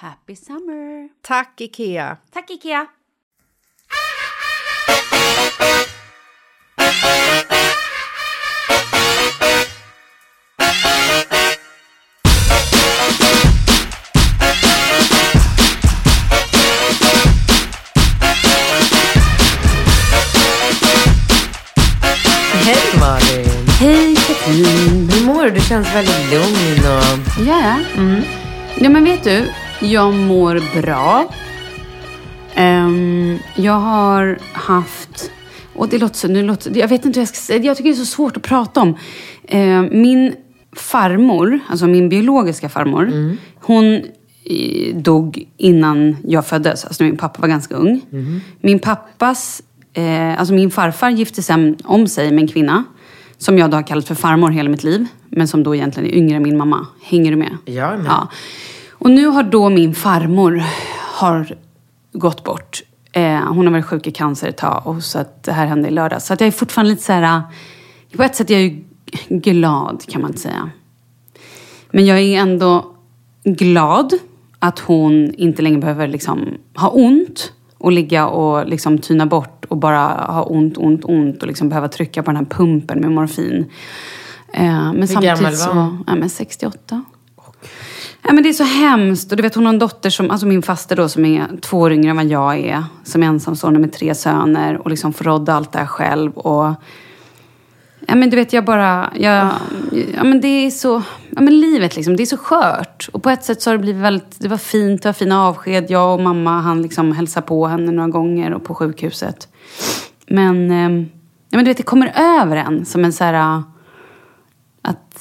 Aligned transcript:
Happy 0.00 0.34
summer! 0.34 1.08
Tack, 1.22 1.60
Ikea! 1.60 2.18
Tack 2.32 2.50
Ikea! 2.50 2.86
Hej 22.64 22.98
Malin! 23.00 23.66
Hej 23.80 24.16
Katrin! 24.16 25.10
Hur 25.10 25.26
mår 25.26 25.44
du? 25.44 25.50
Du 25.50 25.60
känns 25.60 25.94
väldigt 25.94 26.30
lugn 26.30 26.86
och... 26.86 27.42
Ja, 27.46 27.78
mm. 27.96 28.22
ja 28.76 28.90
men 28.90 29.04
vet 29.04 29.24
du, 29.24 29.52
jag 29.82 30.14
mår 30.14 30.80
bra. 30.82 31.28
Ehm, 32.54 33.38
jag 33.56 33.72
har 33.72 34.38
haft, 34.52 35.30
och 35.74 35.88
det 35.88 35.98
låter 35.98 36.28
nu 36.28 36.42
låter, 36.42 36.78
jag 36.78 36.88
vet 36.88 37.04
inte 37.04 37.18
hur 37.18 37.22
jag 37.22 37.28
ska 37.28 37.36
säga, 37.38 37.64
jag 37.64 37.76
tycker 37.76 37.90
det 37.90 37.94
är 37.96 37.98
så 37.98 38.06
svårt 38.06 38.36
att 38.36 38.42
prata 38.42 38.80
om. 38.80 38.96
Ehm, 39.48 39.88
min 40.02 40.34
farmor, 40.76 41.58
alltså 41.68 41.86
min 41.86 42.08
biologiska 42.08 42.68
farmor, 42.68 43.36
hon 43.60 43.94
eh, 44.44 44.96
dog 44.96 45.44
innan 45.56 46.16
jag 46.28 46.46
föddes, 46.46 46.84
alltså 46.84 47.04
när 47.04 47.10
min 47.10 47.18
pappa 47.18 47.40
var 47.40 47.48
ganska 47.48 47.74
ung. 47.74 48.00
Min 48.60 48.78
pappas, 48.78 49.62
eh, 49.94 50.38
alltså 50.40 50.54
min 50.54 50.70
farfar 50.70 51.10
gifte 51.10 51.42
sen 51.42 51.76
om 51.84 52.06
sig 52.08 52.30
med 52.30 52.42
en 52.42 52.48
kvinna 52.48 52.84
som 53.38 53.58
jag 53.58 53.70
då 53.70 53.76
har 53.76 53.82
kallat 53.82 54.08
för 54.08 54.14
farmor 54.14 54.50
hela 54.50 54.70
mitt 54.70 54.84
liv, 54.84 55.06
men 55.28 55.48
som 55.48 55.62
då 55.62 55.74
egentligen 55.74 56.10
är 56.10 56.14
yngre 56.14 56.36
än 56.36 56.42
min 56.42 56.56
mamma. 56.56 56.86
Hänger 57.02 57.30
du 57.30 57.36
med? 57.36 57.56
Jag 57.64 57.98
med. 57.98 58.06
Ja. 58.06 58.28
Och 59.02 59.10
nu 59.10 59.26
har 59.26 59.42
då 59.42 59.68
min 59.68 59.94
farmor 59.94 60.62
har 61.14 61.54
gått 62.12 62.44
bort. 62.44 62.82
Eh, 63.12 63.52
hon 63.52 63.66
har 63.66 63.72
varit 63.72 63.84
sjuk 63.84 64.06
i 64.06 64.10
cancer 64.10 64.48
ett 64.48 64.56
tag 64.56 64.82
och 64.84 65.02
så 65.02 65.18
att 65.18 65.42
det 65.42 65.52
här 65.52 65.66
hände 65.66 65.88
i 65.88 65.90
lördags. 65.90 66.26
Så 66.26 66.32
att 66.32 66.40
jag 66.40 66.46
är 66.46 66.52
fortfarande 66.52 66.90
lite 66.90 67.02
så 67.02 67.12
här, 67.12 67.36
eh, 67.36 68.16
på 68.16 68.22
ett 68.22 68.36
sätt 68.36 68.50
är 68.50 68.54
jag 68.54 68.62
ju 68.62 68.82
glad 69.28 70.04
kan 70.08 70.20
man 70.22 70.30
inte 70.30 70.42
säga. 70.42 70.70
Men 71.90 72.06
jag 72.06 72.20
är 72.20 72.38
ändå 72.38 72.86
glad 73.44 74.12
att 74.58 74.78
hon 74.78 75.34
inte 75.34 75.62
längre 75.62 75.78
behöver 75.78 76.08
liksom 76.08 76.48
ha 76.74 76.88
ont 76.88 77.52
och 77.78 77.92
ligga 77.92 78.26
och 78.26 78.66
liksom 78.68 78.98
tyna 78.98 79.26
bort 79.26 79.64
och 79.68 79.76
bara 79.76 80.06
ha 80.08 80.42
ont, 80.42 80.78
ont, 80.78 81.04
ont 81.04 81.42
och 81.42 81.48
liksom 81.48 81.68
behöva 81.68 81.88
trycka 81.88 82.22
på 82.22 82.30
den 82.30 82.36
här 82.36 82.44
pumpen 82.44 83.00
med 83.00 83.10
morfin. 83.10 83.70
Eh, 84.52 84.62
men 84.62 84.96
Hur 85.00 85.06
samtidigt 85.06 85.36
gammal 85.36 85.52
var 85.52 85.58
så, 85.58 85.70
hon? 85.70 86.04
ja, 86.06 86.14
men 86.14 86.30
68. 86.30 87.04
Ja, 88.22 88.32
men 88.32 88.42
det 88.42 88.48
är 88.48 88.52
så 88.52 88.64
hemskt. 88.64 89.30
Och 89.30 89.36
du 89.36 89.42
vet, 89.42 89.54
hon 89.54 89.66
har 89.66 89.72
en 89.72 89.78
dotter, 89.78 90.10
som, 90.10 90.30
alltså 90.30 90.46
min 90.46 90.62
faster 90.62 90.96
då, 90.96 91.08
som 91.08 91.24
är 91.24 91.46
två 91.60 91.78
år 91.78 91.92
yngre 91.92 92.10
än 92.10 92.16
vad 92.16 92.26
jag 92.26 92.58
är. 92.58 92.84
Som 93.04 93.22
är 93.22 93.26
ensamstående 93.26 93.80
med 93.80 93.92
tre 93.92 94.14
söner 94.14 94.76
och 94.76 94.90
liksom 94.90 95.12
får 95.12 95.24
rodda 95.24 95.54
allt 95.54 95.72
det 95.72 95.78
här 95.78 95.86
själv. 95.86 96.32
Och 96.32 96.74
Ja, 98.06 98.14
men 98.14 98.30
du 98.30 98.36
vet, 98.36 98.52
jag 98.52 98.64
bara... 98.64 99.12
Jag, 99.14 99.50
ja, 100.16 100.24
men 100.24 100.40
det 100.40 100.48
är 100.48 100.70
så... 100.70 101.02
Ja, 101.30 101.40
men 101.40 101.60
livet 101.60 101.96
liksom, 101.96 102.16
det 102.16 102.22
är 102.22 102.26
så 102.26 102.36
skört. 102.36 103.08
Och 103.12 103.22
på 103.22 103.30
ett 103.30 103.44
sätt 103.44 103.62
så 103.62 103.70
har 103.70 103.76
det 103.76 103.82
blivit 103.82 104.02
väldigt... 104.02 104.40
Det 104.40 104.48
var 104.48 104.56
fint, 104.56 105.02
det 105.02 105.08
var 105.08 105.12
fina 105.12 105.46
avsked. 105.46 105.90
Jag 105.90 106.14
och 106.14 106.20
mamma 106.20 106.60
han 106.60 106.82
liksom 106.82 107.12
hälsa 107.12 107.42
på 107.42 107.66
henne 107.66 107.92
några 107.92 108.08
gånger 108.08 108.54
och 108.54 108.64
på 108.64 108.74
sjukhuset. 108.74 109.48
Men, 110.26 110.70
eh, 110.70 111.06
ja, 111.48 111.56
men 111.56 111.64
du 111.64 111.70
vet, 111.70 111.76
det 111.76 111.82
kommer 111.82 112.12
över 112.16 112.56
en 112.56 112.84
som 112.84 113.04
en 113.04 113.12
så 113.12 113.24
här... 113.24 113.62
Att, 114.82 115.18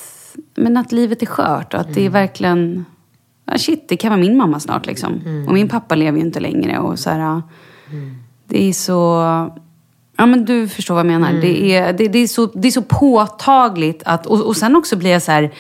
men 0.56 0.78
att 0.78 0.92
livet 0.92 1.22
är 1.22 1.26
skört 1.26 1.74
och 1.74 1.80
att 1.80 1.94
det 1.94 2.06
är 2.06 2.10
verkligen... 2.10 2.86
Ja, 3.52 3.58
shit, 3.58 3.90
det 3.90 3.98
kan 3.98 4.10
vara 4.10 4.22
min 4.22 4.38
mamma 4.38 4.60
snart 4.60 4.86
liksom. 4.86 5.46
Och 5.48 5.54
min 5.54 5.70
pappa 5.70 5.96
lever 5.96 6.20
ju 6.20 6.26
inte 6.26 6.40
längre. 6.40 6.80
Och 6.80 7.00
så 7.00 7.10
här, 7.10 7.42
Det 8.48 8.70
är 8.70 8.74
så... 8.74 9.22
Ja, 10.18 10.26
men 10.26 10.46
du 10.46 10.68
förstår 10.68 10.96
vad 10.96 11.06
jag 11.06 11.12
menar. 11.12 11.34
Det, 11.42 11.76
är, 11.76 11.94
det, 11.94 12.08
det, 12.08 12.20
är 12.20 12.28
så, 12.28 12.46
det 12.46 12.68
är 12.68 12.72
så 12.72 12.82
påtagligt 12.82 14.04
att... 14.06 14.26
Och, 14.26 14.46
och 14.46 14.58
sen 14.58 14.76
också 14.76 14.96
blir 14.96 15.10
jag 15.12 15.22
så 15.22 15.32
här... 15.32 15.52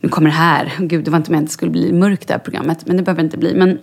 Nu 0.00 0.08
kommer 0.08 0.30
det 0.30 0.36
här. 0.36 0.72
Gud, 0.78 1.04
det 1.04 1.10
var 1.10 1.18
inte 1.18 1.30
meningen 1.30 1.44
att 1.44 1.50
det 1.50 1.52
skulle 1.52 1.70
bli 1.70 1.92
mörkt 1.92 2.28
det 2.28 2.34
här 2.34 2.38
programmet. 2.38 2.86
Men 2.86 2.96
det 2.96 3.02
behöver 3.02 3.22
inte 3.22 3.38
bli. 3.38 3.54
Men 3.54 3.78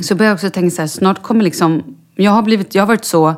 så 0.00 0.14
börjar 0.14 0.30
jag 0.30 0.34
också 0.34 0.50
tänka 0.50 0.70
så 0.70 0.82
här, 0.82 0.88
snart 0.88 1.22
kommer 1.22 1.44
liksom... 1.44 1.96
Jag 2.14 2.30
har, 2.30 2.42
blivit, 2.42 2.74
jag 2.74 2.82
har 2.82 2.86
varit 2.86 3.04
så 3.04 3.34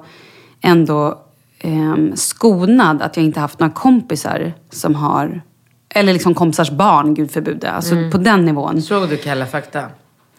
ändå 0.60 1.18
eh, 1.58 1.96
skonad 2.14 3.02
att 3.02 3.16
jag 3.16 3.26
inte 3.26 3.40
haft 3.40 3.60
några 3.60 3.72
kompisar 3.72 4.52
som 4.70 4.94
har... 4.94 5.42
Eller 5.88 6.12
liksom 6.12 6.34
kompisars 6.34 6.70
barn, 6.70 7.14
gud 7.14 7.30
förbjude. 7.30 7.70
Alltså 7.70 7.94
på 8.12 8.18
den 8.18 8.44
nivån. 8.44 8.82
Såg 8.82 9.08
du 9.08 9.16
Kalla 9.16 9.46
fakta? 9.46 9.84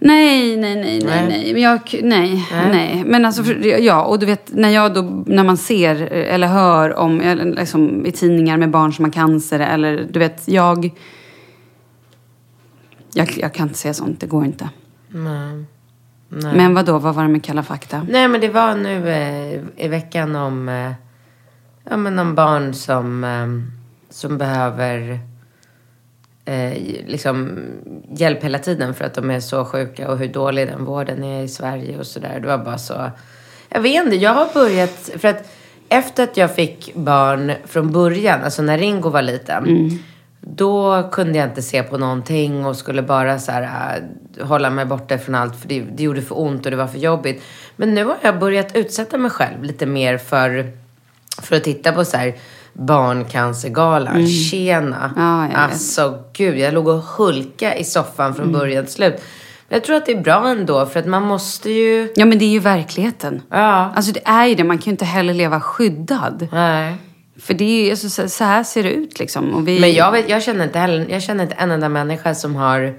Nej, 0.02 0.58
nej, 0.58 0.76
nej, 0.76 0.84
nej, 0.84 1.04
Nej. 1.06 1.28
nej. 1.30 1.54
Men 1.54 1.62
jag, 1.62 2.00
nej, 2.04 2.46
nej. 2.52 3.04
Men 3.06 3.26
alltså, 3.26 3.54
ja, 3.64 4.04
och 4.04 4.20
du 4.20 4.26
vet, 4.26 4.54
när 4.54 4.70
jag 4.70 4.94
då, 4.94 5.24
när 5.26 5.44
man 5.44 5.58
ser 5.58 5.96
eller 6.12 6.48
hör 6.48 6.96
om, 6.96 7.22
eller 7.22 7.46
liksom, 7.46 8.06
i 8.06 8.12
tidningar 8.12 8.58
med 8.58 8.70
barn 8.70 8.94
som 8.94 9.06
har 9.06 9.12
cancer, 9.12 9.60
eller 9.60 10.08
du 10.12 10.20
vet, 10.20 10.48
jag... 10.48 10.92
Jag, 13.14 13.38
jag 13.38 13.54
kan 13.54 13.68
inte 13.68 13.80
säga 13.80 13.94
sånt, 13.94 14.20
det 14.20 14.28
går 14.28 14.46
inte. 14.46 14.70
Nej. 15.10 15.66
Men 16.30 16.74
vad 16.74 16.86
då 16.86 16.98
vad 16.98 17.16
var 17.16 17.24
det 17.24 17.30
med 17.30 17.44
Kalla 17.44 17.64
fakta? 17.64 18.06
Nej, 18.10 18.28
men 18.28 18.42
det 18.42 18.50
var 18.50 18.76
nu 18.76 19.10
eh, 19.10 19.86
i 19.86 19.88
veckan 19.88 20.36
om, 20.36 20.70
eh, 20.70 20.92
ja, 21.90 21.98
men 21.98 22.20
om 22.20 22.36
barn 22.36 22.74
som, 22.74 23.24
eh, 23.24 23.48
som 24.10 24.38
behöver 24.38 25.20
eh, 26.50 26.74
liksom 27.08 27.60
hjälp 28.12 28.44
hela 28.44 28.60
tiden 28.60 28.94
för 28.94 29.06
att 29.06 29.14
de 29.14 29.32
är 29.32 29.40
så 29.40 29.66
sjuka 29.66 30.12
och 30.12 30.18
hur 30.18 30.28
dålig 30.28 30.68
den 30.68 30.86
vården 30.86 31.24
är 31.24 31.44
i 31.44 31.48
Sverige 31.48 31.98
och 31.98 32.08
sådär. 32.08 32.40
Det 32.40 32.48
var 32.48 32.58
bara 32.58 32.78
så. 32.78 33.12
Jag 33.70 33.82
vet 33.82 34.06
inte, 34.06 34.16
jag 34.16 34.34
har 34.34 34.54
börjat, 34.54 35.10
för 35.18 35.28
att 35.28 35.52
efter 35.90 36.24
att 36.24 36.38
jag 36.38 36.56
fick 36.56 36.96
barn 36.96 37.52
från 37.66 37.92
början, 37.92 38.44
alltså 38.44 38.62
när 38.62 38.78
Ringo 38.78 39.10
var 39.10 39.22
liten, 39.22 39.90
då 40.42 41.10
kunde 41.12 41.38
jag 41.38 41.50
inte 41.50 41.62
se 41.62 41.84
på 41.84 41.98
någonting 41.98 42.66
och 42.66 42.76
skulle 42.76 43.02
bara 43.02 43.40
så 43.40 43.52
här, 43.52 44.00
äh, 44.38 44.48
hålla 44.48 44.70
mig 44.70 44.86
borta 44.86 45.18
från 45.18 45.36
allt 45.36 45.56
för 45.56 45.68
det, 45.68 45.82
det 45.82 46.04
gjorde 46.04 46.22
för 46.22 46.40
ont 46.40 46.66
och 46.66 46.72
det 46.72 46.78
var 46.78 46.88
för 46.88 47.00
jobbigt. 47.00 47.44
Men 47.76 47.94
nu 47.94 48.04
har 48.04 48.18
jag 48.22 48.40
börjat 48.40 48.76
utsätta 48.76 49.18
mig 49.18 49.32
själv 49.32 49.64
lite 49.64 49.86
mer 49.86 50.18
för, 50.18 50.72
för 51.42 51.56
att 51.56 51.64
titta 51.64 51.92
på 51.92 52.06
så 52.06 52.18
här 52.18 52.36
barncancergalan. 52.74 54.28
Tjena! 54.28 55.14
Ja, 55.16 55.42
jag 55.42 55.50
vet. 55.50 55.58
alltså 55.58 56.24
gud, 56.34 56.58
jag 56.58 56.74
låg 56.74 56.88
och 56.88 57.04
hulka 57.04 57.76
i 57.76 57.84
soffan 57.84 58.36
från 58.36 58.52
början 58.52 58.86
till 58.86 58.94
slut. 58.94 59.14
Men 59.70 59.76
jag 59.76 59.84
tror 59.84 59.96
att 59.96 60.06
det 60.06 60.12
är 60.12 60.22
bra 60.22 60.48
ändå 60.48 60.86
för 60.86 61.00
att 61.00 61.06
man 61.06 61.24
måste 61.24 61.72
ju... 61.72 62.14
Ja, 62.16 62.26
men 62.26 62.40
det 62.40 62.46
är 62.46 62.50
ju 62.50 62.60
verkligheten. 62.60 63.42
Ja. 63.50 63.92
Alltså 63.96 64.12
det 64.12 64.22
är 64.26 64.46
ju 64.46 64.56
det, 64.56 64.64
man 64.64 64.78
kan 64.78 64.86
ju 64.86 64.92
inte 64.92 65.06
heller 65.06 65.34
leva 65.34 65.62
skyddad. 65.62 66.48
Nej. 66.52 66.96
För 67.40 67.54
det 67.54 67.64
är 67.64 67.86
ju, 67.86 67.92
alltså, 67.92 68.30
så, 68.30 68.44
här 68.44 68.64
ser 68.64 68.84
det 68.84 68.92
ut 68.92 69.20
liksom. 69.20 69.66
Vi, 69.66 69.80
Men 69.80 69.94
jag, 69.94 70.12
vet, 70.12 70.30
jag, 70.30 70.44
känner 70.44 70.66
inte 70.66 70.80
heller, 70.80 71.06
jag 71.10 71.22
känner 71.22 71.44
inte 71.44 71.56
en 71.56 71.72
enda 71.72 71.90
människa 71.90 72.36
som 72.36 72.56
har 72.56 72.94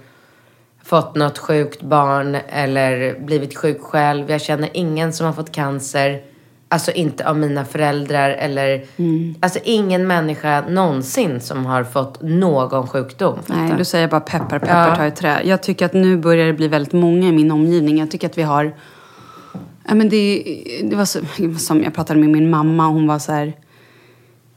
fått 0.84 1.14
något 1.14 1.38
sjukt 1.38 1.82
barn 1.82 2.34
eller 2.48 3.20
blivit 3.20 3.56
sjuk 3.56 3.82
själv. 3.82 4.30
Jag 4.30 4.40
känner 4.40 4.68
ingen 4.72 5.12
som 5.12 5.26
har 5.26 5.32
fått 5.32 5.52
cancer. 5.52 6.20
Alltså 6.72 6.92
inte 6.92 7.28
av 7.28 7.38
mina 7.38 7.64
föräldrar 7.64 8.30
eller... 8.30 8.84
Mm. 8.96 9.34
Alltså 9.40 9.58
ingen 9.64 10.06
människa 10.06 10.64
någonsin 10.68 11.40
som 11.40 11.66
har 11.66 11.84
fått 11.84 12.22
någon 12.22 12.86
sjukdom. 12.86 13.38
Nej, 13.46 13.72
då 13.78 13.84
säger 13.84 14.02
jag 14.02 14.10
bara 14.10 14.20
peppar, 14.20 14.58
peppar, 14.58 14.88
Ja. 14.88 14.96
ta 14.96 15.06
i 15.06 15.10
trä. 15.10 15.42
Jag 15.44 15.62
tycker 15.62 15.86
att 15.86 15.92
nu 15.92 16.16
börjar 16.16 16.46
det 16.46 16.52
bli 16.52 16.68
väldigt 16.68 16.92
många 16.92 17.28
i 17.28 17.32
min 17.32 17.50
omgivning. 17.50 17.98
Jag 17.98 18.10
tycker 18.10 18.26
att 18.26 18.38
vi 18.38 18.42
har... 18.42 18.74
Ja, 19.88 19.94
men 19.94 20.08
det, 20.08 20.42
det 20.84 20.96
var 20.96 21.04
så, 21.04 21.18
som 21.58 21.82
jag 21.82 21.94
pratade 21.94 22.20
med 22.20 22.28
min 22.28 22.50
mamma. 22.50 22.86
Hon 22.86 23.06
var 23.06 23.18
så 23.18 23.32
här... 23.32 23.52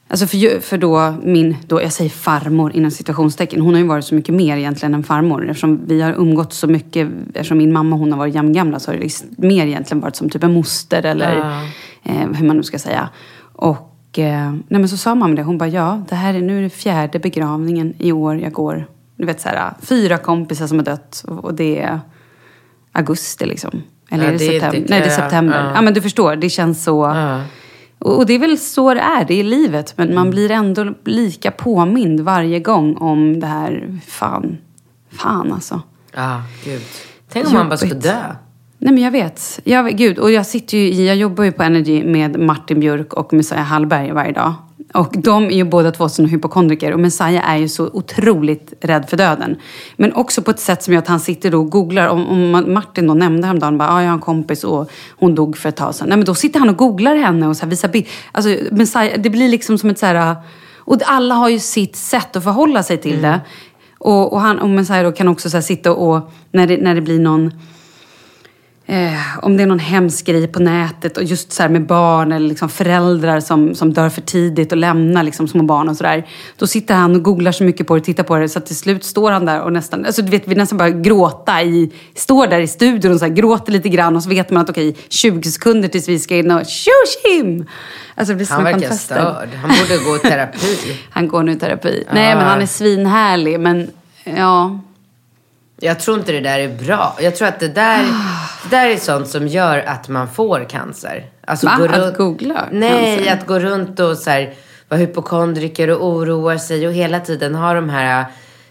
Alltså 0.08 0.28
för, 0.28 0.60
för 0.60 0.78
då 0.78 1.16
min, 1.24 1.58
då 1.68 1.82
jag 1.82 1.94
säger 1.94 2.10
farmor 2.10 2.76
inom 2.76 2.92
situationstecken. 2.92 3.62
Hon 3.62 3.74
har 3.74 3.82
ju 3.82 3.88
varit 3.88 4.06
så 4.06 4.16
mycket 4.16 4.36
mer 4.36 4.58
egentligen 4.58 4.94
än 4.94 5.04
farmor. 5.04 5.50
Eftersom 5.50 5.82
vi 5.88 6.02
har 6.02 6.14
umgått 6.14 6.54
så 6.54 6.68
mycket. 6.68 7.08
Eftersom 7.34 7.58
min 7.58 7.74
mamma 7.74 7.96
hon 7.96 8.12
har 8.12 8.20
varit 8.20 8.36
jämngamla 8.36 8.80
så 8.80 8.92
har 8.92 8.96
det 8.96 9.04
liksom 9.04 9.28
mer 9.38 9.66
egentligen 9.66 10.02
varit 10.02 10.16
som 10.16 10.30
typ 10.30 10.44
en 10.44 10.54
moster 10.54 11.06
eller 11.06 11.44
eh, 12.04 12.28
hur 12.34 12.48
man 12.48 12.58
nu 12.58 12.64
ska 12.64 12.80
säga. 12.80 13.10
Och 13.54 14.20
eh, 14.20 14.52
nej 14.52 14.80
men 14.80 14.90
så 14.90 14.98
sa 14.98 15.16
mamma 15.16 15.36
det. 15.36 15.44
Hon 15.44 15.58
bara 15.58 15.70
ja, 15.70 16.02
det 16.10 16.16
här 16.16 16.34
är 16.34 16.42
nu 16.42 16.58
är 16.58 16.62
det 16.62 16.70
fjärde 16.70 17.20
begravningen 17.20 17.94
i 17.98 18.12
år 18.12 18.38
jag 18.40 18.52
går. 18.54 18.88
Du 19.16 19.26
vet 19.26 19.42
så 19.42 19.50
här, 19.50 19.74
fyra 19.82 20.18
kompisar 20.18 20.68
som 20.68 20.78
har 20.78 20.86
dött 20.86 21.24
och 21.28 21.44
och 21.46 21.54
det 21.54 21.80
är 21.82 22.00
augusti 22.92 23.46
liksom. 23.46 23.82
Eller 24.10 24.24
Ja, 24.24 24.30
är 24.30 24.32
det, 24.34 24.38
det 24.38 24.52
september? 24.52 24.78
inte- 24.78 24.90
Nej, 24.90 25.00
det 25.02 25.06
är 25.08 25.16
september. 25.16 25.64
ja. 25.66 25.72
Ja, 25.76 25.82
men 25.82 25.94
du 25.94 26.02
förstår, 26.02 26.36
det 26.36 26.50
känns 26.50 26.84
så... 26.84 27.04
Ja. 27.16 27.42
Och 28.00 28.26
det 28.26 28.34
är 28.34 28.40
väl 28.40 28.58
så 28.58 28.94
det 28.94 29.00
är, 29.00 29.26
det 29.26 29.34
är 29.40 29.44
livet. 29.44 29.94
Men 29.98 30.08
Mm. 30.08 30.16
man 30.16 30.30
blir 30.30 30.52
ändå 30.52 30.94
lika 31.06 31.52
påmind 31.52 32.20
varje 32.20 32.60
gång 32.60 32.96
om 32.98 33.40
det 33.40 33.48
här. 33.48 34.00
Fan, 34.08 34.58
fan 35.12 35.54
alltså. 35.54 35.82
Ja, 36.16 36.42
gud. 36.66 36.82
Tänk 37.30 37.48
om 37.48 37.54
man 37.54 37.70
bara 37.70 37.78
skulle 37.78 37.96
dö. 37.96 38.22
Nej 38.84 38.94
men 38.94 39.04
jag 39.04 39.12
vet. 39.12 39.60
Jag, 39.64 39.98
gud, 39.98 40.20
och 40.20 40.32
jag 40.32 40.46
sitter 40.46 40.78
ju 40.78 41.06
jag 41.06 41.16
jobbar 41.16 41.44
ju 41.44 41.52
på 41.52 41.64
Energy 41.64 42.04
med 42.04 42.40
Martin 42.40 42.80
Björk 42.80 43.14
och 43.14 43.34
Messiah 43.34 43.64
Hallberg 43.64 44.12
varje 44.12 44.32
dag. 44.32 44.54
Och 44.94 45.14
de 45.18 45.46
är 45.46 45.56
ju 45.56 45.64
båda 45.64 45.92
två 45.92 46.10
såna 46.10 46.28
hypokondriker. 46.28 46.94
Och 46.94 47.00
Messiah 47.00 47.50
är 47.50 47.58
ju 47.58 47.70
så 47.70 47.88
otroligt 47.94 48.74
rädd 48.82 49.10
för 49.10 49.18
döden. 49.18 49.56
Men 49.96 50.14
också 50.14 50.42
på 50.42 50.52
ett 50.52 50.60
sätt 50.60 50.84
som 50.84 50.94
gör 50.94 51.02
att 51.02 51.08
han 51.08 51.20
sitter 51.20 51.52
då 51.52 51.60
och 51.60 51.70
googlar. 51.70 52.08
Om, 52.08 52.28
om 52.28 52.74
Martin 52.74 53.08
då 53.08 53.14
nämnde 53.14 53.48
häromdagen, 53.48 53.78
bara, 53.78 53.90
ah, 53.90 54.02
jag 54.02 54.10
har 54.10 54.14
en 54.14 54.22
kompis 54.22 54.64
och 54.64 54.92
hon 55.20 55.36
dog 55.36 55.58
för 55.58 55.70
ett 55.70 55.76
tag 55.76 55.96
sedan. 55.96 56.10
Nej 56.10 56.18
men 56.18 56.26
då 56.26 56.36
sitter 56.36 56.60
han 56.60 56.70
och 56.70 56.78
googlar 56.78 57.16
henne 57.16 57.48
och 57.48 57.58
så 57.58 57.66
visar 57.66 57.88
bild. 57.88 58.06
Alltså 58.32 58.58
Messiah, 58.72 59.22
det 59.22 59.30
blir 59.30 59.50
liksom 59.50 59.78
som 59.78 59.90
ett 59.90 60.00
så 60.00 60.06
här... 60.06 60.36
Och 60.78 60.98
alla 61.06 61.36
har 61.36 61.50
ju 61.50 61.60
sitt 61.60 61.96
sätt 61.96 62.36
att 62.36 62.44
förhålla 62.44 62.84
sig 62.84 62.98
till 62.98 63.22
det. 63.22 63.42
Och, 63.98 64.34
och, 64.34 64.42
han, 64.42 64.60
och 64.60 64.70
Messiah 64.70 65.04
då 65.04 65.12
kan 65.12 65.28
också 65.28 65.50
så 65.50 65.62
sitta 65.62 65.92
och, 65.92 66.32
när 66.52 66.68
det, 66.68 66.78
när 66.78 66.96
det 66.96 67.02
blir 67.02 67.20
någon 67.20 67.52
Eh, 68.86 69.40
om 69.42 69.58
det 69.58 69.64
är 69.64 69.68
någon 69.68 69.80
hemsk 69.80 70.26
grej 70.26 70.48
på 70.48 70.60
nätet 70.60 71.18
och 71.18 71.24
just 71.24 71.52
så 71.52 71.62
här 71.62 71.70
med 71.70 71.86
barn 71.86 72.32
eller 72.32 72.48
liksom 72.48 72.70
föräldrar 72.70 73.40
som, 73.40 73.76
som 73.76 73.94
dör 73.94 74.10
för 74.10 74.22
tidigt 74.22 74.72
och 74.72 74.78
lämnar 74.78 75.24
liksom 75.24 75.48
små 75.48 75.64
barn 75.64 75.90
och 75.90 75.98
sådär. 75.98 76.28
Då 76.58 76.68
sitter 76.68 76.96
han 76.96 77.16
och 77.16 77.24
googlar 77.24 77.52
så 77.52 77.64
mycket 77.64 77.88
på 77.88 77.96
det 77.96 78.00
och 78.00 78.06
tittar 78.06 78.24
på 78.24 78.38
det 78.38 78.50
så 78.50 78.60
att 78.60 78.66
till 78.66 78.78
slut 78.78 79.04
står 79.04 79.32
han 79.32 79.46
där 79.46 79.62
och 79.62 79.74
nästan, 79.74 80.06
alltså 80.06 80.22
du 80.22 80.32
vet 80.32 80.48
vi 80.48 80.56
nästan 80.56 80.78
bara 80.78 80.90
gråta 80.90 81.64
i, 81.64 81.92
står 82.16 82.48
där 82.48 82.60
i 82.60 82.68
studion 82.68 83.14
och 83.14 83.20
så 83.20 83.26
här, 83.26 83.34
gråter 83.34 83.72
lite 83.72 83.90
grann 83.90 84.16
och 84.16 84.24
så 84.24 84.30
vet 84.30 84.52
man 84.52 84.64
att 84.64 84.70
okej 84.70 84.96
20 85.10 85.52
sekunder 85.52 85.88
tills 85.90 86.10
vi 86.10 86.20
ska 86.20 86.36
in 86.36 86.52
och 86.52 86.66
tjush 86.66 87.34
him! 87.34 87.66
Alltså 88.16 88.34
det 88.34 88.38
blir 88.38 88.48
Han 88.48 88.64
verkar 88.64 88.92
störd. 88.92 89.50
Han 89.62 89.70
borde 89.70 90.04
gå 90.04 90.16
i 90.16 90.20
terapi. 90.20 91.00
Han 91.10 91.28
går 91.28 91.44
nu 91.44 91.52
i 91.52 91.56
terapi. 91.56 92.04
Nej 92.14 92.36
men 92.36 92.46
han 92.46 92.62
är 92.62 92.66
svinhärlig 92.66 93.60
men 93.60 93.92
ja. 94.24 94.80
Jag 95.80 96.00
tror 96.00 96.20
inte 96.20 96.32
det 96.32 96.40
där 96.40 96.60
är 96.60 96.86
bra. 96.86 97.18
Jag 97.22 97.36
tror 97.36 97.48
att 97.48 97.60
det 97.60 97.68
där, 97.68 98.06
det 98.64 98.70
där 98.76 98.90
är 98.90 98.98
sånt 98.98 99.28
som 99.28 99.48
gör 99.48 99.80
att 99.80 100.10
man 100.10 100.28
får 100.28 100.70
cancer. 100.70 101.26
Alltså 101.48 101.66
Va? 101.66 101.76
gå 101.78 101.86
Att 101.86 101.98
runt, 101.98 102.18
googla 102.18 102.66
Nej, 102.72 103.16
cancer? 103.18 103.34
att 103.34 103.48
gå 103.48 103.60
runt 103.60 104.00
och 104.00 104.18
så 104.18 104.30
här, 104.30 104.54
vara 104.90 105.00
hypokondriker 105.00 105.90
och 105.90 106.06
oroa 106.08 106.60
sig 106.60 106.88
och 106.88 106.94
hela 106.94 107.20
tiden 107.20 107.56
ha 107.56 107.74
de 107.74 107.90
här 107.90 108.26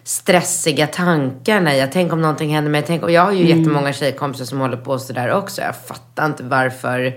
stressiga 0.04 0.86
tankarna. 0.86 1.76
Jag 1.76 1.92
tänk 1.92 2.12
om 2.12 2.20
någonting 2.22 2.54
händer 2.54 2.70
mig. 2.70 2.84
Tänk, 2.86 3.10
jag 3.10 3.22
har 3.24 3.32
ju 3.32 3.44
Mm. 3.46 3.58
jättemånga 3.58 3.92
tjejkompisar 3.92 4.44
som 4.44 4.60
håller 4.60 4.76
på 4.76 4.98
sådär 4.98 5.30
också. 5.32 5.60
Jag 5.62 5.76
fattar 5.76 6.26
inte 6.26 6.42
varför. 6.42 7.12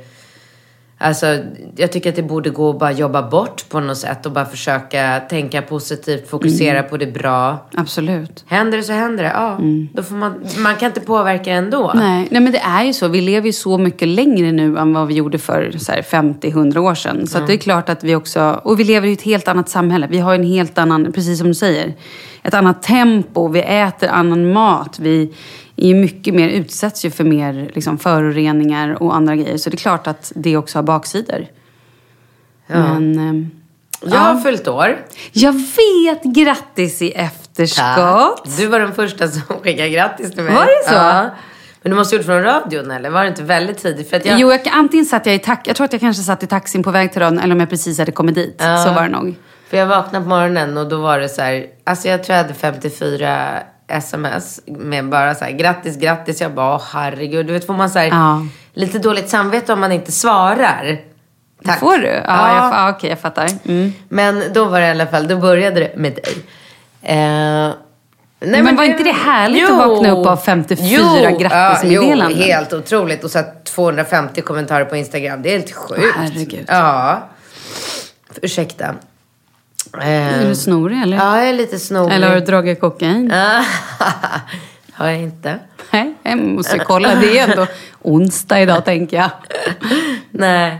Alltså, 0.97 1.37
jag 1.75 1.91
tycker 1.91 2.09
att 2.09 2.15
det 2.15 2.23
borde 2.23 2.49
gå 2.49 2.69
att 2.69 2.79
bara 2.79 2.91
jobba 2.91 3.29
bort 3.29 3.69
på 3.69 3.79
något 3.79 3.97
sätt 3.97 4.25
och 4.25 4.31
bara 4.31 4.45
försöka 4.45 5.19
tänka 5.29 5.61
positivt, 5.61 6.29
fokusera 6.29 6.77
Mm. 6.77 6.89
på 6.89 6.97
det 6.97 7.05
bra. 7.07 7.57
Absolut. 7.75 8.43
Händer 8.47 8.77
det 8.77 8.83
så 8.83 8.93
händer 8.93 9.23
det. 9.23 9.29
Ja, 9.29 9.59
då 9.93 10.03
får 10.03 10.15
man, 10.15 10.43
man 10.57 10.75
kan 10.75 10.87
inte 10.87 10.99
påverka 11.01 11.51
ändå. 11.53 11.91
Nej, 11.95 12.27
nej, 12.31 12.41
men 12.41 12.51
det 12.51 12.59
är 12.59 12.83
ju 12.83 12.93
så. 12.93 13.07
Vi 13.07 13.21
lever 13.21 13.47
ju 13.47 13.53
så 13.53 13.77
mycket 13.77 14.07
längre 14.07 14.51
nu 14.51 14.77
än 14.77 14.93
vad 14.93 15.07
vi 15.07 15.13
gjorde 15.13 15.37
för 15.37 15.71
så 15.77 15.91
här, 15.91 16.01
50-100 16.01 16.77
år 16.77 16.95
sedan. 16.95 17.27
Så 17.27 17.37
att 17.37 17.47
det 17.47 17.53
är 17.53 17.57
klart 17.57 17.89
att 17.89 18.03
vi 18.03 18.15
också... 18.15 18.59
Och 18.63 18.79
vi 18.79 18.83
lever 18.83 19.07
i 19.07 19.13
ett 19.13 19.21
helt 19.21 19.47
annat 19.47 19.69
samhälle. 19.69 20.07
Vi 20.09 20.19
har 20.19 20.35
en 20.35 20.43
helt 20.43 20.77
annan, 20.77 21.11
precis 21.11 21.37
som 21.39 21.47
du 21.47 21.53
säger, 21.53 21.93
ett 22.43 22.53
annat 22.53 22.83
tempo. 22.83 23.47
Vi 23.47 23.59
äter 23.61 24.09
annan 24.09 24.53
mat. 24.53 24.99
Vi 24.99 25.33
är 25.77 25.88
ju 25.88 25.96
mycket 25.96 26.34
mer, 26.34 26.50
utsätts 26.50 27.05
ju 27.05 27.12
för 27.12 27.24
mer 27.24 27.72
liksom, 27.74 27.98
föroreningar 27.98 29.03
och 29.03 29.15
andra 29.15 29.36
grejer. 29.36 29.58
Så 29.58 29.70
det 29.70 29.75
är 29.75 29.77
klart 29.77 30.08
att 30.08 30.32
det 30.36 30.58
också 30.58 30.77
har 30.77 30.84
baksidor. 30.84 31.48
Men... 32.67 33.20
ehm, 33.20 33.51
Jag 34.05 34.20
har 34.20 34.41
fyllt 34.41 34.67
år. 34.67 34.98
Jag 35.32 35.51
vet! 35.53 36.24
Grattis 36.24 37.01
i 37.01 37.12
efterskott. 37.12 38.58
Du 38.58 38.67
var 38.67 38.79
den 38.79 38.94
första 38.94 39.27
som 39.27 39.41
skickade 39.62 39.89
grattis 39.89 40.32
till 40.32 40.44
mig. 40.44 40.53
Var 40.53 40.65
det 40.65 40.89
så? 40.89 40.94
Ja. 40.96 41.29
Men 41.82 41.89
du 41.89 41.96
måste 41.96 42.15
ha 42.15 42.17
gjort 42.17 42.25
från 42.25 42.44
radion 42.44 42.91
eller? 42.91 43.10
Var 43.10 43.22
det 43.24 43.27
inte 43.29 43.44
väldigt 43.44 43.77
tidigt? 43.77 44.10
För 44.10 44.17
att 44.17 44.25
jag... 44.25 44.39
Jo, 44.39 44.51
jag, 44.51 44.62
antingen 44.72 45.05
satt 45.05 45.25
jag 45.25 45.36
i 45.36 45.39
tax, 45.39 45.62
jag 45.67 45.75
tror 45.75 45.86
att 45.86 45.94
jag 45.94 46.00
kanske 46.01 46.24
satt 46.24 46.44
i 46.44 46.48
taxin 46.48 46.84
på 46.84 46.91
väg 46.91 47.12
till 47.12 47.22
radion 47.22 47.39
eller 47.39 47.53
om 47.55 47.60
jag 47.60 47.70
precis 47.70 48.00
hade 48.00 48.12
kommit 48.12 48.36
dit. 48.36 48.62
Så 48.86 48.94
var 48.94 49.01
det 49.01 49.10
nog. 49.10 49.36
För 49.70 49.77
jag 49.77 49.86
vaknade 49.88 50.24
på 50.24 50.29
morgonen 50.29 50.77
och 50.77 50.89
då 50.89 51.01
var 51.01 51.20
det 51.20 51.29
så 51.29 51.41
här, 51.41 51.65
alltså 51.84 52.08
jag 52.08 52.24
tror 52.24 52.36
jag 52.38 52.44
hade 52.44 52.53
54 52.53 53.60
sms 53.88 54.62
med 54.65 55.10
bara 55.10 55.36
så 55.36 55.46
här, 55.46 55.51
grattis, 55.51 55.98
grattis. 55.98 56.42
Jag 56.42 56.51
bara, 56.54 56.75
åh, 56.75 56.82
herregud. 56.94 57.46
Du 57.48 57.54
vet, 57.54 57.65
får 57.65 57.74
man 57.74 57.89
så 57.89 58.00
här, 58.00 58.08
Ja. 58.08 58.46
lite 58.74 59.00
dåligt 59.00 59.30
samvete 59.30 59.74
om 59.74 59.80
man 59.80 59.92
inte 59.92 60.12
svarar. 60.12 61.00
Tack. 61.65 61.80
Får 61.80 61.98
du? 61.98 62.08
Ja, 62.08 62.22
Ja. 62.27 62.56
Jag, 62.56 62.74
ja 62.74 62.89
okej, 62.89 63.10
jag 63.10 63.20
fattar. 63.20 63.50
Mm. 63.65 63.94
Men 64.10 64.44
då 64.54 64.65
var 64.65 64.80
det 64.82 64.88
i 64.88 64.89
alla 64.89 65.08
fall, 65.08 65.27
då 65.27 65.38
började 65.38 65.80
det 65.80 65.94
med 65.98 66.13
dig. 66.13 66.34
Eh, 67.01 67.15
nej, 68.39 68.63
Men 68.63 68.75
var 68.75 68.84
inte 68.84 69.04
det 69.04 69.12
härligt 69.12 69.70
att 69.70 69.77
vakna 69.77 70.12
upp 70.12 70.27
av 70.27 70.38
54 70.38 71.32
grattismeddelanden? 71.32 72.38
Jo, 72.39 72.44
helt 72.46 72.74
otroligt. 72.74 73.24
Och 73.24 73.32
så 73.32 73.38
här 73.38 73.48
250 73.63 74.42
kommentarer 74.42 74.86
på 74.86 74.96
Instagram. 74.96 75.42
Det 75.42 75.50
är 75.50 75.58
helt 75.60 75.72
sjukt. 75.75 76.15
Herregud. 76.18 76.65
Ja. 76.68 77.20
Ursäkta. 78.42 78.96
Eh, 80.01 80.41
Är 80.43 80.49
du 80.49 80.55
snorig 80.55 81.01
eller? 81.01 81.17
Ja, 81.17 81.39
jag 81.39 81.49
är 81.49 81.53
lite 81.53 81.79
snorig. 81.79 82.15
Eller 82.15 82.27
har 82.27 82.35
du 82.35 82.41
dragit 82.41 82.79
kokain? 82.79 83.33
Har 84.93 85.07
jag 85.07 85.19
inte. 85.19 85.59
Nej, 85.91 86.13
jag 86.23 86.37
måste 86.37 86.79
kolla. 86.79 87.15
Det 87.15 87.39
är 87.39 87.49
ändå 87.49 87.67
onsdag 88.01 88.61
idag 88.61 88.85
tänker 88.85 89.17
jag. 89.17 89.29
Nej. 90.31 90.79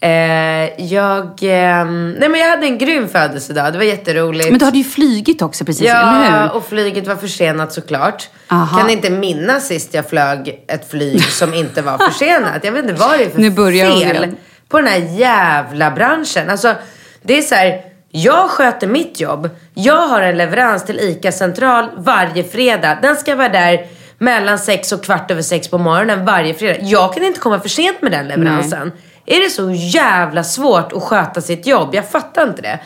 Eh, 0.00 0.84
jag, 0.84 1.38
ehm, 1.42 2.10
nej 2.12 2.28
men 2.28 2.40
jag 2.40 2.50
hade 2.50 2.66
en 2.66 2.78
grym 2.78 3.08
födelsedag. 3.08 3.72
Det 3.72 3.78
var 3.78 3.84
jätteroligt. 3.84 4.50
Men 4.50 4.58
du 4.58 4.64
hade 4.64 4.78
ju 4.78 4.84
flygit 4.84 5.42
också 5.42 5.64
precis, 5.64 5.82
eller 5.82 6.00
Ja, 6.00 6.42
hur? 6.42 6.52
och 6.56 6.66
flyget 6.68 7.06
var 7.06 7.16
försenat 7.16 7.72
såklart. 7.72 8.28
Aha. 8.48 8.78
Kan 8.80 8.90
inte 8.90 9.10
minnas 9.10 9.66
sist 9.66 9.94
jag 9.94 10.08
flög 10.08 10.64
ett 10.68 10.90
flyg 10.90 11.22
som 11.22 11.54
inte 11.54 11.82
var 11.82 11.98
försenat. 11.98 12.64
Jag 12.64 12.72
vet 12.72 12.82
inte 12.84 12.94
vad 13.00 13.18
det 13.18 13.24
är 13.24 13.30
för 13.30 13.38
Nu 13.40 13.50
börjar 13.50 13.90
fel 13.90 14.36
på 14.68 14.78
den 14.78 14.86
här 14.86 15.18
jävla 15.18 15.90
branschen. 15.90 16.50
Alltså, 16.50 16.74
det 17.22 17.38
är 17.38 17.42
så 17.42 17.54
här, 17.54 17.80
jag 18.22 18.50
sköter 18.50 18.86
mitt 18.86 19.20
jobb. 19.20 19.50
Jag 19.74 20.08
har 20.08 20.22
en 20.22 20.36
leverans 20.36 20.84
till 20.84 21.00
ICA 21.00 21.32
Central 21.32 21.90
varje 21.96 22.44
fredag. 22.44 22.98
Den 23.02 23.16
ska 23.16 23.36
vara 23.36 23.48
där 23.48 23.86
mellan 24.18 24.58
sex 24.58 24.92
och 24.92 25.04
kvart 25.04 25.30
över 25.30 25.42
sex 25.42 25.68
på 25.68 25.78
morgonen 25.78 26.24
varje 26.24 26.54
fredag. 26.54 26.78
Jag 26.82 27.14
kan 27.14 27.24
inte 27.24 27.40
komma 27.40 27.60
för 27.60 27.68
sent 27.68 28.02
med 28.02 28.12
den 28.12 28.28
leveransen. 28.28 28.92
Är 29.26 29.40
det 29.44 29.50
så 29.50 29.70
jävla 29.70 30.44
svårt 30.44 30.92
att 30.92 31.02
sköta 31.02 31.40
sitt 31.40 31.66
jobb? 31.66 31.94
Jag 31.94 32.10
fattar 32.10 32.48
inte 32.48 32.62
det. 32.62 32.80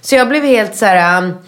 Så 0.00 0.14
jag 0.14 0.28
blev 0.28 0.44
helt 0.44 0.76
så 0.76 0.86
här 0.86 1.22
um, 1.22 1.38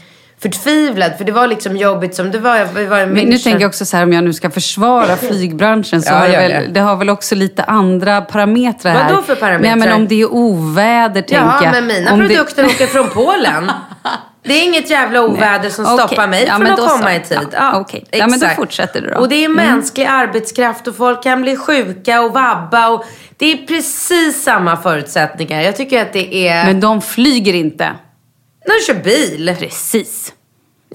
förtvivlad. 0.53 1.13
För 1.19 1.25
det 1.25 1.33
var 1.33 1.47
liksom 1.47 1.77
jobbigt 1.77 2.15
som 2.15 2.31
det 2.31 2.39
var. 2.39 2.57
Jag 2.57 2.67
var 2.67 3.01
i 3.01 3.07
Men 3.07 3.25
nu 3.27 3.39
tänker 3.39 3.61
jag 3.61 3.69
också 3.69 3.85
så 3.85 3.97
här, 3.97 4.05
om 4.05 4.13
jag 4.13 4.25
nu 4.25 4.33
ska 4.33 4.51
försvara 4.51 5.17
flygbranschen 5.29 6.03
så 6.03 6.13
Ja, 6.13 6.17
har 6.19 6.29
det, 6.29 6.37
väl, 6.37 6.51
det. 6.51 6.67
det 6.73 6.81
har 6.81 6.97
väl 6.97 7.11
också 7.11 7.35
lite 7.35 7.65
andra 7.65 8.21
parametrar 8.21 8.93
här. 8.93 9.11
Vadå 9.11 9.23
för 9.23 9.35
parametrar? 9.35 9.77
Nej, 9.77 9.87
men 9.89 9.93
om 9.97 10.09
det 10.09 10.21
är 10.21 10.33
oväder 10.33 11.23
tänker 11.23 11.37
Ja, 11.37 11.61
jag. 11.65 11.73
men 11.73 11.87
mina 11.87 12.13
om 12.13 12.19
produkter 12.21 12.67
åker 12.67 12.87
från 12.87 13.09
Polen. 13.15 13.71
Det 14.47 14.53
är 14.53 14.65
inget 14.65 14.91
jävla 14.91 15.23
oväder 15.23 15.71
som 15.71 15.85
Okej. 15.87 15.99
stoppar 16.07 16.27
mig 16.27 16.45
Ja, 16.49 16.55
från 16.57 16.67
att 16.67 16.79
komma 16.79 17.03
så. 17.03 17.11
i 17.11 17.21
tid. 17.21 17.49
Ja, 17.53 17.81
okej. 17.81 18.05
Ja, 18.11 18.27
men 18.27 18.41
då 18.41 18.47
fortsätter 18.49 19.01
du 19.01 19.11
då. 19.11 19.17
Och 19.17 19.29
det 19.29 19.35
är 19.35 19.45
Mm. 19.49 19.67
mänsklig 19.67 20.05
arbetskraft 20.05 20.87
och 20.89 20.97
folk 20.97 21.23
kan 21.23 21.43
bli 21.43 21.57
sjuka 21.57 22.21
och 22.21 22.33
vabba. 22.33 22.89
Och 22.89 23.05
det 23.37 23.53
är 23.53 23.57
precis 23.67 24.43
samma 24.43 24.77
förutsättningar. 24.77 25.61
Jag 25.61 25.77
tycker 25.77 26.03
att 26.03 26.13
det 26.13 26.49
är... 26.49 26.65
Men 26.67 26.81
de 26.81 27.03
flyger 27.03 27.55
inte. 27.55 27.91
När 28.67 28.75
du 28.81 28.87
kör 28.95 29.03
bil. 29.05 29.57
Precis. 29.59 30.33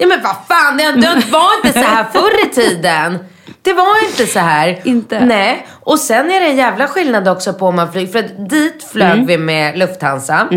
Ja 0.00 0.06
men 0.06 0.22
vad 0.22 0.36
fan, 0.48 0.76
det, 0.76 0.92
det 0.92 1.30
var 1.30 1.48
inte 1.64 1.72
så 1.80 1.86
här 1.86 2.04
förr 2.12 2.46
i 2.46 2.54
tiden. 2.54 3.18
Det 3.62 3.72
var 3.72 4.08
inte 4.08 4.26
så 4.26 4.38
här. 4.38 4.80
Inte? 4.84 5.24
Nej. 5.24 5.66
Och 5.80 5.98
sen 5.98 6.30
är 6.30 6.40
det 6.40 6.46
en 6.46 6.56
jävla 6.56 6.86
skillnad 6.88 7.28
också 7.28 7.52
på 7.52 7.66
om 7.66 7.76
man 7.76 7.92
flyger. 7.92 8.12
För 8.12 8.18
att 8.18 8.48
dit 8.50 8.84
flög 8.92 9.12
Mm. 9.12 9.26
vi 9.26 9.38
med 9.38 9.78
Lufthansa. 9.78 10.48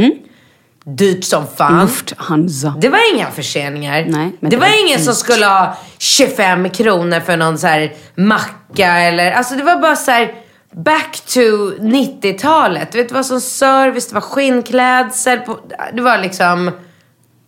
Dyrt 0.85 1.23
som 1.23 1.47
fan. 1.57 1.81
Lufthansa. 1.81 2.73
Det 2.81 2.89
var 2.89 3.15
inga 3.15 3.31
förseningar. 3.31 4.05
Nej, 4.07 4.31
det, 4.39 4.47
det 4.49 4.57
var 4.57 4.67
var 4.67 4.85
ingen 4.87 4.99
som 4.99 5.15
skulle 5.15 5.45
ha 5.45 5.77
25 5.97 6.69
kronor 6.69 7.19
för 7.19 7.37
någon 7.37 7.57
så 7.57 7.67
här 7.67 7.93
macka 8.15 8.87
eller... 8.87 9.31
Alltså 9.31 9.55
det 9.55 9.63
var 9.63 9.75
bara 9.77 9.95
så 9.95 10.11
här 10.11 10.33
back 10.75 11.21
to 11.27 11.39
90-talet. 11.79 12.91
Du 12.91 12.97
vet, 12.97 13.09
det 13.09 13.15
var 13.15 13.23
som 13.23 13.41
service, 13.41 14.07
det 14.07 14.13
var 14.13 14.21
skinnklädsel. 14.21 15.39
På, 15.39 15.59
det 15.93 16.01
var 16.01 16.17
liksom 16.17 16.71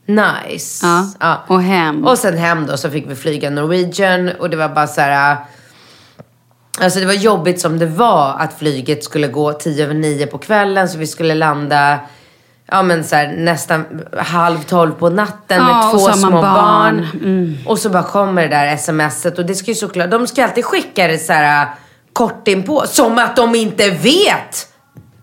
nice. 0.06 0.86
Ja, 1.20 1.44
och 1.48 1.62
hem. 1.62 2.06
Och 2.06 2.18
sen 2.18 2.38
hem 2.38 2.68
då 2.68 2.78
så 2.78 2.90
fick 2.90 3.10
vi 3.10 3.16
flyga 3.16 3.50
Norwegian 3.50 4.30
och 4.40 4.50
det 4.50 4.58
var 4.58 4.70
bara 4.70 4.88
så 4.88 5.02
här... 5.02 5.38
Alltså 6.82 7.00
det 7.00 7.06
var 7.06 7.14
jobbigt 7.14 7.62
som 7.62 7.80
det 7.80 7.86
var 7.86 8.36
att 8.40 8.60
flyget 8.60 9.04
skulle 9.04 9.28
gå 9.28 9.54
tio 9.54 9.84
över 9.84 9.94
nio 9.94 10.28
på 10.28 10.38
kvällen 10.38 10.90
så 10.90 10.98
vi 10.98 11.08
skulle 11.08 11.36
landa 11.36 12.00
ja, 12.72 12.84
men 12.84 13.04
så 13.04 13.16
här, 13.16 13.28
nästan 13.38 13.86
halv 14.18 14.64
tolv 14.64 14.92
på 14.92 15.10
natten 15.10 15.58
Ja, 15.58 15.64
med 15.64 15.92
två 15.92 16.12
små 16.12 16.32
barn. 16.32 16.44
barn. 16.44 17.08
Mm. 17.14 17.58
Och 17.66 17.80
så 17.80 17.90
bara 17.90 18.04
kommer 18.04 18.42
det 18.42 18.48
där 18.48 18.78
smset 18.78 19.40
och 19.40 19.46
det 19.46 19.56
ska 19.56 19.72
ju 19.72 19.76
såklart, 19.76 20.12
de 20.12 20.28
ska 20.28 20.44
alltid 20.44 20.66
skicka 20.66 21.08
det 21.08 21.18
så 21.18 21.34
här 21.34 21.68
kort 22.14 22.48
inpå. 22.48 22.84
Som 22.88 23.18
att 23.20 23.36
de 23.36 23.56
inte 23.56 23.90
vet 23.90 24.68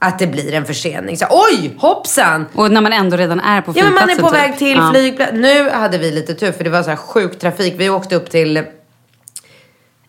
att 0.02 0.18
det 0.18 0.26
blir 0.26 0.54
en 0.54 0.64
försening. 0.64 1.16
Så, 1.16 1.26
Oj, 1.30 1.74
hoppsan! 1.78 2.46
Och 2.54 2.70
när 2.70 2.80
man 2.80 2.92
ändå 2.92 3.16
redan 3.16 3.40
är 3.40 3.60
på 3.60 3.72
Ja 3.76 3.84
men 3.84 3.92
flygplatsen. 3.92 3.94
man 3.94 4.10
är 4.10 4.22
på 4.22 4.28
typ. 4.28 4.38
väg 4.50 4.58
till 4.58 4.76
Ja. 4.76 4.90
flygplatsen. 4.94 5.40
Nu 5.40 5.70
hade 5.70 5.98
vi 5.98 6.10
lite 6.10 6.34
tur 6.34 6.52
för 6.52 6.64
det 6.64 6.70
var 6.70 6.82
så 6.82 6.90
här 6.90 6.96
sjuk 6.96 7.38
trafik. 7.38 7.74
Vi 7.76 7.90
åkte 7.90 8.16
upp 8.16 8.30
till 8.30 8.56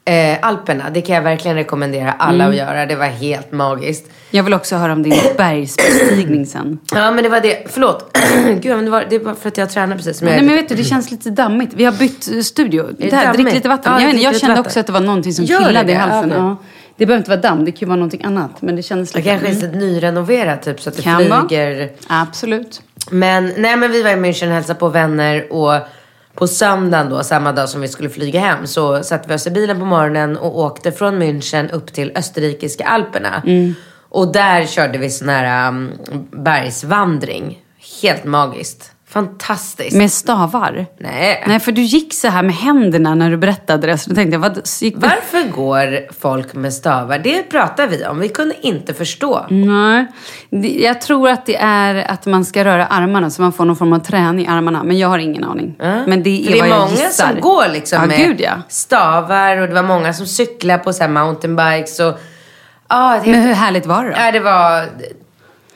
eh, 0.06 0.38
Alperna. 0.42 0.90
Det 0.90 1.02
kan 1.02 1.16
jag 1.16 1.22
verkligen 1.24 1.58
rekommendera 1.58 2.12
alla 2.12 2.44
Mm. 2.44 2.50
att 2.50 2.56
göra. 2.56 2.86
Det 2.86 2.96
var 2.96 3.06
helt 3.06 3.52
magiskt. 3.52 4.10
Jag 4.32 4.44
vill 4.44 4.54
också 4.54 4.76
höra 4.76 4.94
om 4.94 5.04
din 5.04 5.14
bergsbestigning 5.38 6.46
sen. 6.46 6.80
Ja 6.96 7.12
men 7.12 7.24
det 7.24 7.30
var 7.30 7.40
det. 7.40 7.64
Förlåt. 7.70 8.18
Gud 8.62 8.76
men 8.76 8.86
det 8.86 8.92
var, 8.92 9.06
det 9.10 9.20
var 9.20 9.34
för 9.34 9.48
att 9.48 9.58
jag 9.58 9.70
tränar 9.70 9.96
precis 9.96 10.18
som 10.18 10.28
jag 10.28 10.36
Nej 10.36 10.46
men 10.46 10.56
vet 10.56 10.70
du, 10.70 10.76
det 10.76 10.84
känns 10.84 11.12
lite 11.12 11.30
dammigt. 11.30 11.74
Vi 11.76 11.86
har 11.86 11.92
bytt 11.92 12.46
studio. 12.46 12.90
Det 12.98 13.16
här, 13.16 13.34
drick 13.34 13.54
lite 13.54 13.70
vatten. 13.70 13.94
Ja, 13.94 14.02
jag, 14.02 14.14
jag 14.16 14.40
kände 14.40 14.56
vatten. 14.56 14.66
också 14.66 14.80
att 14.80 14.86
det 14.88 14.94
var 14.94 15.00
någonting 15.00 15.34
som 15.34 15.46
Gör 15.46 15.60
det 15.60 15.66
killade 15.66 15.92
i 15.92 15.96
halsen. 15.96 16.30
Ja. 16.30 16.58
Det 17.04 17.08
behöver 17.08 17.20
inte 17.22 17.30
vara 17.32 17.42
damm, 17.42 17.66
det 17.66 17.72
kan 17.72 17.80
ju 17.80 17.86
vara 17.86 17.96
någonting 17.96 18.24
annat. 18.24 18.62
Men 18.62 18.76
det 18.76 18.84
kändes 18.84 19.12
Det 19.12 19.18
lite... 19.20 19.30
kanske 19.30 19.48
är 19.48 19.56
så 19.72 19.78
nyrenoverat 19.78 20.62
typ 20.64 20.82
så 20.82 20.90
att 20.90 20.96
det 20.96 21.02
Kan 21.02 21.30
vara. 21.30 21.48
flyger. 21.48 21.92
Absolut. 22.08 22.82
Men 23.12 23.54
nej 23.58 23.78
men 23.78 23.92
vi 23.92 24.04
var 24.04 24.10
i 24.10 24.14
München 24.16 24.48
och 24.48 24.54
hälsade 24.54 24.80
på 24.80 24.90
vänner 24.90 25.54
och 25.54 25.74
på 26.34 26.48
söndagen 26.48 27.10
då, 27.10 27.24
samma 27.24 27.52
dag 27.52 27.70
som 27.70 27.82
vi 27.82 27.88
skulle 27.88 28.10
flyga 28.10 28.40
hem, 28.40 28.68
så 28.68 29.04
satte 29.04 29.30
vi 29.30 29.36
oss 29.36 29.48
i 29.48 29.52
bilen 29.52 29.80
på 29.80 29.86
morgonen 29.86 30.38
och 30.38 30.60
åkte 30.60 30.92
från 30.92 31.22
München 31.22 31.72
upp 31.72 31.94
till 31.94 32.12
österrikiska 32.16 32.86
alperna. 32.86 33.42
Mm. 33.46 33.76
Och 34.10 34.32
där 34.34 34.66
körde 34.66 34.98
vi 34.98 35.10
sån 35.10 35.30
här 35.30 35.68
um, 35.68 35.92
bergsvandring. 36.32 37.62
Helt 38.02 38.24
magiskt. 38.24 38.92
Fantastiskt. 39.14 39.98
Med 39.98 40.12
stavar? 40.12 40.86
Nej. 40.98 41.44
Nej, 41.48 41.60
för 41.60 41.72
du 41.72 41.82
gick 41.82 42.14
så 42.14 42.28
här 42.28 42.44
med 42.44 42.56
händerna 42.56 43.16
när 43.16 43.30
du 43.30 43.38
berättade 43.38 43.88
det. 43.88 43.98
Så 43.98 44.10
då 44.10 44.16
tänkte 44.16 44.36
jag, 44.36 44.40
vad 44.40 44.62
gick. 44.82 44.96
Varför 44.98 45.52
går 45.52 46.14
folk 46.22 46.54
med 46.54 46.74
stavar? 46.74 47.20
Det 47.20 47.44
pratar 47.44 47.88
vi 47.88 48.06
om. 48.06 48.20
Vi 48.20 48.30
kunde 48.30 48.56
inte 48.62 48.94
förstå. 48.94 49.46
Nej. 49.50 50.06
Jag 50.80 51.02
tror 51.02 51.30
att 51.30 51.46
det 51.46 51.56
är 51.56 52.12
att 52.12 52.26
man 52.26 52.46
ska 52.46 52.66
röra 52.66 52.86
armarna 52.86 53.30
så 53.30 53.42
man 53.42 53.54
får 53.54 53.66
någon 53.66 53.76
form 53.76 53.94
av 53.94 54.00
träning 54.00 54.46
i 54.46 54.48
armarna. 54.48 54.84
Men 54.84 54.98
jag 54.98 55.08
har 55.08 55.20
ingen 55.20 55.44
aning. 55.44 55.76
Men 55.78 56.24
det 56.24 56.30
är, 56.30 56.52
det 56.52 56.58
är 56.58 56.60
vad 56.60 56.70
jag 56.70 56.80
många 56.80 57.10
som 57.10 57.42
går 57.42 57.68
liksom 57.74 58.00
ja, 58.02 58.08
med 58.08 58.18
Gud, 58.18 58.42
ja. 58.42 58.54
stavar 58.68 59.58
och 59.58 59.68
det 59.68 59.74
var 59.74 59.84
många 59.84 60.14
som 60.14 60.26
cyklar 60.26 60.78
på 60.78 60.94
så 60.94 61.08
mountainbikes 61.08 62.00
och... 62.00 62.20
Ja, 62.90 63.20
det, 63.24 63.32
Men 63.32 63.42
hur 63.42 63.54
härligt 63.54 63.86
var 63.86 64.04
det 64.04 64.10
då? 64.10 64.16
ja, 64.18 64.32
det 64.32 64.40
var 64.40 64.86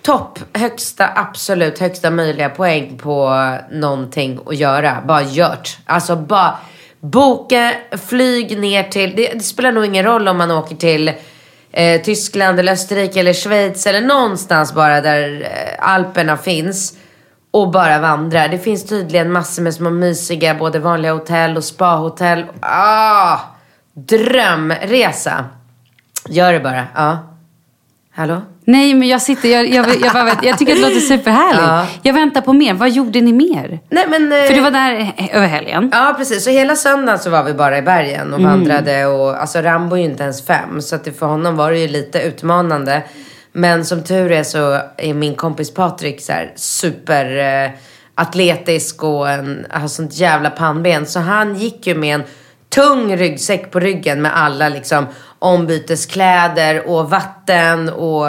topp, 0.08 0.40
högsta, 0.54 1.10
absolut 1.16 1.80
högsta 1.80 2.12
möjliga 2.12 2.50
poäng 2.50 2.98
på 2.98 3.34
någonting 3.72 4.40
att 4.46 4.56
göra. 4.56 5.02
Bara 5.06 5.22
gjort. 5.22 5.78
Alltså 5.86 6.16
bara 6.16 6.58
boka, 7.00 7.74
flyg 8.08 8.60
ner 8.60 8.84
till, 8.84 9.16
det, 9.16 9.34
det 9.34 9.40
spelar 9.40 9.72
nog 9.72 9.86
ingen 9.86 10.06
roll 10.06 10.28
om 10.28 10.38
man 10.38 10.52
åker 10.52 10.76
till 10.76 11.12
eh, 11.72 12.02
Tyskland 12.02 12.60
eller 12.60 12.72
Österrike 12.72 13.20
eller 13.20 13.34
Schweiz 13.34 13.88
eller 13.88 14.02
någonstans 14.02 14.74
bara 14.74 15.02
där 15.02 15.42
eh, 15.42 15.90
Alperna 15.90 16.38
finns. 16.38 16.98
Och 17.52 17.72
bara 17.72 18.00
vandra. 18.00 18.48
Det 18.48 18.60
finns 18.60 18.86
tydligen 18.86 19.32
massor 19.32 19.64
med 19.64 19.74
små 19.74 19.90
mysiga, 19.90 20.56
både 20.56 20.80
vanliga 20.80 21.14
hotell 21.14 21.58
och 21.58 21.64
spahotell. 21.64 22.46
Ah, 22.60 23.40
drömresa. 23.94 25.46
Gör 26.30 26.54
det 26.54 26.60
bara. 26.60 26.88
Ja. 26.96 27.18
Hallå? 28.12 28.42
Nej, 28.70 28.94
men 28.94 29.08
jag 29.08 29.22
sitter, 29.22 29.50
jag, 29.50 29.68
jag, 29.70 29.86
jag, 30.02 30.14
bara 30.14 30.32
jag 30.44 30.58
tycker 30.58 30.74
att 30.74 30.80
det 30.82 30.88
låter 30.88 31.00
superhärligt. 31.00 31.62
Ja. 31.68 31.88
Jag 32.02 32.14
väntar 32.14 32.42
på 32.42 32.54
mer. 32.54 32.74
Vad 32.74 32.90
gjorde 32.90 33.22
ni 33.22 33.34
mer? 33.34 33.80
Nej 33.90 34.06
men... 34.10 34.32
eh, 34.32 34.44
För 34.48 34.54
du 34.54 34.62
var 34.62 34.72
där 34.72 35.14
över 35.32 35.48
helgen. 35.48 35.90
Ja 35.94 36.14
precis, 36.18 36.44
så 36.44 36.50
hela 36.50 36.76
söndagen 36.76 37.20
så 37.20 37.30
var 37.30 37.44
vi 37.44 37.54
bara 37.54 37.78
i 37.78 37.82
bergen 37.82 38.34
och 38.34 38.42
vandrade 38.42 39.06
och 39.06 39.42
alltså 39.42 39.60
Rambo 39.62 39.96
är 39.96 40.00
ju 40.00 40.06
inte 40.06 40.24
ens 40.24 40.46
fem 40.46 40.82
så 40.82 40.96
att 40.96 41.08
för 41.20 41.26
honom 41.26 41.56
var 41.56 41.72
det 41.72 41.80
ju 41.80 41.88
lite 41.88 42.20
utmanande. 42.22 43.02
Men 43.52 43.86
som 43.86 44.04
tur 44.04 44.32
är 44.32 44.44
så 44.44 44.80
är 44.98 45.14
min 45.14 45.36
kompis 45.36 45.74
Patrik 45.74 46.22
så 46.22 46.32
här 46.32 46.52
super 46.56 47.38
eh, 47.66 47.72
atletisk 48.16 49.04
och 49.04 49.30
en, 49.30 49.66
har 49.70 49.88
sånt 49.88 50.14
jävla 50.18 50.50
pannben. 50.50 51.06
Så 51.06 51.20
han 51.20 51.56
gick 51.56 51.88
ju 51.88 51.96
med 51.96 52.16
en 52.16 52.24
tung 52.70 53.18
ryggsäck 53.18 53.72
på 53.72 53.80
ryggen 53.80 54.22
med 54.22 54.38
alla 54.38 54.70
liksom 54.70 55.06
ombyteskläder 55.40 56.88
och 56.88 57.10
vatten 57.10 57.90
och 57.90 58.26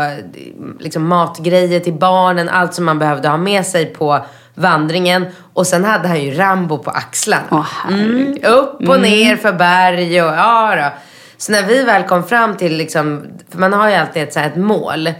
liksom 0.80 1.08
matgrejer 1.08 1.80
till 1.80 1.92
barnen. 1.92 2.48
Allt 2.48 2.74
som 2.74 2.84
man 2.84 2.98
behövde 2.98 3.28
ha 3.28 3.36
med 3.36 3.66
sig 3.66 3.86
på 3.86 4.20
vandringen. 4.54 5.26
Och 5.52 5.66
sen 5.66 5.84
hade 5.84 6.08
han 6.08 6.24
ju 6.24 6.34
Rambo 6.34 6.78
på 6.78 6.90
axlarna. 6.90 7.66
Herregud. 7.84 8.44
mm, 8.44 8.54
upp 8.54 8.88
och 8.88 9.00
ner 9.00 9.36
för 9.36 9.52
berg 9.52 10.22
och 10.22 10.32
ja 10.32 10.76
då. 10.76 10.98
Så 11.36 11.52
när 11.52 11.62
vi 11.62 11.84
väl 11.84 12.02
kom 12.02 12.24
fram 12.24 12.56
till 12.56 12.76
liksom, 12.76 13.26
för 13.50 13.58
man 13.58 13.72
har 13.72 13.88
ju 13.88 13.94
alltid 13.94 14.22
ett, 14.22 14.32
så 14.32 14.40
ett 14.40 14.56
mål. 14.56 15.10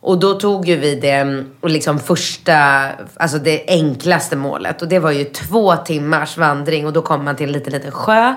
Och 0.00 0.18
då 0.18 0.34
tog 0.34 0.68
ju 0.68 0.76
vi 0.76 0.94
det 0.94 1.44
liksom 1.62 1.98
första, 1.98 2.88
alltså 3.16 3.38
det 3.38 3.64
enklaste 3.68 4.36
målet. 4.36 4.82
Och 4.82 4.88
det 4.88 4.98
var 4.98 5.10
ju 5.10 5.24
två 5.24 5.76
timmars 5.76 6.36
vandring 6.36 6.86
och 6.86 6.92
då 6.92 7.02
kom 7.02 7.24
man 7.24 7.36
till 7.36 7.46
en 7.46 7.52
liten, 7.52 7.72
liten 7.72 7.92
sjö. 7.92 8.34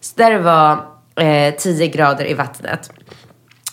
Så 0.00 0.12
där 0.16 0.30
det 0.30 0.38
var 0.38 0.89
eh, 1.16 1.54
10 1.54 1.86
grader 1.86 2.30
i 2.30 2.34
vattnet. 2.34 2.90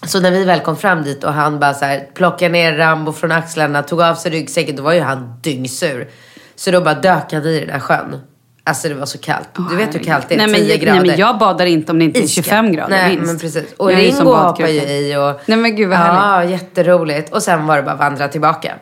Så 0.06 0.20
när 0.20 0.32
vi 0.32 0.44
väl 0.44 0.60
kom 0.60 0.78
fram 0.78 1.04
dit 1.04 1.24
och 1.24 1.34
han 1.34 1.60
bara 1.60 1.74
så 1.74 1.86
här, 1.86 2.08
plockade 2.14 2.52
ner 2.52 2.74
Rambo 2.78 3.12
från 3.14 3.32
axlarna, 3.32 3.84
tog 3.84 4.02
av 4.02 4.16
sig 4.16 4.32
ryggsäcken, 4.32 4.76
då 4.76 4.84
var 4.84 4.94
ju 4.94 5.02
han 5.02 5.34
dyngsur. 5.42 6.08
Så 6.56 6.72
då 6.72 6.82
bara 6.82 6.94
dök 6.96 7.34
han 7.34 7.46
i 7.46 7.60
den 7.60 7.68
där 7.68 7.80
sjön. 7.80 8.22
Alltså 8.64 8.88
det 8.90 8.94
var 8.94 9.06
så 9.06 9.18
kallt. 9.18 9.50
Du 9.70 9.76
vet 9.76 9.96
hur 9.96 10.00
kallt 10.00 10.30
det 10.30 10.36
är, 10.36 10.38
nej, 10.38 10.48
men, 10.48 10.56
10 10.60 10.78
grader. 10.78 11.00
Nej 11.00 11.10
men 11.10 11.20
jag 11.20 11.38
badar 11.38 11.66
inte 11.66 11.92
om 11.92 12.00
det 12.00 12.06
inte 12.06 12.24
är 12.24 12.28
25 12.28 12.72
grader 12.72 12.90
Nej 12.90 13.10
minst. 13.10 13.26
men 13.26 13.40
precis. 13.40 13.74
Och 13.78 13.92
Jag 13.92 14.00
Ringo 14.00 14.34
hoppade 14.34 14.72
ju 14.72 14.82
i 14.82 15.16
och... 15.16 15.42
Nej 15.46 15.58
men 15.58 15.76
gud 15.76 15.90
vad 15.90 15.98
Ja, 16.00 16.02
härligt. 16.04 16.52
jätteroligt. 16.52 17.34
Och 17.34 17.44
sen 17.44 17.66
var 17.68 17.78
det 17.78 17.84
bara 17.84 17.92
att 17.92 18.00
vandra 18.00 18.28
tillbaka. 18.28 18.74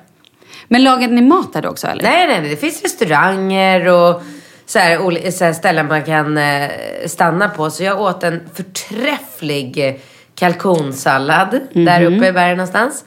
Men 0.67 0.83
lagade 0.83 1.13
ni 1.13 1.21
mat 1.21 1.53
där 1.53 1.61
då 1.61 1.69
också 1.69 1.87
eller? 1.87 2.03
Nej, 2.03 2.27
nej, 2.27 2.41
nej. 2.41 2.49
Det 2.49 2.55
finns 2.55 2.81
restauranger 2.83 3.87
och 3.87 4.21
så 4.65 4.79
här, 4.79 5.31
så 5.31 5.45
här 5.45 5.53
ställen 5.53 5.87
man 5.87 6.03
kan 6.03 6.37
eh, 6.37 6.69
stanna 7.07 7.49
på. 7.49 7.69
Så 7.69 7.83
jag 7.83 8.01
åt 8.01 8.23
en 8.23 8.49
förträfflig 8.53 10.01
kalkonsallad 10.35 11.59
där 11.73 12.01
Mhm. 12.01 12.15
uppe 12.17 12.27
i 12.27 12.31
bergen 12.31 12.57
någonstans. 12.57 13.05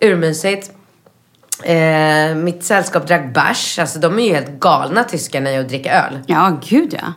Urmysigt. 0.00 0.70
Eh, 1.62 2.34
mitt 2.36 2.64
sällskap 2.64 3.06
drack 3.06 3.34
bärs. 3.34 3.78
Alltså 3.78 3.98
de 3.98 4.18
är 4.18 4.24
ju 4.24 4.34
helt 4.34 4.50
galna 4.60 5.04
tyskarna 5.04 5.50
i 5.52 5.56
att 5.58 5.68
dricka 5.68 5.92
öl. 6.06 6.18
Ja, 6.26 6.58
gud 6.68 6.94
ja. 7.02 7.12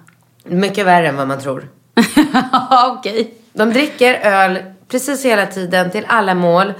Mycket 0.45 0.85
värre 0.85 1.07
än 1.07 1.15
vad 1.15 1.27
man 1.27 1.39
tror. 1.41 1.67
Okej. 2.97 3.33
De 3.53 3.69
dricker 3.73 4.13
öl 4.13 4.59
precis 4.91 5.25
hela 5.25 5.45
tiden 5.45 5.91
till 5.91 6.05
alla 6.07 6.33
mål. 6.35 6.73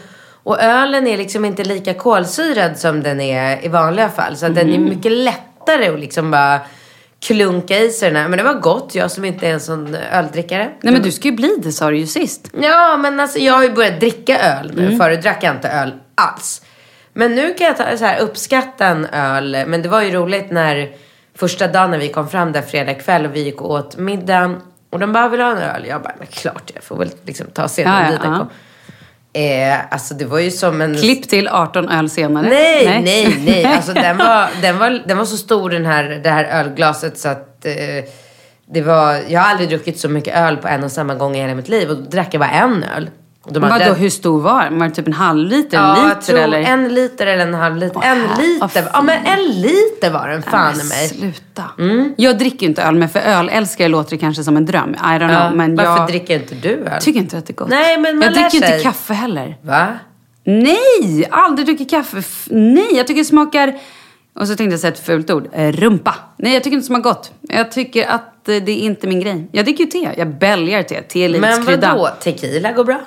Och 0.43 0.61
ölen 0.61 1.07
är 1.07 1.17
liksom 1.17 1.45
inte 1.45 1.63
lika 1.63 1.93
kolsyrad 1.93 2.77
som 2.77 3.03
den 3.03 3.21
är 3.21 3.65
i 3.65 3.67
vanliga 3.67 4.09
fall. 4.09 4.37
Så 4.37 4.45
att 4.45 4.55
den 4.55 4.69
är 4.73 4.79
mycket 4.79 5.11
lättare 5.11 5.87
att 5.87 5.99
liksom 5.99 6.31
bara 6.31 6.59
klunka 7.25 7.79
i 7.79 7.89
sig 7.89 8.09
den 8.09 8.21
här. 8.21 8.29
Men 8.29 8.37
det 8.37 8.43
var 8.43 8.53
gott, 8.53 8.95
jag 8.95 9.11
som 9.11 9.25
inte 9.25 9.47
är 9.47 9.53
en 9.53 9.59
sån 9.59 9.95
öldrickare. 9.95 10.71
Nej 10.81 10.93
men 10.93 11.01
du 11.01 11.11
ska 11.11 11.27
ju 11.27 11.35
bli 11.35 11.55
det 11.63 11.71
sa 11.71 11.89
du 11.89 11.97
ju 11.97 12.07
sist. 12.07 12.51
Ja, 12.61 12.97
men 12.97 13.19
alltså 13.19 13.39
jag 13.39 13.53
har 13.53 13.63
ju 13.63 13.69
börjat 13.71 13.99
dricka 13.99 14.39
öl 14.39 14.71
nu. 14.75 14.97
Förut 14.97 15.21
drack 15.21 15.43
jag 15.43 15.55
inte 15.55 15.69
öl 15.69 15.93
alls. 16.15 16.61
Men 17.13 17.35
nu 17.35 17.53
kan 17.53 17.67
jag 17.67 17.77
ta, 17.77 17.97
så 17.97 18.05
här, 18.05 18.19
uppskatta 18.19 18.85
en 18.85 19.05
öl. 19.05 19.57
Men 19.67 19.81
det 19.81 19.89
var 19.89 20.01
ju 20.01 20.11
roligt 20.11 20.51
när 20.51 20.89
första 21.35 21.67
dagen 21.67 21.91
när 21.91 21.97
vi 21.97 22.07
kom 22.07 22.29
fram 22.29 22.51
där 22.51 22.61
fredag 22.61 22.93
kväll 22.93 23.25
och 23.25 23.35
vi 23.35 23.43
gick 23.43 23.61
och 23.61 23.71
åt 23.71 23.97
middag. 23.97 24.55
Och 24.89 24.99
de 24.99 25.13
bara, 25.13 25.29
vill 25.29 25.41
ha 25.41 25.51
en 25.51 25.57
öl? 25.57 25.85
Jag 25.87 26.01
bara, 26.01 26.13
men 26.17 26.27
klart 26.27 26.71
jag 26.73 26.83
får 26.83 26.97
väl 26.97 27.09
liksom 27.23 27.47
ta 27.47 27.67
sedan 27.67 27.93
Ja, 27.93 28.05
ja, 28.05 28.11
dit 28.11 28.21
den 28.21 28.33
ja. 28.33 28.47
Eh, 29.33 29.93
alltså 29.93 30.13
det 30.13 30.25
var 30.25 30.39
ju 30.39 30.51
som 30.51 30.81
en... 30.81 30.97
Klipp 30.97 31.29
till 31.29 31.47
18 31.47 31.89
öl 31.89 32.09
senare. 32.09 32.49
Nej, 32.49 33.01
nej, 33.03 33.35
nej. 33.45 33.65
Alltså 33.75 33.93
den 33.93 34.17
var, 34.17 34.49
den 34.61 34.77
var, 34.77 34.89
den 35.05 35.17
var 35.17 35.25
så 35.25 35.37
stor 35.37 35.69
den 35.69 35.85
här, 35.85 36.03
det 36.23 36.29
här 36.29 36.45
ölglaset 36.45 37.17
så 37.17 37.29
att 37.29 37.65
eh, 37.65 37.73
det 38.69 38.81
var, 38.81 39.19
jag 39.27 39.41
har 39.41 39.49
aldrig 39.49 39.69
druckit 39.69 39.99
så 39.99 40.09
mycket 40.09 40.35
öl 40.35 40.57
på 40.57 40.67
en 40.67 40.83
och 40.83 40.91
samma 40.91 41.15
gång 41.15 41.35
i 41.35 41.41
hela 41.41 41.55
mitt 41.55 41.69
liv. 41.69 41.89
Och 41.89 41.97
då 41.97 42.01
drack 42.01 42.33
jag 42.33 42.39
bara 42.39 42.51
en 42.51 42.83
öl. 42.83 43.09
De 43.51 43.59
Vadå, 43.59 43.93
hur 43.93 44.09
stor 44.09 44.41
var 44.41 44.63
den? 44.63 44.79
Var 44.79 44.87
det 44.87 44.93
typ 44.95 45.07
en 45.07 45.13
halv 45.13 45.47
liter? 45.49 45.77
En 45.77 45.83
Ja, 45.83 45.93
liter 45.95 46.07
jag 46.09 46.21
tror 46.21 46.39
eller? 46.39 46.59
en 46.61 46.93
liter 46.93 47.27
eller 47.27 47.47
en 47.47 47.53
halv 47.53 47.77
liter. 47.77 47.97
Åh, 47.97 48.07
en 48.07 48.21
liter. 48.37 48.59
vad 48.59 48.89
Ja, 48.93 49.01
men 49.01 49.25
en 49.25 49.43
liter 49.61 50.11
var 50.11 50.27
den 50.27 50.41
fan 50.43 50.73
i 50.73 50.77
Men 50.77 50.87
mig. 50.87 51.07
Sluta. 51.07 51.63
Jag 52.17 52.37
dricker 52.37 52.61
ju 52.61 52.67
inte 52.67 52.81
öl, 52.83 52.95
men 52.95 53.09
för 53.09 53.19
ölälskare 53.19 53.87
låter 53.87 54.11
det 54.11 54.17
kanske 54.17 54.43
som 54.43 54.57
en 54.57 54.65
dröm. 54.65 54.93
I 54.93 54.97
don't 54.97 55.17
know. 55.17 55.31
Ja, 55.31 55.51
men 55.53 55.75
varför 55.75 55.91
jag 55.97 56.07
dricker 56.07 56.35
inte 56.35 56.55
du 56.55 56.69
öl? 56.75 57.01
tycker 57.01 57.19
inte 57.19 57.37
att 57.37 57.45
det 57.45 57.51
är 57.51 57.55
gott. 57.55 57.69
Nej, 57.69 57.97
men 57.97 58.17
man 58.17 58.23
jag 58.25 58.33
dricker 58.33 58.51
ju 58.51 58.57
inte 58.57 58.67
sig. 58.67 58.83
kaffe 58.83 59.13
heller. 59.13 59.57
Va? 59.61 59.87
Nej, 60.43 61.27
aldrig 61.31 61.65
druckit 61.67 61.89
kaffe. 61.89 62.23
Nej, 62.49 62.87
jag 62.95 63.07
tycker 63.07 63.21
det 63.21 63.25
smakar... 63.25 63.73
Och 64.39 64.47
så 64.47 64.55
tänkte 64.55 64.73
jag 64.73 64.79
säga 64.79 64.93
ett 64.93 65.05
fult 65.05 65.29
ord. 65.31 65.47
Eh, 65.53 65.71
rumpa. 65.71 66.15
Nej, 66.37 66.53
jag 66.53 66.63
tycker 66.63 66.75
inte 66.77 66.83
det 66.83 66.87
smakar 66.87 67.03
gott. 67.09 67.31
Jag 67.41 67.71
tycker 67.71 68.07
att 68.09 68.49
eh, 68.49 68.55
det 68.55 68.71
är 68.71 68.77
inte 68.77 69.07
min 69.07 69.19
grej. 69.19 69.49
Jag 69.51 69.65
dricker 69.65 69.83
ju 69.83 69.89
te. 69.89 70.09
Jag 70.17 70.27
bälgar 70.39 70.83
te. 70.83 71.01
Te 71.01 71.25
är 71.25 71.29
livets 71.29 71.57
Men 71.57 71.67
krydda. 71.67 71.91
vadå? 71.95 72.09
Tequila 72.23 72.71
går 72.71 72.83
bra? 72.83 72.99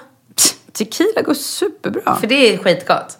Tequila 0.72 1.22
går 1.22 1.34
superbra. 1.34 2.16
För 2.16 2.26
det 2.26 2.54
är 2.54 2.58
skitgott. 2.58 3.18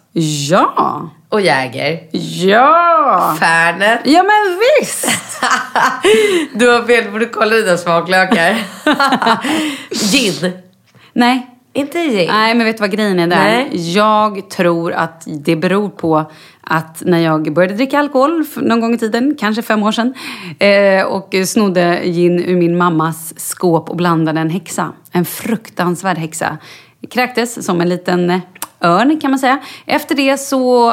Ja. 0.49 1.09
Och 1.29 1.41
Jäger. 1.41 1.99
Ja. 2.45 3.35
Fernet. 3.39 3.99
Ja, 4.05 4.23
men 4.23 4.59
visst. 4.79 5.07
Du 6.53 6.69
har 6.69 6.83
fel, 6.83 7.03
du 7.05 7.11
borde 7.11 7.25
kolla 7.25 7.55
dina 7.55 7.77
smaklökar. 7.77 8.55
Gin. 10.11 10.51
Nej. 11.13 11.47
Inte 11.73 11.99
gin. 11.99 12.27
Nej, 12.27 12.55
men 12.55 12.65
vet 12.65 12.77
du 12.77 12.81
vad 12.81 12.91
grejen 12.91 13.19
är 13.19 13.27
där? 13.27 13.35
Nej. 13.35 13.93
Jag 13.93 14.49
tror 14.49 14.93
att 14.93 15.23
det 15.25 15.55
beror 15.55 15.89
på 15.89 16.31
att 16.61 17.03
när 17.05 17.19
jag 17.19 17.53
började 17.53 17.73
dricka 17.73 17.99
alkohol 17.99 18.45
någon 18.55 18.81
gång 18.81 18.93
i 18.93 18.97
tiden, 18.97 19.35
kanske 19.39 19.61
fem 19.61 19.83
år 19.83 19.91
sedan, 19.91 20.13
eh, 20.59 21.05
och 21.05 21.35
snodde 21.45 22.01
gin 22.03 22.39
ur 22.39 22.55
min 22.55 22.77
mammas 22.77 23.33
skåp 23.39 23.89
och 23.89 23.95
blandade 23.95 24.39
en 24.39 24.49
häxa. 24.49 24.93
En 25.11 25.25
fruktansvärd 25.25 26.17
häxa. 26.17 26.57
Kräktes 27.09 27.65
som 27.65 27.81
en 27.81 27.89
liten 27.89 28.29
eh, 28.29 28.39
örn 28.81 29.19
kan 29.19 29.31
man 29.31 29.39
säga. 29.39 29.59
Efter 29.85 30.15
det 30.15 30.37
så, 30.37 30.91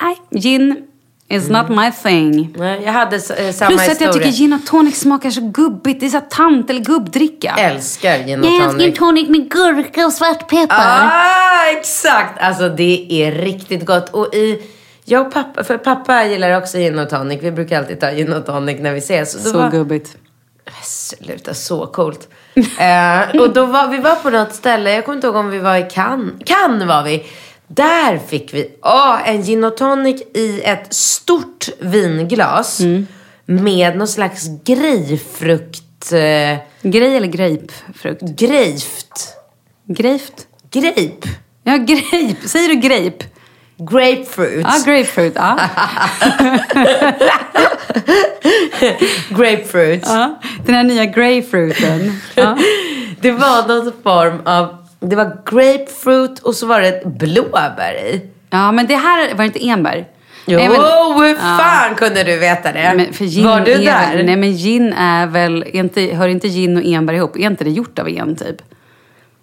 nej, 0.00 0.16
gin 0.42 0.76
is 1.28 1.48
not 1.48 1.68
my 1.68 1.90
thing. 2.02 2.54
Nej, 2.58 2.82
jag 2.84 2.92
hade 2.92 3.16
eh, 3.16 3.22
samma 3.22 3.68
Plus 3.70 3.80
att 3.80 3.88
historia. 3.88 4.06
jag 4.06 4.14
tycker 4.14 4.28
gin 4.28 4.52
och 4.52 4.66
tonic 4.66 5.00
smakar 5.00 5.30
så 5.30 5.40
gubbigt. 5.40 6.00
Det 6.00 6.06
är 6.06 6.10
så 6.10 6.20
tant 6.20 6.70
eller 6.70 6.80
gubbdricka. 6.80 7.54
älskar 7.58 8.18
gin 8.18 8.40
och 8.40 8.46
Jag 8.46 8.54
älskar 8.54 8.70
tonic. 8.78 8.98
tonic 8.98 9.28
med 9.28 9.50
gurka 9.50 10.06
och 10.06 10.12
svartpeppar. 10.12 10.76
Ah, 10.78 11.70
exakt! 11.78 12.38
Alltså 12.40 12.68
det 12.68 13.06
är 13.10 13.32
riktigt 13.32 13.86
gott. 13.86 14.08
Och 14.14 14.34
i, 14.34 14.62
jag 15.04 15.26
och 15.26 15.32
pappa, 15.32 15.64
för 15.64 15.78
pappa 15.78 16.24
gillar 16.24 16.58
också 16.58 16.78
gin 16.78 16.98
och 16.98 17.10
tonic. 17.10 17.42
Vi 17.42 17.52
brukar 17.52 17.78
alltid 17.78 18.00
ta 18.00 18.10
gin 18.10 18.32
och 18.32 18.46
tonic 18.46 18.76
när 18.80 18.92
vi 18.92 18.98
ses. 18.98 19.44
Då 19.44 19.50
Så 19.50 19.58
var, 19.58 19.70
gubbigt. 19.70 20.16
Sluta, 20.82 21.54
så 21.54 21.86
coolt. 21.86 22.28
eh, 22.78 23.40
och 23.40 23.52
då 23.54 23.66
var 23.66 23.88
vi 23.88 23.98
var 23.98 24.14
på 24.14 24.30
något 24.30 24.54
ställe, 24.54 24.92
jag 24.94 25.04
kommer 25.04 25.16
inte 25.16 25.26
ihåg 25.26 25.36
om 25.36 25.50
vi 25.50 25.58
var 25.58 25.76
i 25.76 25.82
Cannes. 25.90 26.34
Cannes 26.44 26.88
var 26.88 27.02
vi. 27.02 27.26
Där 27.68 28.18
fick 28.18 28.54
vi 28.54 28.70
åh, 28.82 29.28
en 29.28 29.42
gin 29.42 29.64
och 29.64 29.76
tonic 29.76 30.22
i 30.34 30.60
ett 30.64 30.94
stort 30.94 31.68
vinglas. 31.78 32.80
Med 33.46 33.96
någon 33.96 34.08
slags 34.08 34.44
grejpfrukt... 34.64 36.12
Eh, 36.12 36.58
Grej 36.82 37.16
eller 37.16 37.26
grapefrukt? 37.26 38.22
grejpt. 38.22 39.28
Grapefrukt? 39.88 40.46
Grape. 40.70 41.28
Ja, 41.62 41.76
grape. 41.76 42.48
Säger 42.48 42.68
du 42.68 42.74
grape? 42.74 43.24
Grapefruit. 43.78 44.66
Ja, 44.66 44.92
grapefruit. 44.92 45.32
Ja. 45.36 45.58
Grapefruit. 49.30 50.02
ja. 50.06 50.38
Den 50.66 50.74
här 50.74 50.82
nya 50.84 51.04
grapefruiten. 51.04 52.20
Ja. 52.34 52.58
Det 53.20 53.30
var 53.32 53.68
någon 53.68 53.92
form 54.02 54.40
av... 54.44 54.76
Det 55.00 55.16
var 55.16 55.36
grapefruit 55.50 56.38
och 56.38 56.54
så 56.54 56.66
var 56.66 56.80
det 56.80 57.02
blåbär 57.06 57.94
i. 57.94 58.20
ja, 58.50 58.72
men 58.72 58.86
det 58.86 58.96
här 58.96 59.34
var 59.34 59.44
inte 59.44 59.68
enbär. 59.68 60.04
Jo, 60.46 60.58
Nej, 60.58 60.68
men- 60.68 60.80
hur 60.80 61.34
fan 61.36 61.94
kunde 61.94 62.22
du 62.24 62.38
veta 62.38 62.72
det? 62.72 63.06
Var 63.44 63.60
du 63.60 63.72
är 63.72 63.78
där? 63.78 64.22
Nej, 64.24 64.36
men 64.36 64.52
gin 64.52 64.92
är 64.92 65.26
väl... 65.26 65.64
Inte, 65.66 66.00
hör 66.00 66.28
inte 66.28 66.48
gin 66.48 66.76
och 66.76 66.82
enbär 66.84 67.14
ihop? 67.14 67.36
Är 67.36 67.40
inte 67.46 67.64
det 67.64 67.70
gjort 67.70 67.98
av 67.98 68.08
en 68.08 68.36
typ? 68.36 68.56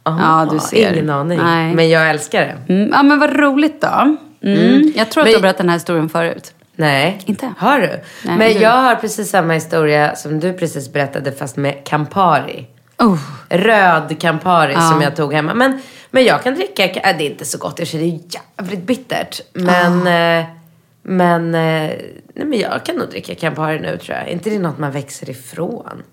Aha, 0.03 0.45
ja, 0.47 0.53
du 0.53 0.59
ser. 0.59 0.93
Ingen 0.93 1.09
aning. 1.09 1.39
Nej. 1.43 1.73
Men 1.75 1.89
jag 1.89 2.09
älskar 2.09 2.41
det. 2.67 2.73
Mm, 2.73 2.89
ja, 2.93 3.03
men 3.03 3.19
vad 3.19 3.39
roligt 3.39 3.81
då. 3.81 4.15
Mm. 4.43 4.93
Jag 4.95 5.11
tror 5.11 5.21
att 5.21 5.25
Men- 5.25 5.31
du 5.31 5.37
har 5.37 5.41
berättat 5.41 5.57
den 5.57 5.69
här 5.69 5.75
historien 5.75 6.09
förut. 6.09 6.53
Nej. 6.75 7.19
Inte? 7.25 7.53
Har 7.57 7.79
du? 7.79 7.87
Nej, 7.87 8.37
men 8.37 8.39
du. 8.39 8.59
jag 8.59 8.71
har 8.71 8.95
precis 8.95 9.29
samma 9.29 9.53
historia 9.53 10.15
som 10.15 10.39
du 10.39 10.53
precis 10.53 10.93
berättade 10.93 11.31
fast 11.31 11.57
med 11.57 11.83
Campari. 11.85 12.67
Oh. 12.99 13.19
Röd 13.49 14.15
Campari 14.21 14.73
Ja. 14.73 14.79
som 14.91 15.01
jag 15.01 15.15
tog 15.15 15.33
hemma. 15.33 15.53
Men, 15.53 15.81
men 16.11 16.23
jag 16.25 16.43
kan 16.43 16.55
dricka, 16.55 16.83
äh, 16.85 17.17
det 17.17 17.23
är 17.23 17.29
inte 17.29 17.45
så 17.45 17.57
gott 17.57 17.79
i 17.79 17.83
och 17.83 17.87
det 17.91 17.97
är 18.05 18.19
jävligt 18.57 18.83
bittert. 18.83 19.41
Men, 19.53 20.07
eh, 20.39 20.45
men, 21.03 21.55
eh, 21.55 21.91
nej, 22.35 22.45
men 22.45 22.59
jag 22.59 22.85
kan 22.85 22.95
nog 22.95 23.09
dricka 23.09 23.35
Campari 23.35 23.79
nu 23.79 23.97
tror 23.97 24.17
jag. 24.17 24.27
inte 24.27 24.49
det 24.49 24.59
något 24.59 24.77
man 24.77 24.91
växer 24.91 25.29
ifrån? 25.29 26.03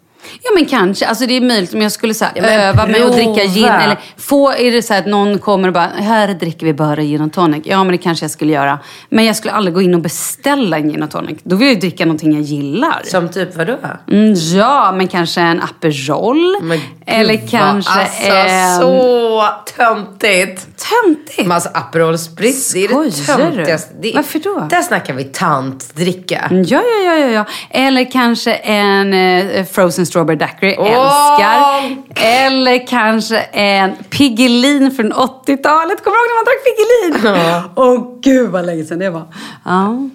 Ja 0.42 0.50
men 0.54 0.66
kanske, 0.66 1.06
alltså 1.06 1.26
det 1.26 1.36
är 1.36 1.40
möjligt 1.40 1.74
om 1.74 1.82
jag 1.82 1.92
skulle 1.92 2.14
så 2.14 2.24
här, 2.24 2.32
Ja, 2.36 2.42
öva 2.42 2.86
mig 2.86 3.04
och 3.04 3.10
dricka 3.10 3.44
gin. 3.44 3.64
Eller 3.64 3.98
få, 4.16 4.52
är 4.52 4.72
det 4.72 4.82
så 4.82 4.92
här 4.92 5.00
att 5.00 5.06
någon 5.06 5.38
kommer 5.38 5.68
och 5.68 5.74
bara, 5.74 5.86
här 5.86 6.34
dricker 6.34 6.66
vi 6.66 6.74
bara 6.74 7.02
gin 7.02 7.20
och 7.20 7.32
tonic. 7.32 7.62
Ja 7.64 7.84
men 7.84 7.92
det 7.92 7.98
kanske 7.98 8.24
jag 8.24 8.30
skulle 8.30 8.52
göra. 8.52 8.78
Men 9.08 9.24
jag 9.24 9.36
skulle 9.36 9.52
aldrig 9.52 9.74
gå 9.74 9.82
in 9.82 9.94
och 9.94 10.00
beställa 10.00 10.76
en 10.78 10.90
gin 10.90 11.02
och 11.02 11.10
tonic. 11.10 11.38
Då 11.42 11.56
vill 11.56 11.66
jag 11.68 11.74
ju 11.74 11.80
dricka 11.80 12.04
någonting 12.04 12.32
jag 12.32 12.42
gillar. 12.42 13.02
Som 13.04 13.28
typ 13.28 13.56
vadå? 13.56 13.78
Mm, 14.10 14.34
ja, 14.34 14.92
men 14.96 15.08
kanske 15.08 15.40
en 15.40 15.60
Aperol. 15.62 16.56
Men 16.62 16.80
eller 17.10 17.38
vad- 17.38 17.50
kanske 17.50 17.90
alltså, 18.00 18.26
en... 18.32 18.80
så 18.80 19.44
töntigt. 19.76 20.66
Töntigt. 21.04 21.38
Men 21.42 21.52
alltså 21.52 21.70
Aperol 21.74 22.18
Spritz, 22.18 22.72
det 22.72 22.84
är 22.84 22.88
det 23.04 23.10
töntigaste. 23.36 23.94
Det, 24.00 24.12
Varför 24.14 24.38
då? 24.38 24.66
Där 24.70 24.82
snackar 24.82 25.14
vi 25.14 25.24
tantdricka. 25.24 26.48
Ja, 26.50 26.82
ja, 26.82 27.12
ja, 27.12 27.18
ja, 27.18 27.26
ja. 27.28 27.44
Eller 27.70 28.10
kanske 28.10 28.52
en 28.54 29.12
eh, 29.14 29.64
frozen 29.64 30.06
strawberry 30.06 30.36
daiquiri. 30.38 30.76
Åh! 30.78 30.86
Älskar. 30.86 32.24
Eller 32.24 32.86
kanske 32.86 33.38
en 33.38 33.92
Piggelin 34.10 34.90
från 34.90 35.12
80-talet. 35.12 36.04
Kommer 36.04 36.16
du 36.16 36.20
ihåg 36.20 36.28
när 36.28 36.36
man 36.36 36.44
drack 36.44 36.64
Piggelin? 36.64 37.70
Åh 37.76 38.20
gud 38.22 38.50
vad 38.50 38.66
länge 38.66 38.84
sedan 38.84 38.98
det 38.98 39.10
var. 39.10 39.34
Ja. 39.64 40.08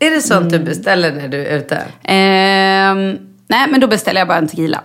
Är 0.00 0.10
det 0.10 0.20
sånt 0.20 0.40
Mm. 0.40 0.50
du 0.52 0.58
beställer 0.70 1.12
när 1.12 1.28
du 1.28 1.46
är 1.46 1.56
ute? 1.58 1.74
Ehm, 2.04 3.18
nej, 3.48 3.66
men 3.70 3.80
då 3.80 3.86
beställer 3.86 4.20
jag 4.20 4.28
bara 4.28 4.38
en 4.38 4.48
tequila. 4.48 4.80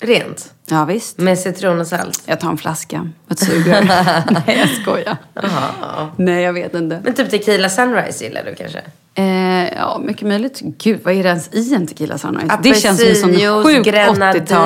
Rent? 0.00 0.52
Ja, 0.66 0.84
visst. 0.84 1.18
Med 1.18 1.38
citron 1.38 1.80
och 1.80 1.86
salt? 1.86 2.22
Jag 2.26 2.40
tar 2.40 2.50
en 2.50 2.56
flaska. 2.58 3.10
Ett 3.30 3.38
sugrör. 3.38 3.82
nej, 4.46 4.58
jag 4.58 4.68
skojar. 4.82 5.16
Jaha. 5.34 6.08
Nej, 6.16 6.42
jag 6.42 6.52
vet 6.52 6.74
inte. 6.74 7.00
Men 7.04 7.14
typ 7.14 7.30
tequila 7.30 7.68
sunrise 7.68 8.24
gillar 8.24 8.44
du 8.44 8.54
kanske? 8.54 8.80
Eh, 9.14 9.74
ja, 9.74 10.00
mycket 10.04 10.28
möjligt. 10.28 10.60
Gud, 10.62 11.00
vad 11.04 11.14
är 11.14 11.22
det 11.22 11.28
ens 11.28 11.54
i 11.54 11.74
en 11.74 11.86
tequila 11.86 12.18
sunrise? 12.18 12.58
det 12.62 12.74
känns 12.74 12.98
som 13.00 13.08
en 13.08 13.14
sån 13.16 13.30
Apelsinjuice, 13.30 13.64
sjukt 13.66 13.88
80-tal. 13.88 14.16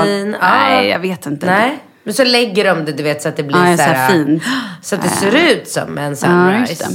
grenadin. 0.06 0.36
Ja. 0.40 0.48
Nej, 0.48 0.88
jag 0.88 0.98
vet 0.98 1.26
inte. 1.26 1.46
Nej. 1.46 1.78
Men 2.04 2.14
så 2.14 2.24
lägger 2.24 2.64
de 2.74 2.84
det, 2.84 2.92
du 2.92 3.02
vet, 3.02 3.22
så 3.22 3.28
att 3.28 3.36
det 3.36 3.42
blir 3.42 3.66
Ja, 3.66 3.76
så 3.76 3.82
så 3.82 3.82
här 3.82 3.94
här, 3.94 4.08
fint. 4.10 4.42
Så 4.82 4.94
att 4.94 5.02
det 5.02 5.08
ser 5.08 5.52
ut 5.52 5.68
som 5.68 5.98
en 5.98 6.16
sunrise. 6.16 6.84
det. 6.84 6.94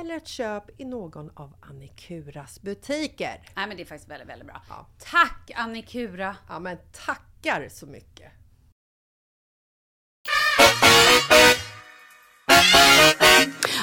eller 0.00 0.16
ett 0.16 0.28
köp 0.28 0.80
i 0.80 0.84
någon 0.84 1.30
av 1.34 1.54
Annikuras 1.70 2.62
butiker. 2.62 3.40
Nej, 3.56 3.66
men 3.66 3.76
det 3.76 3.82
är 3.82 3.86
faktiskt 3.86 4.10
väldigt, 4.10 4.28
väldigt 4.28 4.46
bra. 4.46 4.62
Tack 5.10 5.50
Annikura! 5.54 6.36
Ja, 6.48 6.58
men 6.58 6.76
tackar 7.06 7.68
så 7.70 7.86
mycket! 7.86 8.32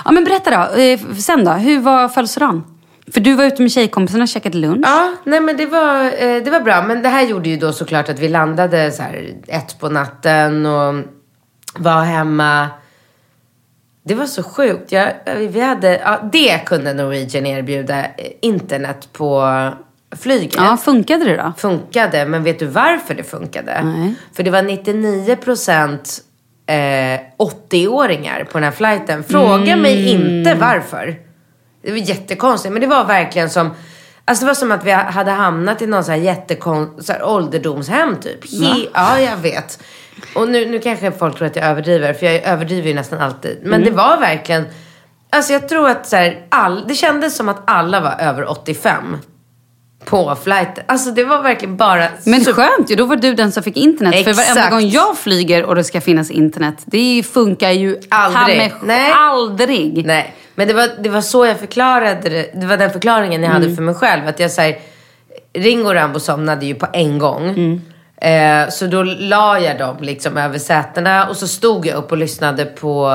Ja, 0.05 0.11
men 0.11 0.23
berätta 0.23 0.49
då. 0.49 0.81
Eh, 0.81 0.99
sen 1.15 1.45
då? 1.45 1.51
Hur 1.51 1.79
var 1.79 2.09
födelsedagen? 2.09 2.63
För 3.13 3.21
du 3.21 3.33
var 3.33 3.45
ute 3.45 3.61
med 3.61 3.71
tjejkompisarna 3.71 4.23
och 4.23 4.27
käkade 4.27 4.57
lunch. 4.57 4.85
Ja, 4.87 5.15
nej 5.23 5.41
men 5.41 5.57
det 5.57 5.65
var, 5.65 6.05
eh, 6.05 6.43
det 6.43 6.51
var 6.51 6.59
bra. 6.59 6.81
Men 6.81 7.01
det 7.01 7.09
här 7.09 7.21
gjorde 7.27 7.49
ju 7.49 7.57
då 7.57 7.73
såklart 7.73 8.09
att 8.09 8.19
vi 8.19 8.29
landade 8.29 8.91
så 8.91 9.03
här 9.03 9.35
ett 9.47 9.79
på 9.79 9.89
natten 9.89 10.65
och 10.65 11.03
var 11.77 12.03
hemma. 12.03 12.69
Det 14.03 14.15
var 14.15 14.25
så 14.25 14.43
sjukt. 14.43 14.91
Jag, 14.91 15.13
vi 15.35 15.61
hade, 15.61 15.99
ja, 16.03 16.19
det 16.31 16.65
kunde 16.65 16.93
Norwegian 16.93 17.45
erbjuda, 17.45 17.99
eh, 17.99 18.07
internet 18.41 19.09
på 19.13 19.69
flyget. 20.21 20.55
Ja, 20.57 20.77
funkade 20.77 21.25
det 21.25 21.37
då? 21.37 21.53
Funkade, 21.57 22.25
men 22.25 22.43
vet 22.43 22.59
du 22.59 22.65
varför 22.65 23.13
det 23.13 23.23
funkade? 23.23 23.81
Nej. 23.83 24.13
För 24.33 24.43
det 24.43 24.51
var 24.51 24.61
99 24.61 25.35
procent 25.35 26.19
eh, 26.65 27.19
80-åringar 27.37 28.43
på 28.43 28.57
den 28.57 28.63
här 28.63 28.71
flighten. 28.71 29.23
Fråga 29.23 29.75
mig 29.75 30.13
Mm. 30.15 30.27
inte 30.37 30.53
varför. 30.55 31.15
Det 31.83 31.91
var 31.91 31.97
jättekonstigt, 31.97 32.71
men 32.73 32.81
det 32.81 32.87
var 32.87 33.05
verkligen 33.05 33.49
som 33.49 33.69
Alltså 34.25 34.45
det 34.45 34.47
var 34.47 34.55
som 34.55 34.71
att 34.71 34.85
vi 34.85 34.91
hade 34.91 35.31
hamnat 35.31 35.81
i 35.81 35.87
någon 35.87 36.03
så 36.03 36.11
här 36.11 36.17
jättekon, 36.19 37.03
så 37.03 37.13
här 37.13 37.23
ålderdomshem 37.23 38.15
typ. 38.15 38.51
He, 38.61 38.85
ja, 38.93 39.19
jag 39.19 39.37
vet. 39.37 39.83
Och 40.35 40.47
nu, 40.47 40.65
nu 40.65 40.79
kanske 40.79 41.11
folk 41.11 41.37
tror 41.37 41.47
att 41.47 41.55
jag 41.55 41.65
överdriver, 41.65 42.13
för 42.13 42.25
jag 42.25 42.35
överdriver 42.43 42.87
ju 42.87 42.93
nästan 42.93 43.19
alltid. 43.19 43.57
Men 43.63 43.73
Mm. 43.73 43.85
det 43.85 43.91
var 43.91 44.19
verkligen, 44.19 44.65
alltså 45.29 45.53
jag 45.53 45.69
tror 45.69 45.89
att 45.89 46.07
så 46.07 46.15
här, 46.15 46.45
all, 46.49 46.87
det 46.87 46.95
kändes 46.95 47.35
som 47.35 47.49
att 47.49 47.61
alla 47.67 47.99
var 47.99 48.15
över 48.19 48.49
85 48.51 49.17
på 50.05 50.35
flighten. 50.43 50.83
Alltså 50.87 51.11
det 51.11 51.23
var 51.23 51.41
verkligen 51.41 51.77
bara 51.77 52.07
Men 52.25 52.45
skönt 52.45 52.89
ju, 52.91 52.95
då 52.95 53.05
var 53.05 53.15
du 53.15 53.33
den 53.33 53.51
som 53.51 53.63
fick 53.63 53.77
internet. 53.77 54.13
För 54.15 54.33
varenda 54.33 54.41
Exakt. 54.51 54.71
gång 54.71 54.89
jag 54.89 55.17
flyger 55.17 55.65
och 55.65 55.75
det 55.75 55.83
ska 55.83 56.01
finnas 56.01 56.31
internet, 56.31 56.75
det 56.85 57.23
funkar 57.33 57.69
ju 57.71 57.97
Aldrig. 58.09 58.57
mig 58.57 58.73
Nej. 58.83 59.11
aldrig. 59.15 60.05
Nej, 60.05 60.35
men 60.55 60.67
det 60.67 60.73
var, 60.73 60.89
det 60.99 61.09
var 61.09 61.21
så 61.21 61.45
jag 61.45 61.59
förklarade 61.59 62.29
det. 62.29 62.51
Det 62.61 62.65
var 62.65 62.77
den 62.77 62.91
förklaringen 62.91 63.41
jag 63.43 63.49
Mm. 63.49 63.61
hade 63.61 63.75
för 63.75 63.83
mig 63.83 63.95
själv. 63.95 64.27
Att 64.27 64.39
jag 64.39 64.51
säger 64.51 64.79
Ringo 65.53 65.85
och 65.87 65.93
Rambo 65.93 66.19
somnade 66.19 66.65
ju 66.65 66.75
på 66.75 66.87
en 66.93 67.19
gång. 67.19 67.49
Mm. 67.49 67.81
Eh, 68.21 68.69
så 68.69 68.87
då 68.87 69.03
la 69.03 69.59
jag 69.59 69.77
dem 69.77 69.97
liksom 69.99 70.37
över 70.37 70.59
sätena 70.59 71.27
och 71.27 71.37
så 71.37 71.47
stod 71.47 71.85
jag 71.85 71.95
upp 71.97 72.11
och 72.11 72.17
lyssnade 72.17 72.65
på... 72.65 73.09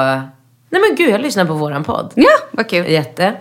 Nej 0.71 0.81
men 0.89 0.97
gud, 0.97 1.11
jag 1.15 1.21
lyssnade 1.21 1.49
på 1.49 1.55
våran 1.55 1.85
podd. 1.85 2.13
Ja, 2.15 2.31
vad 2.51 2.69
kul. 2.71 2.87
Jätte. 2.91 3.33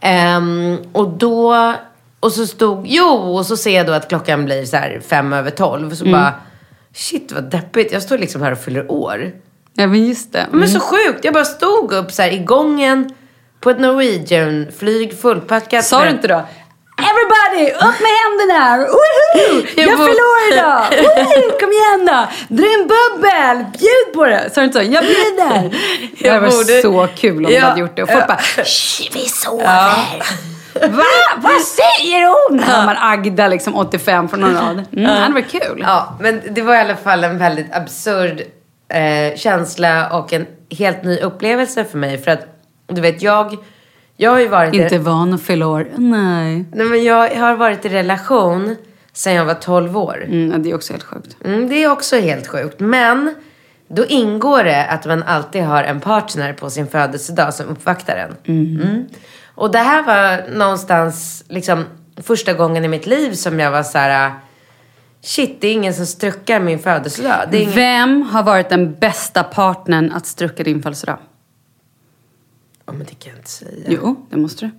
Ehm, 0.00 0.76
och 0.92 1.08
då... 1.08 1.74
Och 2.20 2.32
så 2.32 2.46
stod... 2.46 2.86
Jo, 2.88 3.36
och 3.36 3.46
så 3.46 3.56
ser 3.56 3.76
jag 3.76 3.86
då 3.86 3.92
att 3.92 4.08
klockan 4.08 4.44
blir 4.44 4.64
så 4.64 4.76
här 4.76 5.00
fem 5.08 5.32
över 5.32 5.50
tolv. 5.50 5.94
Så 5.94 6.04
Mm. 6.04 6.20
bara... 6.20 6.34
Shit 6.94 7.32
vad 7.32 7.44
deppigt. 7.50 7.92
Jag 7.92 8.02
står 8.02 8.18
liksom 8.18 8.42
här 8.42 8.52
och 8.52 8.58
fyller 8.58 8.90
år. 8.92 9.32
Ja, 9.74 9.86
men 9.86 10.06
just 10.08 10.32
det. 10.32 10.46
Men 10.50 10.68
så 10.68 10.80
sjukt. 10.80 11.24
Jag 11.24 11.34
bara 11.34 11.44
stod 11.44 11.92
upp 11.92 12.12
så 12.12 12.22
här 12.22 12.30
i 12.30 12.38
gången 12.38 13.14
på 13.60 13.70
ett 13.70 13.78
Norwegian-flyg 13.80 15.18
fullpackat. 15.18 15.84
Sa 15.84 16.04
du 16.04 16.10
inte 16.10 16.28
då? 16.28 16.42
Everybody, 17.10 17.70
upp 17.72 18.00
med 18.00 18.12
händerna! 18.22 18.76
Woho! 18.78 19.66
Jag, 19.76 19.86
Jag 19.88 20.00
år 20.00 20.52
idag! 20.52 20.82
Woho! 21.02 21.58
Kom 21.60 21.72
igen 21.72 22.06
då! 22.06 22.26
Dra 22.56 22.66
en 22.78 22.88
bubbel! 22.88 23.64
Bjud 23.78 24.14
på 24.14 24.24
det! 24.24 24.50
Sa 24.54 24.60
du 24.60 24.64
inte 24.66 24.78
så? 24.78 24.92
Jag 24.92 25.04
bjuder! 25.04 25.70
Det 26.18 26.28
Jag 26.28 26.40
var 26.40 26.50
borde- 26.50 26.82
så 26.82 27.08
kul 27.16 27.36
om 27.36 27.42
du 27.44 27.52
Ja. 27.52 27.64
hade 27.66 27.80
gjort 27.80 27.96
det. 27.96 28.02
Och 28.02 28.08
folk 28.10 28.22
Ja. 28.22 28.26
bara, 28.56 28.64
Shh, 28.64 29.08
vi 29.14 29.28
sover! 29.28 29.64
Va? 30.88 31.04
Vad 31.36 31.60
säger 31.60 32.48
hon? 32.50 32.58
Hör 32.58 32.86
man 32.86 32.96
Agda 33.00 33.48
liksom 33.48 33.76
85 33.76 34.28
från 34.28 34.40
någon 34.40 34.54
rad. 34.54 34.70
Mm, 34.70 34.86
det 34.92 35.20
hade 35.20 35.34
varit 35.34 35.50
kul. 35.50 35.84
Ja, 35.86 36.16
men 36.20 36.42
det 36.50 36.62
var 36.62 36.74
i 36.74 36.78
alla 36.78 36.96
fall 36.96 37.24
en 37.24 37.38
väldigt 37.38 37.74
absurd 37.74 38.42
eh, 38.92 39.36
känsla 39.36 40.08
och 40.18 40.32
en 40.32 40.46
helt 40.78 41.04
ny 41.04 41.18
upplevelse 41.20 41.84
för 41.84 41.98
mig. 41.98 42.18
För 42.18 42.30
att, 42.30 42.46
du 42.88 43.00
vet, 43.00 43.22
jag, 43.22 43.56
jag 44.20 44.30
har 44.30 44.38
ju 44.40 44.48
varit... 44.48 44.74
i- 44.74 44.76
Inte 44.82 44.98
van 44.98 45.32
att 45.34 45.42
fylla 45.42 45.66
år. 45.66 45.86
Nej. 45.96 46.64
Nej, 46.72 46.86
men 46.86 47.04
jag 47.04 47.30
har 47.36 47.56
varit 47.56 47.84
i 47.84 47.88
relation 47.88 48.76
sedan 49.12 49.34
jag 49.34 49.44
var 49.44 49.54
12 49.54 49.96
år. 49.98 50.24
Mm, 50.26 50.62
det 50.62 50.70
är 50.70 50.74
också 50.74 50.92
helt 50.92 51.04
sjukt. 51.04 51.36
Mm, 51.44 51.68
det 51.68 51.82
är 51.84 51.90
också 51.90 52.16
helt 52.16 52.46
sjukt. 52.46 52.80
Men 52.80 53.34
då 53.88 54.06
ingår 54.06 54.64
det 54.64 54.84
att 54.86 55.06
man 55.06 55.22
alltid 55.22 55.62
har 55.62 55.84
en 55.84 56.00
partner 56.00 56.52
på 56.52 56.70
sin 56.70 56.86
födelsedag 56.86 57.54
som 57.54 57.66
uppvaktar 57.68 58.16
en. 58.16 58.56
Mm. 58.56 59.04
Och 59.54 59.70
det 59.70 59.78
här 59.78 60.02
var 60.02 60.50
någonstans 60.58 61.44
liksom 61.48 61.84
första 62.22 62.52
gången 62.52 62.84
i 62.84 62.88
mitt 62.88 63.06
liv 63.06 63.32
som 63.32 63.60
jag 63.60 63.70
var 63.70 63.82
så 63.82 63.98
här. 63.98 64.32
Shit, 65.22 65.60
det 65.60 65.68
är 65.68 65.72
ingen 65.72 65.94
som 65.94 66.06
struckar 66.06 66.60
min 66.60 66.78
födelsedag. 66.78 67.54
Ingen... 67.54 67.72
Vem 67.74 68.22
har 68.22 68.42
varit 68.42 68.68
den 68.68 68.94
bästa 68.94 69.42
partnern 69.42 70.12
att 70.12 70.26
strucka 70.26 70.62
din 70.62 70.82
födelsedag? 70.82 71.18
Ja, 72.88 72.92
men 72.92 73.06
det 73.06 73.14
kan 73.14 73.30
jag 73.30 73.38
inte 73.38 73.50
säga. 73.50 73.84
Jo, 73.86 74.26
det 74.30 74.36
måste 74.36 74.64
du. 74.64 74.70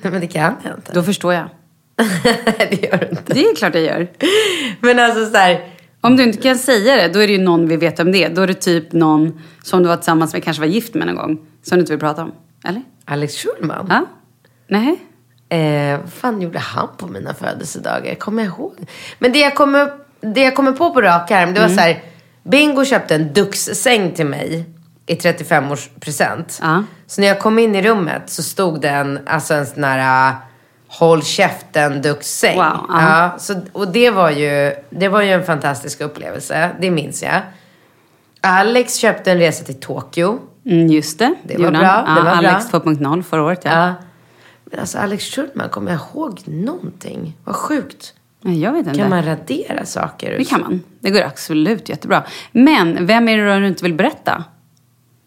Nej, 0.00 0.12
men 0.12 0.20
det 0.20 0.26
kan 0.26 0.42
jag 0.42 0.74
inte. 0.76 0.92
Då 0.92 1.02
förstår 1.02 1.34
jag. 1.34 1.48
det 2.70 2.82
gör 2.82 2.96
du 2.98 3.08
inte. 3.08 3.34
Det 3.34 3.44
är 3.44 3.56
klart 3.56 3.74
jag 3.74 3.84
gör. 3.84 4.08
Men 4.80 4.98
alltså 4.98 5.30
så 5.30 5.36
här. 5.36 5.68
Om 6.00 6.16
du 6.16 6.22
inte 6.22 6.42
kan 6.42 6.58
säga 6.58 6.96
det, 6.96 7.08
då 7.08 7.18
är 7.18 7.26
det 7.26 7.32
ju 7.32 7.38
någon 7.38 7.68
vi 7.68 7.76
vet 7.76 8.00
om 8.00 8.12
det. 8.12 8.28
Då 8.28 8.42
är 8.42 8.46
det 8.46 8.54
typ 8.54 8.92
någon 8.92 9.40
som 9.62 9.82
du 9.82 9.88
var 9.88 9.96
tillsammans 9.96 10.32
med, 10.32 10.44
kanske 10.44 10.60
var 10.60 10.68
gift 10.68 10.94
med 10.94 11.06
någon 11.06 11.16
gång. 11.16 11.38
Som 11.62 11.76
du 11.76 11.80
inte 11.80 11.92
vill 11.92 12.00
prata 12.00 12.22
om. 12.22 12.32
Eller? 12.64 12.82
Alex 13.04 13.34
Schulman. 13.34 13.86
Ja? 13.88 14.06
Nej? 14.66 15.00
Eh, 15.48 16.00
vad 16.00 16.12
fan 16.12 16.42
gjorde 16.42 16.58
han 16.58 16.88
på 16.96 17.06
mina 17.06 17.34
födelsedagar? 17.34 18.14
Kommer 18.14 18.42
jag 18.42 18.52
ihåg? 18.52 18.74
Men 19.18 19.32
det 19.32 19.38
jag 19.38 19.54
kommer, 19.54 19.90
det 20.20 20.42
jag 20.42 20.56
kommer 20.56 20.72
på 20.72 20.94
på 20.94 21.00
rak 21.00 21.30
arm, 21.30 21.54
det 21.54 21.60
var 21.60 21.68
så 21.68 21.80
här. 21.80 22.02
Bingo 22.42 22.84
köpte 22.84 23.14
en 23.14 23.32
Dux-säng 23.32 24.12
till 24.12 24.26
mig 24.26 24.64
i 25.06 25.14
35-årspresent. 25.14 26.58
Ja. 26.62 26.84
Så 27.06 27.20
när 27.20 27.28
jag 27.28 27.40
kom 27.40 27.58
in 27.58 27.74
i 27.74 27.82
rummet 27.82 28.22
så 28.26 28.42
stod 28.42 28.80
det 28.80 28.88
en, 28.88 29.18
alltså 29.26 29.54
en 29.54 29.66
sån 29.66 29.84
här 29.84 30.30
uh, 30.30 30.36
håll 30.88 31.22
käften 31.22 32.02
Dux-säng. 32.02 32.56
Wow, 32.56 32.64
ja. 32.64 32.84
ja, 32.88 33.38
så, 33.38 33.60
och 33.72 33.88
det 33.88 34.10
var, 34.10 34.30
ju, 34.30 34.74
det 34.90 35.08
var 35.08 35.22
ju 35.22 35.32
en 35.32 35.44
fantastisk 35.44 36.00
upplevelse, 36.00 36.70
det 36.80 36.90
minns 36.90 37.22
jag. 37.22 37.40
Alex 38.40 38.96
köpte 38.96 39.32
en 39.32 39.38
resa 39.38 39.64
till 39.64 39.80
Tokyo. 39.80 40.38
Mm, 40.66 40.86
just 40.86 41.18
det. 41.18 41.34
Det 41.42 41.58
var 41.58 41.70
bra, 41.70 41.80
han. 41.80 42.14
det 42.14 42.20
Ja, 42.20 42.24
var 42.24 42.48
Alex 42.48 42.70
bra. 42.70 42.80
2.0 42.80 43.22
förra 43.22 43.42
året, 43.42 43.60
ja. 43.64 43.70
Ja. 43.70 43.94
Men 44.64 44.80
alltså 44.80 44.98
Alex 44.98 45.24
Schulman, 45.24 45.68
kommer 45.68 45.90
jag 45.90 46.00
ihåg 46.00 46.40
någonting? 46.44 47.36
Vad 47.44 47.56
sjukt. 47.56 48.14
Jag 48.40 48.72
vet 48.72 48.86
inte. 48.86 48.98
Kan 48.98 49.10
man 49.10 49.24
radera 49.24 49.86
saker? 49.86 50.38
Det 50.38 50.44
kan 50.44 50.60
man. 50.60 50.80
Det 51.00 51.10
går 51.10 51.22
absolut 51.22 51.88
jättebra. 51.88 52.24
Men 52.52 53.06
vem 53.06 53.28
är 53.28 53.38
det 53.38 53.54
då 53.54 53.60
du 53.60 53.68
inte 53.68 53.84
vill 53.84 53.94
berätta? 53.94 54.44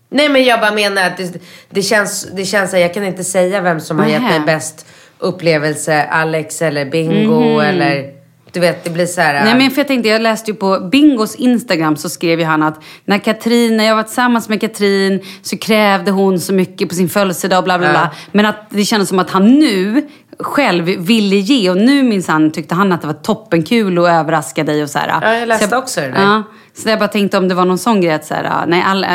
Nej 0.09 0.29
men 0.29 0.43
jag 0.43 0.59
bara 0.59 0.71
menar 0.71 1.03
att 1.03 1.17
det, 1.17 1.41
det 1.69 1.81
känns, 1.81 2.27
det 2.35 2.45
känns 2.45 2.73
att 2.73 2.79
jag 2.79 2.93
kan 2.93 3.03
inte 3.03 3.23
säga 3.23 3.61
vem 3.61 3.79
som 3.79 3.99
har 3.99 4.07
gett 4.07 4.21
mig 4.21 4.39
bäst 4.39 4.85
upplevelse. 5.19 6.03
Alex 6.03 6.61
eller 6.61 6.85
Bingo 6.85 7.59
eller... 7.59 8.15
Du 8.51 8.61
vet, 8.61 8.83
det 8.83 8.89
blir 8.89 9.05
så 9.05 9.21
här... 9.21 9.45
Nej 9.45 9.55
men 9.55 9.71
för 9.71 9.77
jag 9.77 9.87
tänkte, 9.87 10.09
jag 10.09 10.21
läste 10.21 10.51
ju 10.51 10.57
på 10.57 10.79
Bingos 10.91 11.35
Instagram 11.35 11.95
så 11.95 12.09
skrev 12.09 12.39
ju 12.39 12.45
han 12.45 12.63
att 12.63 12.83
när 13.05 13.17
Katrin, 13.17 13.77
när 13.77 13.83
jag 13.83 13.95
var 13.95 14.03
tillsammans 14.03 14.49
med 14.49 14.61
Katrin 14.61 15.23
så 15.41 15.57
krävde 15.57 16.11
hon 16.11 16.39
så 16.39 16.53
mycket 16.53 16.89
på 16.89 16.95
sin 16.95 17.09
födelsedag 17.09 17.63
bla 17.63 17.77
bla 17.77 17.91
bla. 17.91 18.11
Men 18.31 18.45
att 18.45 18.67
det 18.69 18.85
kändes 18.85 19.09
som 19.09 19.19
att 19.19 19.29
han 19.29 19.45
nu 19.45 20.07
själv 20.39 20.85
ville 20.85 21.35
ge 21.35 21.69
och 21.69 21.77
nu 21.77 22.03
minsann 22.03 22.51
tyckte 22.51 22.75
han 22.75 22.91
att 22.91 23.01
det 23.01 23.07
var 23.07 23.13
toppenkul 23.13 23.97
att 23.99 24.07
överraska 24.09 24.63
dig 24.63 24.83
och 24.83 24.89
så 24.89 24.99
här. 24.99 25.19
Ja, 25.21 25.33
jag 25.39 25.47
läste 25.47 25.67
så 25.67 25.77
också 25.77 26.01
det 26.01 26.07
där. 26.07 26.21
Ja, 26.21 26.43
så 26.73 26.89
jag 26.89 26.99
bara 26.99 27.07
tänkte 27.07 27.37
om 27.37 27.47
det 27.47 27.55
var 27.55 27.65
någon 27.65 27.77
sån 27.77 28.01
grej 28.01 28.13
att 28.13 28.25
så 28.25 28.33
här, 28.33 28.65
nej 28.67 28.83
alla, 28.87 29.07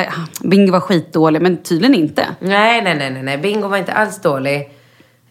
Bingo 0.45 0.73
var 0.73 0.81
skitdålig 0.81 1.43
men 1.43 1.57
tydligen 1.63 1.95
inte. 1.95 2.27
Nej, 2.41 2.83
nej, 2.83 2.95
nej, 3.11 3.23
nej. 3.23 3.39
Bingo 3.39 3.69
var 3.69 3.77
inte 3.77 3.93
alls 3.93 4.21
dålig. 4.23 4.69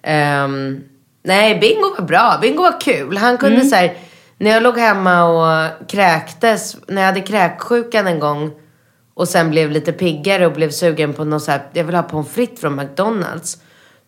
Ehm, 0.04 0.80
nej, 1.24 1.60
Bingo 1.60 1.96
var 1.98 2.06
bra. 2.06 2.38
Bingo 2.42 2.62
var 2.64 2.82
kul. 2.82 3.18
Han 3.18 3.38
kunde 3.38 3.56
Mm. 3.56 3.68
så 3.70 3.76
här, 3.76 3.94
när 4.38 4.52
jag 4.52 4.64
låg 4.64 4.78
hemma 4.78 5.24
och 5.24 5.72
kräktes, 5.90 6.76
när 6.88 7.02
jag 7.02 7.08
hade 7.08 7.22
kräksjukan 7.22 8.08
en 8.08 8.20
gång 8.20 8.52
och 9.14 9.28
sen 9.28 9.50
blev 9.50 9.72
lite 9.72 9.92
piggare 9.92 10.46
och 10.46 10.54
blev 10.54 10.70
sugen 10.70 11.14
på 11.14 11.24
något 11.24 11.44
så 11.44 11.52
här, 11.52 11.62
jag 11.74 11.84
vill 11.84 11.96
ha 11.96 12.04
pommes 12.04 12.30
frites 12.30 12.62
från 12.62 12.76
McDonalds. 12.76 13.58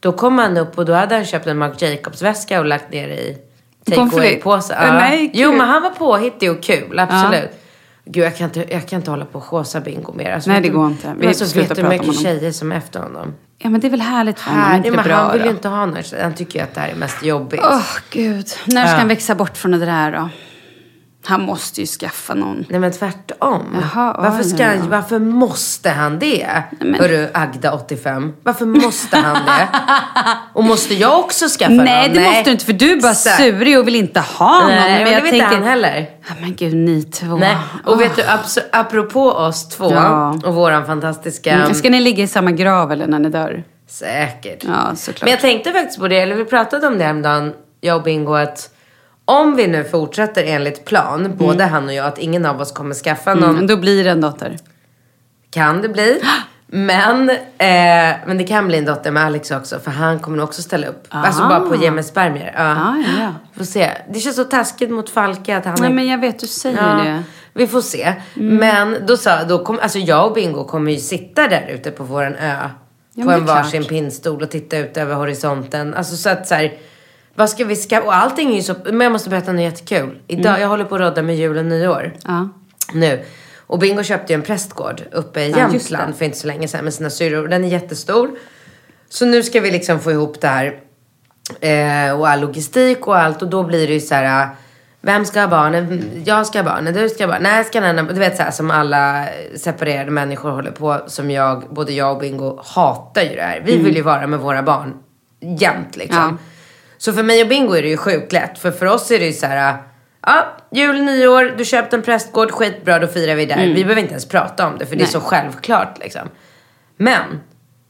Då 0.01 0.11
kom 0.11 0.37
han 0.39 0.57
upp 0.57 0.77
och 0.77 0.85
då 0.85 0.93
hade 0.93 1.15
han 1.15 1.25
köpt 1.25 1.47
en 1.47 1.57
Marc 1.57 1.81
Jacobs 1.81 2.21
väska 2.21 2.59
och 2.59 2.65
lagt 2.65 2.91
ner 2.91 3.07
i 3.07 3.37
take 3.85 4.09
frites? 4.09 4.43
påse 4.43 4.77
Ja, 4.81 4.93
nej, 4.93 5.31
Jo 5.33 5.49
kul. 5.49 5.57
men 5.57 5.67
han 5.67 5.81
var 5.83 5.89
påhittig 5.89 6.51
och 6.51 6.63
kul, 6.63 6.99
absolut. 6.99 7.49
Gud 8.05 8.23
jag 8.23 8.37
kan, 8.37 8.45
inte, 8.45 8.73
jag 8.73 8.87
kan 8.87 8.99
inte 8.99 9.11
hålla 9.11 9.25
på 9.25 9.37
och 9.37 9.43
chåsa 9.43 9.79
bingo 9.81 10.13
mer. 10.13 10.31
Alltså, 10.31 10.49
Nej, 10.49 10.61
det 10.61 10.69
går 10.69 10.87
inte. 10.87 11.13
Vi 11.19 11.27
alltså, 11.27 11.45
slutar 11.45 11.67
vet 11.69 11.77
du 11.77 11.81
hur 11.83 11.89
mycket 11.89 12.21
tjejer 12.21 12.51
som 12.51 12.71
är 12.71 12.75
efter 12.75 12.99
honom? 12.99 13.33
Ja 13.57 13.69
men 13.69 13.81
det 13.81 13.87
är 13.87 13.91
väl 13.91 14.01
härligt 14.01 14.39
för 14.39 14.49
honom, 14.49 14.65
Här, 14.65 14.75
inte 14.77 14.87
ja, 14.87 14.91
det 14.91 14.95
men 14.97 15.05
bra 15.05 15.15
han 15.15 15.31
vill 15.33 15.41
ju 15.45 15.49
inte 15.49 15.67
ha 15.67 15.85
några 15.85 16.03
Han 16.21 16.33
tycker 16.33 16.59
ju 16.59 16.63
att 16.63 16.73
det 16.75 16.81
här 16.81 16.89
är 16.89 16.95
mest 16.95 17.23
jobbigt. 17.23 17.61
Åh 17.63 17.85
gud, 18.09 18.47
när 18.65 18.85
ska 18.85 18.91
Ja. 18.93 18.97
han 18.99 19.07
växa 19.07 19.35
bort 19.35 19.57
från 19.57 19.71
det 19.71 19.85
där 19.85 20.11
då? 20.11 20.29
Han 21.25 21.41
måste 21.41 21.81
ju 21.81 21.87
skaffa 21.87 22.33
någon. 22.33 22.65
Nej 22.69 22.79
men 22.79 22.91
tvärtom. 22.91 23.77
Jaha, 23.81 24.15
varför, 24.19 24.43
ska 24.43 24.65
han, 24.65 24.89
varför 24.89 25.19
måste 25.19 25.89
han 25.89 26.19
det? 26.19 26.63
men- 26.79 26.93
Hörru 26.95 27.27
Agda 27.33 27.71
85. 27.73 28.33
Varför 28.43 28.65
måste 28.65 29.17
han 29.17 29.45
det? 29.45 29.67
Och 30.53 30.63
måste 30.63 30.93
jag 30.93 31.19
också 31.19 31.47
skaffa 31.47 31.73
Nej 31.73 32.07
någon? 32.07 32.17
det 32.17 32.23
måste 32.23 32.43
du 32.43 32.51
inte 32.51 32.65
för 32.65 32.73
du 32.73 32.91
är 32.91 33.01
bara 33.01 33.13
surig 33.13 33.79
och 33.79 33.87
vill 33.87 33.95
inte 33.95 34.19
ha 34.19 34.59
någon. 34.59 34.69
Nej, 34.69 35.03
men 35.03 35.13
det 35.13 35.21
vill 35.21 35.33
inte 35.33 35.45
han 35.45 35.63
heller. 35.63 36.09
Ja, 36.27 36.33
men 36.41 36.55
gud 36.55 36.73
ni 36.75 37.03
två. 37.03 37.35
Nej. 37.37 37.57
Och 37.85 38.01
vet 38.01 38.15
du, 38.15 38.23
apropå 38.71 39.31
oss 39.31 39.69
två 39.69 39.91
Ja. 39.91 40.39
och 40.45 40.55
våran 40.55 40.85
fantastiska... 40.85 41.51
Mm. 41.53 41.73
Ska 41.73 41.89
ni 41.89 41.99
ligga 41.99 42.23
i 42.23 42.27
samma 42.27 42.51
grav 42.51 42.91
eller 42.91 43.07
när 43.07 43.19
ni 43.19 43.29
dör? 43.29 43.63
Säkert. 43.89 44.63
Ja, 44.63 44.95
såklart. 44.95 45.21
Men 45.21 45.31
jag 45.31 45.39
tänkte 45.39 45.71
faktiskt 45.71 45.99
på 45.99 46.07
det, 46.07 46.19
eller 46.19 46.35
vi 46.35 46.45
pratade 46.45 46.87
om 46.87 46.97
det 46.97 47.03
häromdagen, 47.03 47.53
jag 47.81 47.97
och 47.97 48.03
Bingo, 48.03 48.33
att 48.33 48.69
om 49.39 49.55
vi 49.55 49.67
nu 49.67 49.83
fortsätter 49.83 50.43
enligt 50.43 50.85
plan, 50.85 51.33
både 51.37 51.63
han 51.63 51.85
och 51.87 51.93
jag, 51.93 52.05
att 52.05 52.17
ingen 52.17 52.45
av 52.45 52.61
oss 52.61 52.71
kommer 52.71 52.95
skaffa 52.95 53.33
någon 53.33 53.49
Mm, 53.49 53.67
då 53.67 53.77
blir 53.77 54.03
det 54.03 54.09
en 54.09 54.21
dotter. 54.21 54.57
Kan 55.51 55.81
det 55.81 55.89
bli. 55.89 56.21
Men, 56.67 57.29
eh, 57.29 57.37
men 58.25 58.37
det 58.37 58.43
kan 58.43 58.67
bli 58.67 58.77
en 58.77 58.85
dotter 58.85 59.11
med 59.11 59.23
Alex 59.25 59.51
också. 59.51 59.79
För 59.79 59.91
han 59.91 60.19
kommer 60.19 60.37
nog 60.37 60.43
också 60.47 60.61
ställa 60.61 60.87
upp. 60.87 61.07
Alltså 61.09 61.41
bara 61.41 61.59
på 61.59 61.73
att 61.73 61.81
ge 61.81 61.91
mig 61.91 62.03
spermier. 62.03 62.53
Ja. 62.57 62.63
Ah, 62.71 62.95
ja, 62.97 63.23
ja. 63.23 63.33
Får 63.57 63.63
se. 63.65 63.91
Det 64.13 64.19
känns 64.19 64.35
så 64.35 64.43
taskigt 64.43 64.91
mot 64.91 65.09
Falke 65.09 65.57
att 65.57 65.65
han 65.65 65.75
Nej 65.79 65.89
är... 65.89 65.93
men 65.93 66.07
jag 66.07 66.17
vet, 66.21 66.39
du 66.39 66.47
säger 66.47 66.77
Ja, 66.77 67.03
det. 67.03 67.09
Mm. 67.09 67.23
Vi 67.53 67.67
får 67.67 67.81
se. 67.81 68.13
Men 68.33 68.97
då 69.07 69.17
sa, 69.17 69.43
då 69.43 69.63
kom, 69.65 69.79
alltså 69.81 69.99
jag 69.99 70.27
och 70.27 70.33
Bingo 70.33 70.63
kommer 70.63 70.91
ju 70.91 70.97
sitta 70.99 71.47
där 71.47 71.67
ute 71.69 71.91
på 71.91 72.03
våran 72.03 72.35
ö. 72.35 72.55
Ja, 73.13 73.25
på 73.25 73.31
en 73.31 73.41
är 73.41 73.45
varsin 73.45 73.81
klart. 73.81 73.89
pinnstol 73.89 74.41
och 74.43 74.49
titta 74.51 74.77
ut 74.77 74.97
över 74.97 75.15
horisonten. 75.15 75.93
Alltså 75.93 76.15
så 76.15 76.29
att 76.29 76.47
så 76.47 76.55
här, 76.55 76.73
vad 77.35 77.49
ska 77.49 77.65
vi 77.65 77.75
ska 77.75 78.01
Och 78.01 78.15
allting 78.15 78.49
är 78.51 78.55
ju 78.55 78.61
så, 78.61 78.75
men 78.85 79.01
jag 79.01 79.11
måste 79.11 79.29
berätta 79.29 79.51
något 79.51 79.61
jättekul. 79.61 80.19
Idag, 80.27 80.45
Mm. 80.49 80.61
jag 80.61 80.67
håller 80.67 80.85
på 80.85 80.95
att 80.95 81.01
rodda 81.01 81.21
med 81.21 81.35
jul 81.35 81.57
och 81.57 81.65
nyår. 81.65 82.13
Ja. 82.23 82.49
Nu. 82.93 83.23
Och 83.67 83.79
Bingo 83.79 84.03
köpte 84.03 84.33
ju 84.33 84.35
en 84.35 84.41
prästgård 84.41 85.01
uppe 85.11 85.41
i 85.41 85.51
Ja, 85.51 85.57
Jämtland 85.57 86.15
för 86.15 86.25
inte 86.25 86.37
så 86.37 86.47
länge 86.47 86.67
sedan 86.67 86.83
med 86.83 86.93
sina 86.93 87.09
syrror. 87.09 87.47
Den 87.47 87.63
är 87.63 87.67
jättestor. 87.67 88.29
Så 89.09 89.25
nu 89.25 89.43
ska 89.43 89.59
vi 89.61 89.71
liksom 89.71 89.99
få 89.99 90.11
ihop 90.11 90.41
det 90.41 90.47
här. 90.47 90.79
Eh, 91.61 92.19
och 92.19 92.29
all 92.29 92.39
logistik 92.41 93.07
och 93.07 93.17
allt. 93.17 93.41
Och 93.41 93.49
då 93.49 93.63
blir 93.63 93.87
det 93.87 93.93
ju 93.93 93.99
så 93.99 94.15
här. 94.15 94.43
eh, 94.43 94.47
Vem 95.03 95.25
ska 95.25 95.39
ha 95.41 95.47
barnen? 95.47 96.03
Jag 96.25 96.47
ska 96.47 96.59
ha 96.59 96.63
barnen. 96.63 96.93
Du 96.93 97.09
ska 97.09 97.23
ha 97.23 97.27
barnen. 97.27 97.43
Nej, 97.43 97.63
ska 97.63 97.81
den 97.81 98.07
Du 98.07 98.13
vet 98.13 98.37
så 98.37 98.43
här 98.43 98.51
som 98.51 98.71
alla 98.71 99.25
separerade 99.55 100.11
människor 100.11 100.51
håller 100.51 100.71
på. 100.71 101.01
Som 101.07 101.31
jag, 101.31 101.63
både 101.69 101.93
jag 101.93 102.11
och 102.13 102.19
Bingo 102.19 102.59
hatar 102.65 103.21
ju 103.21 103.35
det 103.35 103.41
här. 103.41 103.61
Vi 103.65 103.77
vill 103.77 103.95
ju 103.95 104.01
vara 104.01 104.27
med 104.27 104.39
våra 104.39 104.63
barn 104.63 104.93
jämt 105.39 105.95
liksom. 105.95 106.37
Ja. 106.39 106.50
Så 107.01 107.13
för 107.13 107.23
mig 107.23 107.41
och 107.41 107.47
Bingo 107.47 107.73
är 107.73 107.81
det 107.81 107.89
ju 107.89 107.97
sjukt 107.97 108.31
lätt. 108.31 108.59
För 108.59 108.71
för 108.71 108.85
oss 108.85 109.11
är 109.11 109.19
det 109.19 109.25
ju 109.25 109.33
så 109.33 109.45
här. 109.45 109.77
Ja, 110.25 110.57
jul, 110.71 111.01
nyår, 111.03 111.53
du 111.57 111.65
köpte 111.65 111.95
en 111.95 112.01
prästgård, 112.01 112.51
skitbra, 112.51 112.99
då 112.99 113.07
firar 113.07 113.35
vi 113.35 113.45
där. 113.45 113.57
Vi 113.57 113.83
behöver 113.83 114.01
inte 114.01 114.11
ens 114.11 114.27
prata 114.27 114.67
om 114.67 114.77
det 114.77 114.85
för 114.85 114.95
det 114.95 115.01
är 115.01 115.05
Nej. 115.05 115.11
så 115.11 115.19
självklart 115.19 115.99
liksom. 115.99 116.29
Men, 116.97 117.21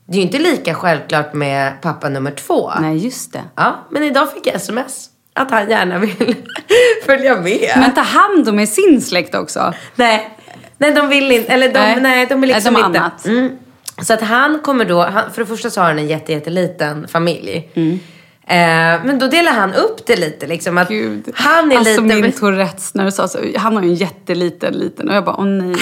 det 0.06 0.13
är 0.13 0.15
ju 0.17 0.21
inte 0.21 0.39
lika 0.39 0.74
självklart 0.74 1.34
med 1.34 1.82
pappa 1.82 2.10
nummer 2.10 2.32
två. 2.32 2.71
Nej 2.82 2.97
just 2.97 3.34
det. 3.34 3.43
Ja, 3.56 3.88
men 3.89 4.04
idag 4.04 4.34
fick 4.34 4.47
jag 4.47 4.56
sms 4.56 5.10
att 5.34 5.52
han 5.52 5.69
gärna 5.69 6.00
vill 6.00 6.36
följa 7.06 7.41
med. 7.41 7.71
Men 7.76 7.93
ta 7.93 8.02
hand 8.02 8.50
om 8.50 8.56
med 8.56 8.69
sin 8.69 9.02
släkt 9.02 9.36
också. 9.36 9.74
Nej, 9.95 10.38
nej 10.78 10.93
de 10.93 11.10
vill 11.10 11.32
inte. 11.32 11.52
Eller 11.52 11.67
de, 11.67 11.80
nej. 11.80 12.02
Nej. 12.02 12.26
de 12.26 12.41
vill 12.41 12.50
Nej, 12.50 12.56
liksom 12.56 12.74
de 12.74 12.86
inte. 12.86 13.30
Mm. 13.30 13.58
Så 14.02 14.13
att 14.13 14.21
han 14.21 14.60
kommer 14.60 14.86
då, 14.86 15.04
han, 15.04 15.32
för 15.32 15.41
det 15.41 15.47
första 15.47 15.69
så 15.69 15.82
har 15.82 15.88
han 15.88 16.00
en 16.00 16.08
jätte, 16.08 16.34
jätteliten 16.34 17.08
familj. 17.08 17.71
Mm. 17.74 18.00
Eh, 18.47 18.58
men 19.06 19.19
då 19.19 19.27
delar 19.27 19.51
han 19.51 19.73
upp 19.73 20.06
det 20.06 20.15
lite 20.15 20.47
liksom. 20.47 20.77
Att 20.77 20.88
Gud. 20.89 21.32
Han 21.34 21.71
är 21.71 21.77
alltså 21.77 22.01
lite... 22.01 22.15
min 22.21 22.32
Tourettes 22.32 22.93
när 22.93 23.06
du 23.06 23.12
sa 23.12 23.27
så. 23.27 23.39
Han 23.58 23.75
har 23.75 23.84
ju 23.84 23.89
en 23.89 23.95
jätteliten 23.95 24.73
liten. 24.73 25.10
Och 25.10 25.15
jag 25.15 25.25
bara, 25.25 25.36
åh 25.36 25.45
nej. 25.45 25.75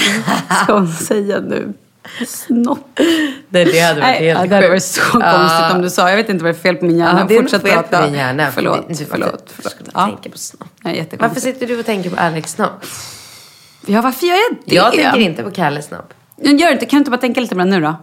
Ska 0.62 0.72
hon 0.72 0.88
säga 0.92 1.40
nu? 1.40 1.72
Snopp. 2.26 2.98
Nej, 3.48 3.64
det 3.64 3.80
hade 3.80 4.00
varit 4.00 4.16
helt 4.18 4.40
ja, 4.40 4.46
det 4.46 4.54
hade 4.54 4.68
varit 4.68 4.82
sjukt. 4.82 4.84
så 5.12 5.20
Ja. 5.20 5.32
konstigt 5.38 5.76
om 5.76 5.82
du 5.82 5.90
sa. 5.90 6.10
Jag 6.10 6.16
vet 6.16 6.28
inte 6.28 6.44
vad 6.44 6.54
det 6.54 6.58
är 6.58 6.62
fel 6.62 6.76
på 6.76 6.84
min 6.84 6.98
hjärna. 6.98 7.18
Ja, 7.20 7.26
det 7.28 7.34
är 7.36 7.40
Fortsätt 7.42 7.62
fel 7.62 7.76
på 7.76 7.82
prata. 7.82 8.04
din 8.06 8.14
hjärna. 8.14 8.46
för 8.46 8.52
Förlåt, 8.52 8.88
det- 8.88 8.94
förlåt. 9.10 9.30
Varför 9.32 9.52
förlåt. 9.62 9.78
du 9.84 9.90
Ja. 9.94 10.04
tänka 10.06 10.30
på 10.30 10.38
snopp? 10.38 10.68
Varför 11.18 11.40
sitter 11.40 11.66
du 11.66 11.78
och 11.78 11.86
tänker 11.86 12.10
på 12.10 12.16
Alex 12.20 12.50
snopp? 12.52 12.84
Ja, 13.86 14.00
varför 14.02 14.26
gör 14.26 14.34
jag 14.34 14.56
det? 14.64 14.74
Jag 14.74 14.92
tänker 14.92 15.20
inte 15.20 15.42
på 15.42 15.50
Kalles 15.50 15.86
snopp. 15.86 16.14
Gör 16.36 16.72
inte, 16.72 16.86
kan 16.86 16.96
du 16.96 16.98
inte 16.98 17.10
bara 17.10 17.20
tänka 17.20 17.40
lite 17.40 17.54
på 17.54 17.58
den 17.58 17.70
nu 17.70 17.80
då? 17.80 17.96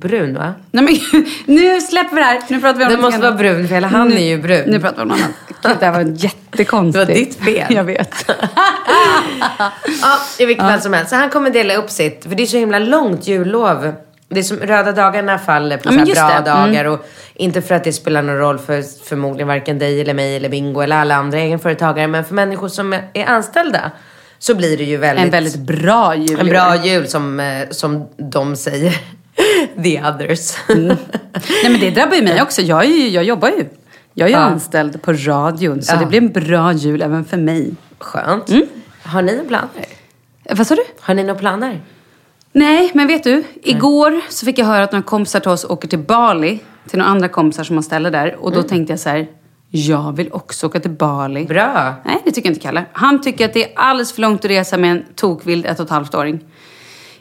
Brun 0.00 0.34
va? 0.34 0.54
Nej 0.70 0.84
men 0.84 1.24
nu 1.56 1.80
släpper 1.80 2.14
vi 2.16 2.20
det 2.20 2.26
här. 2.26 2.40
Nu 2.48 2.60
pratar 2.60 2.78
vi 2.78 2.84
om 2.84 2.90
Den 2.90 3.00
måste 3.00 3.16
annat. 3.16 3.30
vara 3.30 3.38
brun 3.38 3.68
för 3.68 3.74
hela 3.74 3.88
han 3.88 4.08
nu, 4.08 4.14
är 4.16 4.20
ju 4.20 4.38
brun. 4.42 4.62
Nu 4.66 4.80
pratar 4.80 4.96
vi 4.96 5.02
om 5.02 5.08
något 5.08 5.18
annat. 5.18 5.30
Gud, 5.62 5.76
det 5.80 5.86
här 5.86 5.92
var 5.92 6.12
jättekonstigt. 6.16 7.06
Det 7.06 7.12
var 7.12 7.20
ditt 7.20 7.34
fel. 7.44 7.66
Jag 7.74 7.84
vet. 7.84 8.24
Ja, 10.02 10.18
i 10.38 10.46
vilket 10.46 10.64
fall 10.66 10.80
som 10.80 10.92
helst. 10.92 11.10
Så 11.10 11.16
han 11.16 11.30
kommer 11.30 11.50
dela 11.50 11.74
upp 11.74 11.90
sitt, 11.90 12.22
för 12.28 12.34
det 12.34 12.42
är 12.42 12.46
så 12.46 12.56
himla 12.56 12.78
långt 12.78 13.26
jullov. 13.28 13.92
Det 14.28 14.38
är 14.38 14.42
som 14.42 14.56
röda 14.56 14.92
dagarna 14.92 15.38
faller 15.38 15.76
på 15.76 15.88
Ja, 15.94 16.04
bra. 16.14 16.30
Mm. 16.30 16.44
dagar. 16.44 16.84
Och 16.84 17.06
inte 17.34 17.62
för 17.62 17.74
att 17.74 17.84
det 17.84 17.92
spelar 17.92 18.22
någon 18.22 18.38
roll 18.38 18.58
för 18.58 19.04
förmodligen 19.08 19.48
varken 19.48 19.78
dig 19.78 20.00
eller 20.00 20.14
mig 20.14 20.36
eller 20.36 20.48
Bingo 20.48 20.80
eller 20.80 20.96
alla 20.96 21.14
andra 21.14 21.38
egenföretagare. 21.38 22.06
Men 22.06 22.24
för 22.24 22.34
människor 22.34 22.68
som 22.68 22.92
är 23.12 23.26
anställda 23.26 23.90
så 24.42 24.54
blir 24.54 24.76
det 24.76 24.84
ju 24.84 24.96
väldigt, 24.96 25.24
En 25.24 25.30
väldigt 25.30 25.56
bra 25.58 26.14
jul. 26.16 26.40
en 26.40 26.46
bra 26.46 26.76
jul 26.86 27.08
som, 27.08 27.40
eh, 27.40 27.68
som 27.70 28.08
de 28.16 28.56
säger. 28.56 28.96
The 29.82 30.02
others. 30.02 30.56
Nej 30.68 30.96
men 31.70 31.80
det 31.80 31.90
drabbar 31.90 32.16
ju 32.16 32.22
mig 32.22 32.42
också. 32.42 32.62
Jag, 32.62 32.84
är 32.84 32.88
ju, 32.88 33.08
jag 33.08 33.24
jobbar 33.24 33.48
ju. 33.48 33.64
Jag 34.14 34.26
är 34.26 34.30
ju 34.30 34.36
Ja. 34.38 34.40
anställd 34.42 35.02
på 35.02 35.12
radion. 35.12 35.82
Så 35.82 35.94
Ja. 35.94 35.98
det 36.00 36.06
blir 36.06 36.18
en 36.20 36.32
bra 36.32 36.72
jul 36.72 37.02
även 37.02 37.24
för 37.24 37.36
mig. 37.36 37.74
Skönt. 37.98 38.48
Mm. 38.48 38.66
Har 39.02 39.22
ni 39.22 39.32
några 39.32 39.48
planer? 39.48 39.68
Eh, 40.44 40.56
Vad 40.56 40.66
sa 40.66 40.74
du? 40.74 40.82
Har 41.00 41.14
ni 41.14 41.22
några 41.24 41.40
planer? 41.40 41.80
Nej, 42.52 42.90
men 42.94 43.06
vet 43.06 43.24
du? 43.24 43.42
Igår 43.62 44.20
så 44.28 44.46
fick 44.46 44.58
jag 44.58 44.66
höra 44.66 44.84
att 44.84 44.92
några 44.92 45.02
kompisar 45.02 45.40
till 45.40 45.50
oss 45.50 45.64
åker 45.64 45.88
till 45.88 45.98
Bali. 45.98 46.58
Till 46.88 46.98
några 46.98 47.10
andra 47.10 47.28
kompisar 47.28 47.64
som 47.64 47.76
har 47.76 47.82
ställe 47.82 48.10
där. 48.10 48.36
Och 48.40 48.52
då 48.52 48.62
tänkte 48.62 48.92
jag 48.92 49.00
så 49.00 49.08
här. 49.08 49.26
Jag 49.70 50.16
vill 50.16 50.32
också 50.32 50.66
åka 50.66 50.80
till 50.80 50.90
Bali. 50.90 51.44
Bra. 51.44 51.94
Nej, 52.04 52.22
det 52.24 52.30
tycker 52.30 52.48
inte 52.48 52.60
Kalle. 52.60 52.84
Han 52.92 53.22
tycker 53.22 53.44
att 53.44 53.52
det 53.54 53.64
är 53.64 53.78
alldeles 53.78 54.12
för 54.12 54.20
långt 54.22 54.44
att 54.44 54.50
resa 54.50 54.76
med 54.76 54.90
en 54.90 55.04
tokvild 55.14 55.66
ett 55.66 55.78
och 55.80 55.84
ett 55.84 55.90
halvt 55.90 56.14
åring. 56.14 56.40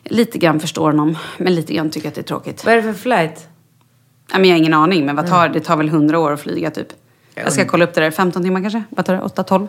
Lite 0.03 0.37
grann 0.37 0.59
förstår 0.59 0.85
honom, 0.85 1.17
men 1.37 1.55
lite 1.55 1.73
grann 1.73 1.89
tycker 1.89 2.07
att 2.07 2.15
det 2.15 2.21
är 2.21 2.23
tråkigt. 2.23 2.65
Vad 2.65 2.73
är 2.73 2.77
det 2.77 2.83
för 2.83 2.93
flight? 2.93 3.47
Men 4.33 4.45
jag 4.45 4.51
har 4.51 4.57
ingen 4.57 4.73
aning, 4.73 5.05
men 5.05 5.15
vad 5.15 5.27
tar, 5.27 5.49
det 5.49 5.59
tar 5.59 5.77
väl 5.77 5.89
hundra 5.89 6.19
år 6.19 6.31
att 6.31 6.41
flyga 6.41 6.71
typ. 6.71 6.87
Jag 7.35 7.53
ska 7.53 7.65
kolla 7.65 7.83
upp 7.85 7.93
det 7.93 8.01
där. 8.01 8.11
15 8.11 8.43
timmar 8.43 8.61
kanske? 8.61 8.83
Vad 8.89 9.05
tar 9.05 9.13
det? 9.13 9.21
8, 9.21 9.43
12? 9.43 9.67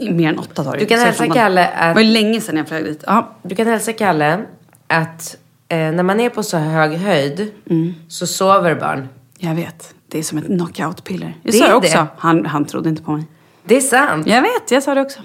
Mer 0.00 0.28
än 0.28 0.38
8 0.38 0.64
tar 0.64 0.72
det. 0.72 0.78
Du 0.78 0.86
kan 0.86 0.98
hälsa 0.98 1.18
15. 1.18 1.36
Kalle 1.36 1.60
Det 1.60 1.68
att- 1.68 1.94
var 1.94 2.02
ju 2.02 2.10
länge 2.12 2.40
sedan 2.40 2.56
jag 2.56 2.68
flög 2.68 2.84
dit. 2.84 3.04
Ja. 3.06 3.34
Du 3.42 3.54
kan 3.54 3.66
hälsa 3.66 3.92
Kalle 3.92 4.44
att 4.86 5.36
eh, 5.68 5.76
när 5.78 6.02
man 6.02 6.20
är 6.20 6.30
på 6.30 6.42
så 6.42 6.56
hög 6.56 6.92
höjd 6.98 7.50
Mm. 7.70 7.94
så 8.08 8.26
sover 8.26 8.74
barn. 8.74 9.08
Jag 9.38 9.54
vet. 9.54 9.94
Det 10.10 10.18
är 10.18 10.22
som 10.22 10.38
ett 10.38 10.46
knockout-piller. 10.46 11.34
Det 11.42 11.50
Det 11.50 11.58
sa 11.58 11.66
jag 11.66 11.76
också. 11.76 11.98
det. 11.98 12.06
Han, 12.18 12.46
han 12.46 12.64
trodde 12.64 12.88
inte 12.88 13.02
på 13.02 13.10
mig. 13.12 13.24
Det 13.64 13.76
är 13.76 13.80
sant. 13.80 14.26
Jag 14.26 14.42
vet, 14.42 14.70
jag 14.70 14.82
sa 14.82 14.94
det 14.94 15.00
också. 15.00 15.20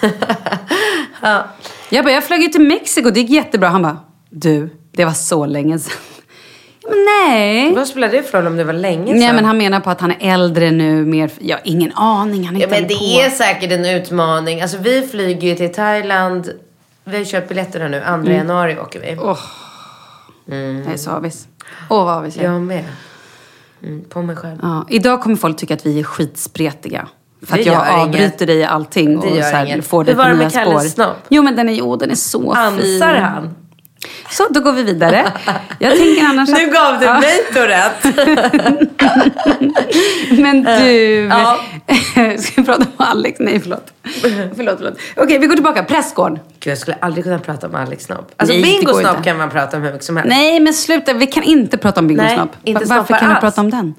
Jag 1.90 2.04
bara, 2.04 2.14
jag 2.14 2.24
flög 2.24 2.42
ju 2.42 2.48
till 2.48 2.60
Mexiko, 2.60 3.10
det 3.10 3.20
gick 3.20 3.30
jättebra. 3.30 3.68
Han 3.68 3.82
bara, 3.82 3.98
du, 4.30 4.68
det 4.92 5.04
var 5.04 5.12
så 5.12 5.46
länge 5.46 5.78
sedan. 5.78 5.92
Ja, 6.82 6.88
Men 6.90 6.98
nej. 7.04 7.74
Vad 7.74 7.88
spelar 7.88 8.08
det 8.08 8.22
för 8.22 8.38
roll 8.38 8.46
om 8.46 8.56
det 8.56 8.64
var 8.64 8.72
länge 8.72 9.06
sedan? 9.06 9.18
Nej 9.18 9.32
men 9.32 9.44
han 9.44 9.58
menar 9.58 9.80
på 9.80 9.90
att 9.90 10.00
han 10.00 10.10
är 10.10 10.16
äldre 10.34 10.70
nu, 10.70 11.04
mer... 11.04 11.30
Jag 11.40 11.56
har 11.56 11.62
ingen 11.64 11.92
aning, 11.92 12.44
han 12.46 12.58
ja, 12.58 12.66
men 12.70 12.82
det 12.82 12.94
på. 12.94 13.04
är 13.04 13.30
säkert 13.30 13.72
en 13.72 13.84
utmaning. 13.86 14.60
Alltså 14.62 14.78
vi 14.78 15.06
flyger 15.06 15.48
ju 15.48 15.54
till 15.54 15.72
Thailand. 15.74 16.50
Vi 17.04 17.16
har 17.16 17.24
köpt 17.24 17.48
biljetterna 17.48 17.88
nu. 17.88 18.24
2 18.24 18.30
januari 18.32 18.78
åker 18.78 19.00
vi. 19.00 19.16
Åh. 19.20 19.38
Jag 20.46 20.92
är 20.92 20.96
så 20.96 21.10
avis. 21.10 21.48
Åh 21.90 22.04
vad 22.04 22.16
avis 22.16 22.36
jag 22.36 22.44
är. 22.44 22.48
Jag 22.52 22.60
med. 22.62 22.84
Mm, 23.84 24.04
på 24.08 24.22
mig 24.22 24.36
själv. 24.36 24.58
Ja, 24.62 24.86
idag 24.88 25.22
kommer 25.22 25.36
folk 25.36 25.56
tycka 25.56 25.74
att 25.74 25.86
vi 25.86 26.00
är 26.00 26.04
skitspretiga. 26.04 27.08
För 27.42 27.54
Det 27.56 27.60
att 27.60 27.66
jag 27.66 27.88
avbryter 27.88 28.46
dig 28.46 28.56
i 28.56 28.64
allting 28.64 29.18
och 29.18 29.24
så 29.24 29.40
här, 29.40 29.80
får 29.80 30.04
Hur 30.04 30.14
var 30.14 30.28
det 30.28 30.34
med 30.34 30.52
Kalles 30.52 30.92
snopp? 30.92 31.16
Jo 31.28 31.42
men 31.42 31.56
den 31.56 31.68
är, 31.68 31.72
jo, 31.72 31.96
den 31.96 32.10
är 32.10 32.14
så 32.14 32.40
fin. 32.40 32.62
Ansar 32.62 33.14
han? 33.14 33.54
Så, 34.30 34.46
då 34.50 34.60
går 34.60 34.72
vi 34.72 34.82
vidare. 34.82 35.32
Jag 35.78 35.96
tänker 35.96 36.24
annars 36.24 36.48
Nu 36.48 36.64
att- 36.66 36.72
gav 36.74 36.98
du 37.00 37.06
Ja. 37.06 37.20
mig 37.20 37.44
Tourette. 37.54 38.12
Men 40.42 40.62
du, 40.62 41.28
Ja. 41.30 41.58
Ska 42.38 42.52
vi 42.60 42.64
prata 42.66 42.82
om 42.82 42.86
Alex? 42.96 43.38
Nej, 43.40 43.60
förlåt. 43.60 43.92
förlåt, 44.56 44.74
förlåt. 44.78 44.98
Okej, 45.16 45.38
vi 45.38 45.46
går 45.46 45.54
tillbaka. 45.54 45.82
Prästgården. 45.84 46.38
Gud, 46.60 46.70
jag 46.70 46.78
skulle 46.78 46.96
aldrig 47.00 47.24
kunna 47.24 47.38
prata 47.38 47.66
om 47.66 47.74
Alex 47.74 48.04
snopp. 48.04 48.32
Alltså 48.36 48.54
Nej, 48.56 48.62
Bingo 48.62 48.94
snopp 49.00 49.24
kan 49.24 49.36
man 49.36 49.50
prata 49.50 49.76
om 49.76 49.82
hur 49.82 49.90
mycket 49.92 50.04
som 50.06 50.16
helst. 50.16 50.28
Nej, 50.30 50.60
men 50.60 50.74
sluta. 50.74 51.12
Vi 51.12 51.26
kan 51.26 51.42
inte 51.42 51.78
prata 51.78 52.00
om 52.00 52.06
Bingo 52.06 52.22
snopp. 52.34 52.56
Varför 52.88 53.18
kan 53.18 53.30
alls. 53.30 53.40
prata 53.40 53.60
om 53.60 53.70
den? 53.70 53.94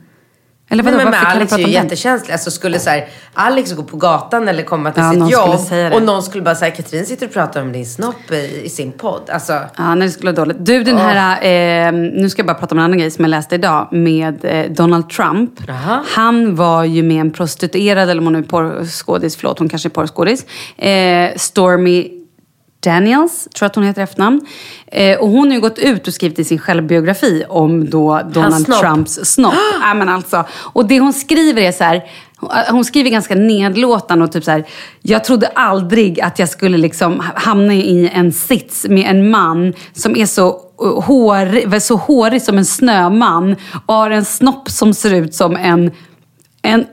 Eller 0.69 0.83
Nej, 0.83 0.93
vadå, 0.93 1.03
men, 1.03 1.11
men 1.11 1.21
vi 1.21 1.35
Alex 1.35 1.53
är 1.53 1.57
ju 1.57 1.67
jättekänslig. 1.69 2.33
Alltså 2.33 2.51
skulle 2.51 2.79
så 2.79 2.89
här, 2.89 3.07
Alex 3.33 3.73
gå 3.73 3.83
på 3.83 3.97
gatan 3.97 4.47
eller 4.47 4.63
komma 4.63 4.91
till 4.91 5.03
Ja, 5.03 5.11
sitt 5.57 5.71
jobb 5.71 5.93
och 5.93 6.01
någon 6.03 6.23
skulle 6.23 6.43
bara 6.43 6.55
säga 6.55 6.71
Katrin 6.71 7.05
sitter 7.05 7.27
och 7.27 7.33
pratar 7.33 7.61
om 7.61 7.71
din 7.71 7.85
snopp 7.85 8.31
i, 8.31 8.61
i 8.63 8.69
sin 8.69 8.91
podd. 8.91 9.29
Alltså, 9.29 9.53
Ja, 9.77 9.95
nej, 9.95 10.07
det 10.07 10.13
skulle 10.13 10.31
vara 10.31 10.45
dåligt. 10.45 10.57
Du, 10.65 10.83
den 10.83 10.97
här, 10.97 11.87
eh, 11.87 11.93
nu 11.93 12.29
ska 12.29 12.39
jag 12.39 12.47
bara 12.47 12.57
prata 12.57 12.75
om 12.75 12.79
en 12.79 12.85
annan 12.85 12.97
grej 12.97 13.11
som 13.11 13.23
jag 13.23 13.29
läste 13.29 13.55
idag 13.55 13.87
med 13.91 14.45
eh, 14.45 14.71
Donald 14.71 15.09
Trump. 15.09 15.51
Jaha. 15.67 16.03
Han 16.07 16.55
var 16.55 16.83
ju 16.83 17.03
med 17.03 17.21
en 17.21 17.31
prostituerad, 17.31 18.09
eller 18.09 18.21
om 18.21 18.25
hon 18.25 18.35
är 18.35 18.41
porrskådis, 18.41 19.35
förlåt, 19.35 19.59
hon 19.59 19.69
kanske 19.69 19.87
är 19.87 19.91
porrskådis. 19.91 20.45
Eh, 20.77 21.31
Stormy 21.35 22.14
Daniels, 22.85 23.43
tror 23.43 23.65
jag 23.65 23.69
att 23.69 23.75
hon 23.75 23.83
heter 23.83 24.01
efternamn. 24.01 24.45
Eh, 24.87 25.19
och 25.19 25.29
hon 25.29 25.47
har 25.47 25.55
ju 25.55 25.61
gått 25.61 25.79
ut 25.79 26.07
och 26.07 26.13
skrivit 26.13 26.39
i 26.39 26.43
sin 26.43 26.59
självbiografi 26.59 27.43
om 27.49 27.89
då 27.89 28.21
Donald 28.33 28.65
snopp. 28.65 28.79
Trumps 28.79 29.19
snopp. 29.23 29.53
ja, 29.81 29.93
men 29.93 30.09
alltså. 30.09 30.45
Och 30.51 30.87
det 30.87 30.99
hon 30.99 31.13
skriver 31.13 31.61
är 31.61 31.71
så 31.71 31.83
här, 31.83 32.03
hon- 32.71 32.85
skriver 32.85 33.09
ganska 33.09 33.35
nedlåtande 33.35 34.25
och 34.25 34.31
typ 34.31 34.43
så 34.43 34.51
här, 34.51 34.65
jag 35.01 35.23
trodde 35.23 35.47
aldrig 35.47 36.21
att 36.21 36.39
jag 36.39 36.49
skulle 36.49 36.77
liksom 36.77 37.23
hamna 37.35 37.73
i 37.73 38.09
en 38.13 38.33
sits 38.33 38.85
med 38.89 39.09
en 39.09 39.29
man 39.29 39.73
som 39.93 40.15
är 40.15 40.25
så 40.25 40.61
uh, 40.83 41.01
hårig, 41.01 41.81
så 41.81 41.95
hårig 41.95 42.41
som 42.41 42.57
en 42.57 42.65
snöman 42.65 43.55
och 43.85 43.93
har 43.93 44.09
en 44.09 44.25
snopp 44.25 44.69
som 44.69 44.93
ser 44.93 45.13
ut 45.13 45.35
som 45.35 45.55
en 45.55 45.91
en 46.65 46.85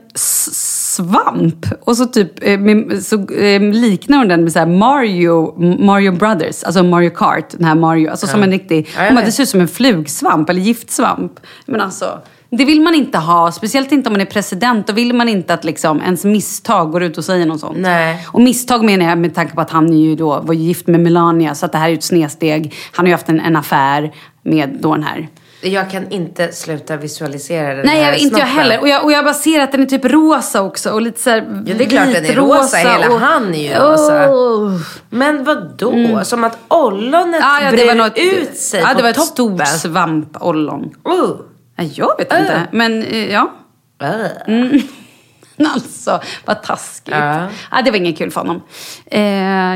svamp. 0.95 1.65
Och 1.81 1.97
så 1.97 2.05
typ 2.05 2.31
eh, 2.41 2.59
så, 3.01 3.15
eh, 3.33 3.61
liknar 3.61 4.17
hon 4.17 4.27
den 4.27 4.43
med 4.43 4.53
så 4.53 4.65
Mario, 4.65 5.55
Mario 5.79 6.11
Brothers, 6.11 6.63
alltså 6.63 6.83
Mario 6.83 7.09
Kart. 7.09 7.49
Den 7.49 7.65
här 7.65 7.75
Mario, 7.75 8.09
alltså 8.09 8.27
som 8.27 8.43
en 8.43 8.51
riktig, 8.51 8.89
Ja, 8.95 9.05
hon 9.05 9.15
bara, 9.15 9.25
det 9.25 9.31
ser 9.31 9.43
ut 9.43 9.49
som 9.49 9.61
en 9.61 9.67
flugsvamp 9.67 10.49
eller 10.49 10.61
giftsvamp. 10.61 11.39
Men 11.65 11.81
alltså, 11.81 12.21
det 12.49 12.65
vill 12.65 12.81
man 12.81 12.95
inte 12.95 13.17
ha. 13.17 13.51
Speciellt 13.51 13.91
inte 13.91 14.09
om 14.09 14.13
man 14.13 14.21
är 14.21 14.25
president. 14.25 14.87
Då 14.87 14.93
vill 14.93 15.13
man 15.13 15.29
inte 15.29 15.53
att 15.53 15.63
liksom 15.63 16.01
ens 16.01 16.25
misstag 16.25 16.91
går 16.91 17.03
ut 17.03 17.17
och 17.17 17.25
säger 17.25 17.45
något 17.45 17.59
sånt. 17.59 17.77
Nej. 17.77 18.27
Och 18.27 18.41
misstag 18.41 18.83
menar 18.83 19.05
jag 19.05 19.17
med 19.17 19.35
tanke 19.35 19.55
på 19.55 19.61
att 19.61 19.69
han 19.69 19.93
ju 19.93 20.15
då, 20.15 20.39
var 20.39 20.53
gift 20.53 20.87
med 20.87 20.99
Melania. 20.99 21.55
Så 21.55 21.65
att 21.65 21.71
det 21.71 21.77
här 21.77 21.89
är 21.89 21.93
ett 21.93 22.03
snedsteg. 22.03 22.73
Han 22.91 23.05
har 23.05 23.07
ju 23.07 23.13
haft 23.13 23.29
en, 23.29 23.39
en 23.39 23.55
affär 23.55 24.11
med 24.43 24.77
då 24.81 24.93
den 24.93 25.03
här 25.03 25.29
jag 25.63 25.91
kan 25.91 26.11
inte 26.11 26.51
sluta 26.51 26.97
visualisera 26.97 27.75
den 27.75 27.85
Nej, 27.85 28.03
här 28.03 28.11
jag, 28.11 28.19
inte 28.19 28.39
jag 28.39 28.45
heller. 28.45 28.79
Och 28.79 28.87
jag, 28.87 29.03
och 29.03 29.11
jag 29.11 29.25
bara 29.25 29.33
ser 29.33 29.59
att 29.59 29.71
den 29.71 29.81
är 29.81 29.85
typ 29.85 30.05
rosa 30.05 30.61
också. 30.61 30.91
Och 30.91 31.01
lite 31.01 31.21
så 31.21 31.29
här 31.29 31.63
Ja, 31.65 31.73
det 31.77 31.83
är 31.83 31.89
klart 31.89 32.05
den 32.05 32.15
är 32.15 32.21
vitrosa 32.21 32.61
rosa. 32.63 32.77
Hela 32.77 33.09
och- 33.13 33.19
han 33.19 33.55
är 33.55 33.63
ju 33.63 33.73
rosa. 33.73 34.29
Oh. 34.29 34.79
Men 35.09 35.43
vad 35.43 35.77
då? 35.77 36.21
Som 36.23 36.43
att 36.43 36.57
ollonet 36.67 37.41
Ja, 37.41 37.61
ja, 37.61 37.71
brer 37.71 37.95
något, 37.95 38.17
ut 38.17 38.57
sig 38.57 38.81
ja, 38.81 38.87
på 38.87 38.93
det 38.97 39.03
var 39.03 39.09
ett 39.09 39.15
toppen. 39.15 39.65
stort 39.65 39.81
svampollon. 39.81 40.83
Uh. 40.83 41.35
Nej, 41.75 41.91
jag 41.95 42.17
vet 42.17 42.33
inte. 42.33 42.67
Men 42.71 43.03
eh, 43.03 43.31
ja. 43.33 43.51
Uh. 44.47 44.81
Alltså, 45.73 46.21
vad 46.45 46.63
taskigt. 46.63 47.15
Ja. 47.17 47.47
Ja. 47.71 47.81
det 47.81 47.91
var 47.91 47.97
inget 47.97 48.17
kul 48.17 48.31
för 48.31 48.41
honom. 48.41 48.61
Eh, 49.05 49.21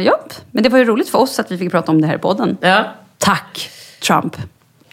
ja, 0.02 0.20
men 0.52 0.64
det 0.64 0.70
var 0.70 0.80
ju 0.80 0.86
roligt 0.86 1.10
för 1.10 1.20
oss 1.20 1.40
att 1.40 1.52
vi 1.52 1.58
fick 1.58 1.72
prata 1.72 1.92
om 1.92 2.02
det 2.02 2.08
här 2.08 2.16
i 2.16 2.18
podden. 2.18 2.58
Ja. 2.62 2.84
Tack, 3.18 3.70
Trump. 4.08 4.36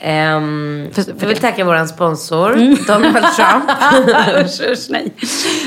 Um, 0.05 0.91
För- 0.93 1.03
för 1.03 1.13
jag 1.21 1.27
vill 1.27 1.35
det. 1.35 1.41
tacka 1.41 1.65
vår 1.65 1.87
sponsor, 1.87 2.53
Donald 2.87 3.27
Trump. 3.37 3.71
usch, 4.45 4.71
usch, 4.71 4.87
nej. 4.91 5.13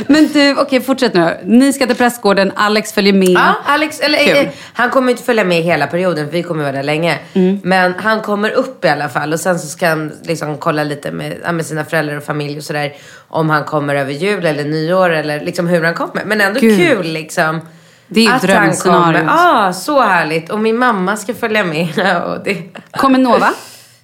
Men 0.08 0.28
du, 0.28 0.56
okej, 0.56 0.82
fortsätt 0.82 1.14
nu. 1.14 1.38
Ni 1.44 1.74
ska 1.74 1.88
till 1.88 1.96
prästgården, 1.96 2.52
Alex 2.56 2.94
följer 2.94 3.14
med. 3.14 3.30
Ja, 3.30 3.56
Alex, 3.66 4.00
eller, 4.00 4.36
eh, 4.36 4.50
han 4.74 4.90
kommer 4.90 5.12
inte 5.12 5.24
följa 5.24 5.44
med 5.44 5.64
hela 5.64 5.88
perioden 5.88 6.26
för 6.26 6.32
vi 6.32 6.44
kommer 6.44 6.64
vara 6.64 6.72
där 6.74 6.84
länge. 6.84 7.20
Mm. 7.34 7.60
Men 7.64 7.94
han 7.98 8.22
kommer 8.22 8.52
upp 8.52 8.86
i 8.86 8.88
alla 8.88 9.10
fall 9.10 9.34
och 9.34 9.40
sen 9.40 9.60
så 9.60 9.68
ska 9.68 9.88
han 9.90 10.12
liksom 10.24 10.58
kolla 10.58 10.84
lite 10.84 11.12
med, 11.12 11.54
med 11.54 11.66
sina 11.66 11.86
föräldrar 11.86 12.18
och 12.18 12.24
familj 12.24 12.58
och 12.58 12.64
sådär. 12.64 12.94
Om 13.28 13.50
han 13.50 13.64
kommer 13.64 13.96
över 13.96 14.14
jul 14.14 14.46
eller 14.46 14.64
nyår 14.64 15.10
eller 15.10 15.40
liksom 15.40 15.68
hur 15.68 15.84
han 15.84 15.94
kommer. 15.94 16.26
Men 16.26 16.42
ändå 16.42 16.60
Gud. 16.60 16.78
kul 16.78 17.08
liksom. 17.08 17.62
Det 18.08 18.26
är 18.26 18.34
ju 18.34 18.48
drömscenariot. 18.48 19.24
Ja, 19.28 19.68
ah, 19.68 19.74
så 19.74 20.02
härligt. 20.02 20.50
Och 20.50 20.60
min 20.60 20.78
mamma 20.78 21.18
ska 21.18 21.34
följa 21.34 21.64
med. 21.64 21.88
och 22.26 22.44
det... 22.44 22.58
Kommer 22.92 23.20
Nova? 23.20 23.54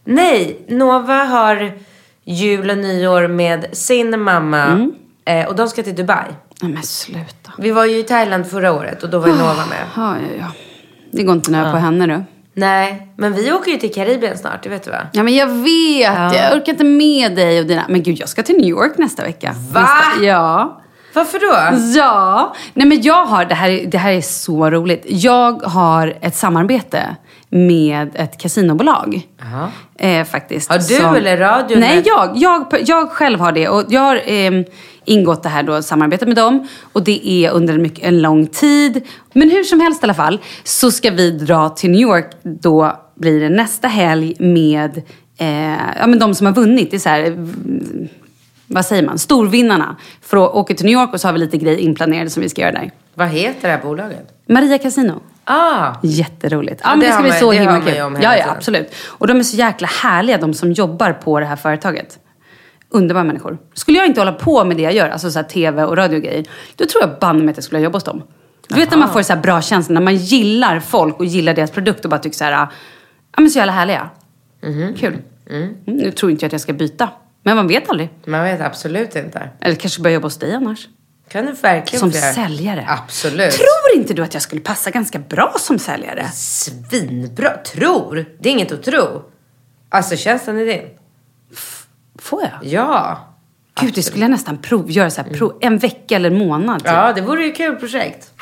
Nej, 0.06 0.66
Nova 0.68 1.14
har 1.24 1.72
jul 2.24 2.70
och 2.70 2.78
nyår 2.78 3.28
med 3.28 3.66
sin 3.78 4.22
mamma. 4.22 4.64
Mm. 4.64 4.92
Eh, 5.26 5.46
och 5.48 5.56
de 5.56 5.68
ska 5.68 5.84
till 5.84 5.96
Dubai. 5.96 6.26
Nej 6.62 6.72
men 6.72 6.84
sluta. 6.84 7.52
Vi 7.58 7.72
var 7.72 7.86
ju 7.86 7.98
i 7.98 8.04
Thailand 8.04 8.48
förra 8.48 8.72
året 8.74 9.04
och 9.04 9.10
då 9.10 9.20
var 9.20 9.28
ju 9.28 9.34
Nova 9.34 9.54
med. 9.70 9.84
Ja, 9.96 10.16
ja, 10.16 10.38
ja. 10.40 10.46
Det 11.12 11.24
går 11.24 11.36
inte 11.36 11.52
ner 11.52 11.72
på 11.72 11.78
henne 11.78 12.08
du. 12.08 12.24
Nej, 12.56 13.08
men 13.18 13.34
vi 13.34 13.52
åker 13.54 13.72
ju 13.72 13.78
till 13.78 13.94
Karibien 13.94 14.38
snart, 14.38 14.64
det 14.64 14.70
vet 14.70 14.84
du 14.84 14.92
va? 14.92 14.98
Ja 15.12 15.24
men 15.24 15.36
jag 15.36 15.48
vet, 15.48 16.36
jag 16.36 16.58
orkar 16.58 16.72
inte 16.72 16.84
med 16.84 17.36
dig 17.36 17.60
och 17.60 17.66
dina... 17.66 17.84
Men 17.90 18.04
gud 18.04 18.20
jag 18.20 18.30
ska 18.30 18.44
till 18.44 18.56
New 18.58 18.70
York 18.70 18.98
nästa 18.98 19.24
vecka. 19.24 19.56
Va? 19.72 19.82
Nästa... 19.82 20.24
Ja. 20.26 20.82
Varför 21.14 21.40
då? 21.40 21.78
Ja. 22.00 22.56
Nej 22.74 22.88
men 22.88 23.02
jag 23.02 23.26
har, 23.26 23.46
det 23.46 23.56
här, 23.56 23.70
är- 23.70 23.86
det 23.86 23.98
här 23.98 24.12
är 24.12 24.22
så 24.22 24.70
roligt. 24.70 25.04
Jag 25.08 25.62
har 25.64 26.18
ett 26.22 26.36
samarbete 26.36 27.16
med 27.54 28.10
ett 28.16 28.38
kasinobolag. 28.38 29.28
Eh, 29.96 30.24
faktiskt. 30.26 30.70
Har 30.70 31.12
du 31.12 31.18
eller 31.18 31.38
radion 31.38 31.80
Nej, 31.80 31.96
med- 31.96 32.08
jag, 32.08 32.32
jag, 32.36 32.66
jag 32.86 33.10
själv 33.10 33.40
har 33.40 33.52
det. 33.52 33.68
Och 33.70 33.84
jag 33.90 34.02
har 34.02 34.16
eh, 34.32 34.52
ingått 35.06 35.44
det 35.44 35.50
här 35.50 35.64
då, 35.64 35.82
samarbetet 35.82 36.28
med 36.28 36.38
dem. 36.38 36.68
Och 36.94 37.04
det 37.04 37.30
är 37.30 37.52
under 37.52 37.74
en, 37.74 37.82
mycket, 37.82 38.06
en 38.06 38.22
lång 38.22 38.48
tid. 38.48 39.02
Men 39.34 39.50
hur 39.52 39.64
som 39.64 39.80
helst 39.80 40.04
i 40.04 40.06
alla 40.06 40.14
fall. 40.14 40.40
Så 40.64 40.92
ska 40.92 41.12
vi 41.12 41.32
dra 41.32 41.70
till 41.70 41.90
New 41.92 42.02
York. 42.02 42.30
Då 42.44 43.00
blir 43.16 43.40
det 43.40 43.50
nästa 43.50 43.88
helg 43.88 44.36
med 44.40 45.02
eh, 45.38 45.72
ja, 46.00 46.08
men 46.08 46.20
de 46.20 46.36
som 46.36 46.46
har 46.48 46.54
vunnit. 46.54 46.92
Det 46.92 46.98
är 46.98 47.00
så 47.00 47.10
här, 47.10 47.24
mm, 47.26 48.08
vad 48.68 48.86
säger 48.86 49.04
man? 49.04 49.20
Storvinnarna. 49.20 49.96
För 50.22 50.46
att 50.46 50.54
åka 50.54 50.74
till 50.74 50.86
New 50.86 50.94
York 50.94 51.14
och 51.14 51.22
så 51.22 51.28
har 51.28 51.34
vi 51.34 51.40
lite 51.40 51.58
grejer 51.58 51.78
inplanerade 51.78 52.30
som 52.30 52.44
vi 52.44 52.50
ska 52.50 52.62
göra 52.62 52.72
där. 52.72 52.92
Vad 53.16 53.28
heter 53.28 53.68
det 53.68 53.76
här 53.76 53.82
bolaget? 53.82 54.28
Maria 54.48 54.78
Casino. 54.78 55.22
Ah, 55.46 55.94
Jätteroligt. 56.04 56.82
Ja, 56.84 56.90
men 56.90 57.00
det 57.00 57.06
det 57.06 57.12
ska 57.14 57.22
bli 57.22 57.32
så 57.32 57.52
det 57.52 57.58
himla 57.58 57.82
kul. 57.82 58.24
ja, 58.24 58.38
ja, 58.38 58.52
absolut. 58.52 58.96
Och 59.08 59.28
de 59.28 59.40
är 59.40 59.44
så 59.44 59.56
jäkla 59.58 59.88
härliga, 59.88 60.38
de 60.38 60.54
som 60.54 60.72
jobbar 60.72 61.14
på 61.14 61.40
det 61.40 61.46
här 61.46 61.56
företaget. 61.56 62.20
Underbara 62.90 63.24
människor. 63.24 63.58
Skulle 63.74 63.98
jag 63.98 64.08
inte 64.08 64.22
hålla 64.22 64.34
på 64.34 64.64
med 64.64 64.78
det 64.78 64.84
jag 64.84 64.94
gör, 64.94 65.10
alltså 65.10 65.32
så 65.32 65.44
tv 65.44 65.84
och 65.84 65.98
radio 65.98 66.18
och 66.18 66.24
grejer, 66.24 66.46
då 66.76 66.86
tror 66.86 67.04
jag 67.04 67.20
banne 67.20 67.44
mig 67.44 67.52
att 67.52 67.58
jag 67.58 67.64
skulle 67.64 67.82
jobba 67.82 67.96
hos 67.96 68.04
dem. 68.04 68.24
Du 68.68 68.76
vet 68.76 68.92
när 68.92 68.98
man 68.98 69.10
får 69.10 69.22
så 69.22 69.34
här 69.34 69.42
bra 69.42 69.62
känsla, 69.62 69.94
när 69.94 70.02
man 70.02 70.16
gillar 70.16 70.80
folk 70.80 71.20
och 71.20 71.26
gillar 71.26 71.54
deras 71.54 71.72
produkt 71.72 72.06
och 72.06 72.12
bara 72.12 72.20
tycker 72.20 72.38
så 72.38 72.44
här, 72.44 72.52
ja 72.52 73.42
men 73.42 73.50
så 73.50 73.58
jävla 73.60 73.72
härliga. 73.74 74.10
Mhm. 74.64 74.96
Kul. 74.96 75.18
Mm, 75.50 75.74
nu 75.86 76.12
tror 76.12 76.32
inte 76.32 76.44
jag 76.44 76.48
att 76.48 76.52
jag 76.54 76.62
ska 76.62 76.74
byta. 76.74 77.10
Men 77.44 77.56
man 77.56 77.68
vet 77.68 77.90
aldrig. 77.90 78.10
man 78.26 78.44
vet 78.44 78.62
absolut 78.62 79.16
inte. 79.16 79.50
Eller 79.62 79.76
kanske 79.76 80.02
börja 80.02 80.14
jobba 80.14 80.26
hos 80.26 80.38
dig 80.38 80.54
annars. 80.56 80.88
Kan 81.34 81.46
du 81.46 81.52
verkligen 81.52 82.00
Som 82.00 82.10
göra? 82.10 82.34
säljare. 82.34 82.86
Absolut. 82.88 83.52
Tror 83.52 83.96
inte 83.96 84.14
du 84.14 84.24
att 84.24 84.34
jag 84.34 84.44
skulle 84.44 84.62
passa 84.62 84.92
ganska 84.92 85.20
bra 85.20 85.56
som 85.60 85.80
säljare? 85.80 86.30
Svinbra. 86.34 87.58
Tror? 87.58 88.26
Det 88.40 88.50
är 88.50 88.54
inget 88.54 88.72
att 88.72 88.84
tro. 88.84 89.24
Alltså 89.90 90.16
tjänsten 90.16 90.58
är 90.60 90.66
din. 90.66 90.82
Får 92.20 92.42
jag? 92.42 92.52
Ja. 92.62 93.20
Gud, 93.82 93.94
det 93.94 94.04
skulle 94.04 94.24
jag 94.24 94.32
nästan 94.32 94.58
prov, 94.58 94.92
göra 94.92 95.10
så 95.10 95.22
här, 95.22 95.30
prov, 95.30 95.58
en 95.62 95.78
vecka 95.78 96.16
eller 96.16 96.32
en 96.32 96.38
månad. 96.38 96.80
Typ. 96.80 96.88
Ja, 96.88 97.14
det 97.14 97.22
vore 97.22 97.44
ju 97.44 97.52
ett 97.52 97.58
kul 97.58 97.76
projekt. 97.76 98.33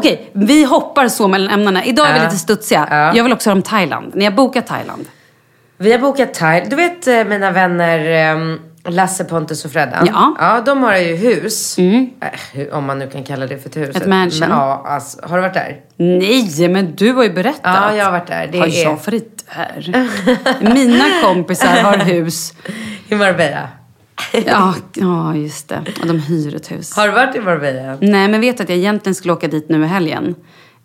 Okej, 0.00 0.30
vi 0.32 0.64
hoppar 0.64 1.08
så 1.08 1.28
mellan 1.28 1.54
ämnena. 1.54 1.84
Idag 1.84 2.08
är 2.08 2.12
vi 2.12 2.18
Ja. 2.18 2.24
lite 2.24 2.36
studsiga. 2.36 2.88
Ja. 2.90 3.12
Jag 3.16 3.24
vill 3.24 3.32
också 3.32 3.50
höra 3.50 3.56
om 3.56 3.62
Thailand. 3.62 4.12
Ni 4.14 4.24
har 4.24 4.32
bokat 4.32 4.66
Thailand. 4.66 5.06
Vi 5.78 5.92
har 5.92 5.98
bokat 5.98 6.34
Thailand. 6.34 6.70
Du 6.70 6.76
vet 6.76 7.06
eh, 7.06 7.24
mina 7.24 7.50
vänner 7.50 8.32
um, 8.34 8.60
Lasse, 8.88 9.24
Pontus 9.24 9.64
och 9.64 9.72
Freddan? 9.72 10.06
Ja. 10.12 10.34
Ja, 10.38 10.60
de 10.66 10.82
har 10.82 10.96
ju 10.96 11.16
hus. 11.16 11.78
Äh, 11.78 11.82
hu- 12.54 12.70
om 12.72 12.84
man 12.84 12.98
nu 12.98 13.08
kan 13.10 13.24
kalla 13.24 13.46
det 13.46 13.58
för 13.58 13.68
ett 13.68 13.76
hus. 13.76 13.96
Ett 13.96 14.06
mansion. 14.06 14.40
Men, 14.40 14.50
ja, 14.50 14.84
alltså, 14.86 15.18
har 15.26 15.36
du 15.36 15.42
varit 15.42 15.54
där? 15.54 15.76
Nej, 15.96 16.68
men 16.68 16.94
du 16.96 17.12
har 17.12 17.22
ju 17.24 17.32
berättat. 17.32 17.60
Ja, 17.62 17.94
jag 17.96 18.04
har 18.04 18.12
varit 18.12 18.26
där. 18.26 18.48
Det 18.52 18.58
har 18.58 18.66
är- 18.66 18.82
jag 18.84 18.90
varit 19.06 19.44
där? 19.56 20.74
Mina 20.74 21.04
kompisar 21.22 21.82
har 21.82 21.96
hus. 21.96 22.52
I 23.08 23.14
Marbella. 23.14 23.68
Ja, 24.46 24.74
ja, 24.94 25.34
just 25.36 25.68
det. 25.68 25.82
Och 26.00 26.06
de 26.06 26.18
hyr 26.18 26.54
ett 26.56 26.70
hus. 26.70 26.96
Har 26.96 27.06
du 27.08 27.12
varit 27.14 27.36
i 27.36 27.40
Marbella? 27.40 27.96
Nej, 28.00 28.28
men 28.28 28.40
vet 28.40 28.60
att 28.60 28.68
jag 28.68 28.78
egentligen 28.78 29.14
skulle 29.14 29.32
åka 29.32 29.48
dit 29.48 29.68
nu 29.68 29.82
i 29.84 29.86
helgen. 29.86 30.34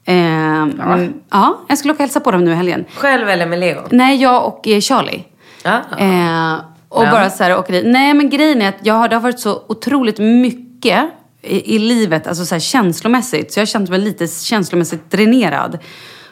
Ehm, 0.06 0.74
ja. 0.80 1.00
ja, 1.32 1.60
jag 1.68 1.78
skulle 1.78 1.93
åka 1.93 1.98
och 2.04 2.08
hälsa 2.08 2.20
på 2.20 2.32
dem 2.32 2.46
nu 2.46 2.52
i 2.52 2.56
helgen. 2.56 2.86
Själv 2.96 3.30
eller 3.30 3.46
med 3.46 3.60
Leo? 3.60 3.82
Nej, 3.91 4.22
jag 4.22 4.46
och 4.48 4.68
eh, 4.68 4.80
Charlie. 4.82 5.24
Ja. 5.64 5.82
Eh, 6.00 6.54
och 6.89 7.04
Ja. 7.06 7.12
bara 7.12 7.30
så 7.30 7.43
här 7.43 7.58
åka 7.58 7.74
dit. 7.74 7.86
Nej 7.86 8.14
men 8.14 8.30
grejen 8.30 8.62
är 8.62 8.70
att 8.70 8.78
jag 8.82 8.93
har, 8.93 9.08
det 9.08 9.16
har 9.16 9.22
varit 9.22 9.39
så 9.39 9.64
otroligt 9.68 10.20
mycket 10.20 11.04
i, 11.41 11.76
i 11.76 11.80
livet, 11.80 12.28
alltså 12.28 12.46
så 12.46 12.56
här 12.56 12.60
känslomässigt. 12.60 13.54
Så 13.54 13.60
jag 13.60 13.62
har 13.62 13.68
känt 13.68 13.89
mig 13.89 14.00
lite 14.00 14.28
känslomässigt 14.28 15.12
dränerad. 15.12 15.78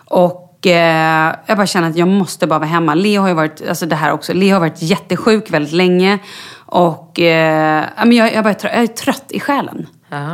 Och 0.05 0.39
Och 0.63 0.67
eh, 0.67 1.35
jag 1.45 1.57
bara 1.57 1.67
känner 1.67 1.89
att 1.89 1.97
jag 1.97 2.07
måste 2.07 2.47
bara 2.47 2.59
vara 2.59 2.69
hemma. 2.69 2.93
Leo 2.95 3.21
har 3.21 3.27
ju 3.27 3.33
varit, 3.33 3.67
alltså 3.69 3.85
det 3.85 3.95
här 3.95 4.11
också, 4.11 4.33
Leo 4.33 4.53
har 4.53 4.59
varit 4.59 4.81
jättesjuk 4.81 5.51
väldigt 5.51 5.73
länge. 5.73 6.19
Och 6.65 7.19
eh, 7.19 7.85
ja, 7.97 8.05
men 8.05 8.17
jag, 8.17 8.33
jag, 8.33 8.43
bara, 8.43 8.49
är 8.49 8.53
trött- 8.53 8.73
jag 8.73 8.83
är 8.83 8.87
trött 8.87 9.25
i 9.29 9.39
själen. 9.39 9.87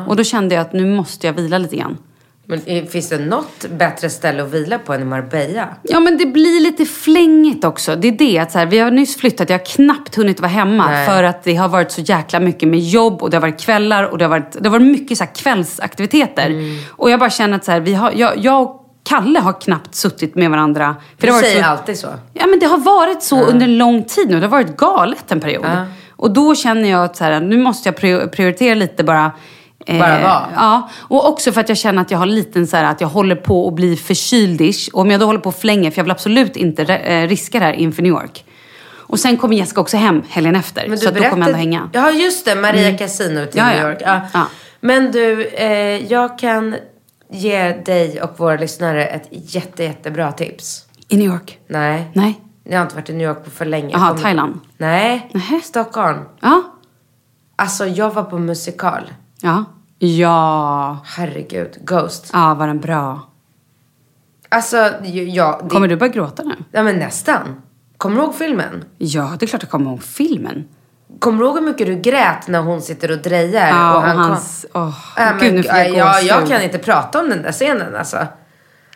Och 0.07 0.15
då 0.15 0.23
kände 0.23 0.55
jag 0.55 0.61
att 0.61 0.73
nu 0.73 0.85
måste 0.95 1.27
jag 1.27 1.33
vila 1.33 1.57
lite 1.57 1.75
grann. 1.75 1.97
Men 2.45 2.87
finns 2.87 3.09
det 3.09 3.17
något 3.19 3.65
bättre 3.69 4.09
ställe 4.09 4.43
att 4.43 4.51
vila 4.53 4.79
på 4.79 4.93
än 4.93 5.01
i 5.01 5.05
Marbella? 5.05 5.67
Ja 5.83 5.99
men 5.99 6.17
det 6.17 6.25
blir 6.25 6.61
lite 6.61 6.85
flängigt 6.85 7.63
också. 7.63 7.95
Det 7.95 8.07
är 8.07 8.11
det 8.11 8.39
att 8.39 8.51
så 8.51 8.59
här, 8.59 8.65
vi 8.65 8.79
har 8.79 8.91
nyss 8.91 9.17
flyttat, 9.17 9.49
jag 9.49 9.57
har 9.57 9.65
knappt 9.65 10.15
hunnit 10.15 10.39
vara 10.39 10.49
hemma. 10.49 10.87
Nej. 10.89 11.05
För 11.07 11.23
att 11.23 11.43
det 11.43 11.55
har 11.55 11.69
varit 11.69 11.91
så 11.91 12.01
jäkla 12.01 12.39
mycket 12.39 12.69
med 12.69 12.79
jobb 12.79 13.21
och 13.21 13.29
det 13.29 13.37
har 13.37 13.41
varit 13.41 13.61
kvällar 13.61 14.03
och 14.03 14.17
det 14.17 14.25
har 14.25 14.29
varit, 14.29 14.51
det 14.51 14.69
har 14.69 14.79
varit 14.79 14.91
mycket 14.91 15.17
så 15.17 15.25
kvällsaktiviteter. 15.25 16.45
Mm. 16.49 16.77
Och 16.89 17.09
jag 17.11 17.19
bara 17.19 17.29
känner 17.29 17.55
att 17.55 17.65
så 17.65 17.71
här, 17.71 17.79
vi 17.79 17.93
har, 17.93 18.11
jag, 18.15 18.37
jag 18.37 18.61
och 18.61 18.85
Kalle 19.03 19.39
har 19.39 19.61
knappt 19.61 19.95
suttit 19.95 20.35
med 20.35 20.49
varandra. 20.49 20.95
För 21.17 21.21
Du 21.21 21.27
det 21.27 21.33
har 21.33 21.41
varit 21.41 21.51
säger 21.51 21.63
så, 21.63 21.69
alltid 21.69 21.99
så. 21.99 22.07
Ja 22.33 22.47
men 22.47 22.59
det 22.59 22.65
har 22.65 22.77
varit 22.77 23.23
så 23.23 23.41
under 23.41 23.65
en 23.65 23.77
lång 23.77 24.03
tid 24.03 24.29
nu. 24.29 24.35
Det 24.35 24.45
har 24.45 24.51
varit 24.51 24.77
galet 24.77 25.31
en 25.31 25.39
period. 25.39 25.65
Ja. 25.65 25.85
Och 26.19 26.31
då 26.33 26.55
känner 26.55 26.89
jag 26.89 27.03
att 27.03 27.15
så 27.15 27.23
här, 27.23 27.39
nu 27.39 27.57
måste 27.57 27.89
jag 27.89 27.95
prior- 27.95 28.27
prioritera 28.27 28.75
lite 28.75 29.03
bara. 29.03 29.31
eh, 29.85 29.99
Bara 29.99 30.21
vara. 30.21 30.45
Ja, 30.55 30.89
och 30.97 31.29
också 31.29 31.51
för 31.51 31.61
att 31.61 31.69
jag 31.69 31.77
känner 31.77 32.01
att 32.01 32.11
jag 32.11 32.17
har 32.17 32.25
liten 32.25 32.67
så 32.67 32.77
här, 32.77 32.83
att 32.83 33.01
jag 33.01 33.07
håller 33.07 33.35
på 33.35 33.67
att 33.67 33.73
bli 33.73 33.95
förkyldish. 33.95 34.89
Och 34.93 35.01
om 35.01 35.11
jag 35.11 35.19
då 35.19 35.25
håller 35.25 35.39
på 35.39 35.49
att 35.49 35.59
flänga, 35.59 35.91
för 35.91 35.97
jag 35.99 36.03
vill 36.03 36.11
absolut 36.11 36.55
inte 36.55 36.83
eh, 36.83 37.27
riska 37.27 37.59
det 37.59 37.65
här 37.65 37.73
inför 37.73 38.01
New 38.03 38.09
York. 38.11 38.45
Och 38.89 39.19
sen 39.19 39.37
kommer 39.37 39.55
Jessica 39.55 39.81
också 39.81 39.97
hem 39.97 40.21
helgen 40.29 40.55
efter. 40.55 40.81
Men 40.81 40.91
du 40.91 40.97
så 40.97 41.09
att 41.09 41.15
då 41.15 41.19
kommer 41.23 41.29
jag 41.29 41.33
ändå 41.33 41.45
berättade- 41.45 41.57
hänga. 41.57 41.89
Ja, 41.93 42.11
just 42.11 42.45
det. 42.45 42.55
Maria 42.55 42.85
Mm. 42.87 42.97
Casino 42.97 43.45
till 43.45 43.57
Ja, 43.57 43.65
New. 43.69 43.81
York. 43.81 43.97
Ja. 44.05 44.21
Ja. 44.33 44.45
Men 44.81 45.11
du, 45.11 45.45
eh, 45.47 45.67
jag 46.11 46.39
kan 46.39 46.75
ge 47.31 47.69
dig 47.73 48.21
och 48.21 48.39
våra 48.39 48.55
lyssnare 48.57 49.05
ett 49.05 49.27
jätte, 49.31 49.83
jättebra 49.83 50.31
tips. 50.31 50.85
I 51.09 51.17
New 51.17 51.25
York? 51.27 51.57
Nej. 51.67 52.03
Nej. 52.13 52.39
Jag 52.69 52.77
har 52.79 52.83
inte 52.83 52.95
varit 52.95 53.09
i 53.09 53.13
New 53.13 53.27
York 53.27 53.43
på 53.43 53.49
för 53.49 53.65
länge. 53.65 53.89
Jaha, 53.91 54.09
Kom- 54.09 54.17
Thailand? 54.21 54.59
Nej, 54.77 55.31
Stockholm. 55.63 56.19
Ja. 56.39 56.61
Alltså, 57.55 57.85
jag 57.85 58.13
var 58.13 58.23
på 58.23 58.37
musikal. 58.37 59.13
Ja. 59.41 59.65
Ja. 59.99 60.97
Herregud, 61.05 61.77
Ghost. 61.81 62.29
Ja, 62.33 62.53
var 62.53 62.67
den 62.67 62.79
bra? 62.79 63.19
Alltså, 64.49 64.77
ja. 65.03 65.59
Det, 65.63 65.69
Kommer 65.69 65.87
du 65.87 65.95
börja 65.95 66.11
gråta 66.13 66.43
nu? 66.43 66.55
Ja, 66.71 66.83
men 66.83 66.95
nästan. 66.99 67.61
Kommer 67.97 68.15
du 68.15 68.21
ihåg 68.21 68.35
filmen? 68.35 68.83
Ja, 68.97 69.31
det 69.39 69.45
är 69.45 69.47
klart 69.47 69.61
jag 69.63 69.71
kommer 69.71 69.91
ihåg 69.91 70.03
filmen. 70.03 70.67
Kommer 71.19 71.39
du 71.39 71.45
ihåg 71.45 71.55
hur 71.55 71.61
mycket 71.65 71.87
du 71.87 71.95
grät 71.95 72.47
när 72.47 72.59
hon 72.61 72.81
sitter 72.81 73.11
och 73.11 73.17
drejar? 73.17 73.67
Ja, 73.67 73.95
och 73.95 74.01
han 74.01 74.15
kom- 74.15 74.25
hans... 74.25 74.65
Åh, 74.73 74.97
Ja, 75.17 75.25
men, 75.31 75.39
gud, 75.39 75.53
nu 75.53 75.63
får 75.63 75.77
jag 75.77 75.89
ja, 75.89 76.19
jag 76.19 76.39
gåshud. 76.41 76.55
kan 76.55 76.61
inte 76.63 76.77
prata 76.77 77.19
om 77.19 77.29
den 77.29 77.41
där 77.41 77.51
scenen 77.51 77.95
alltså. 77.95 78.17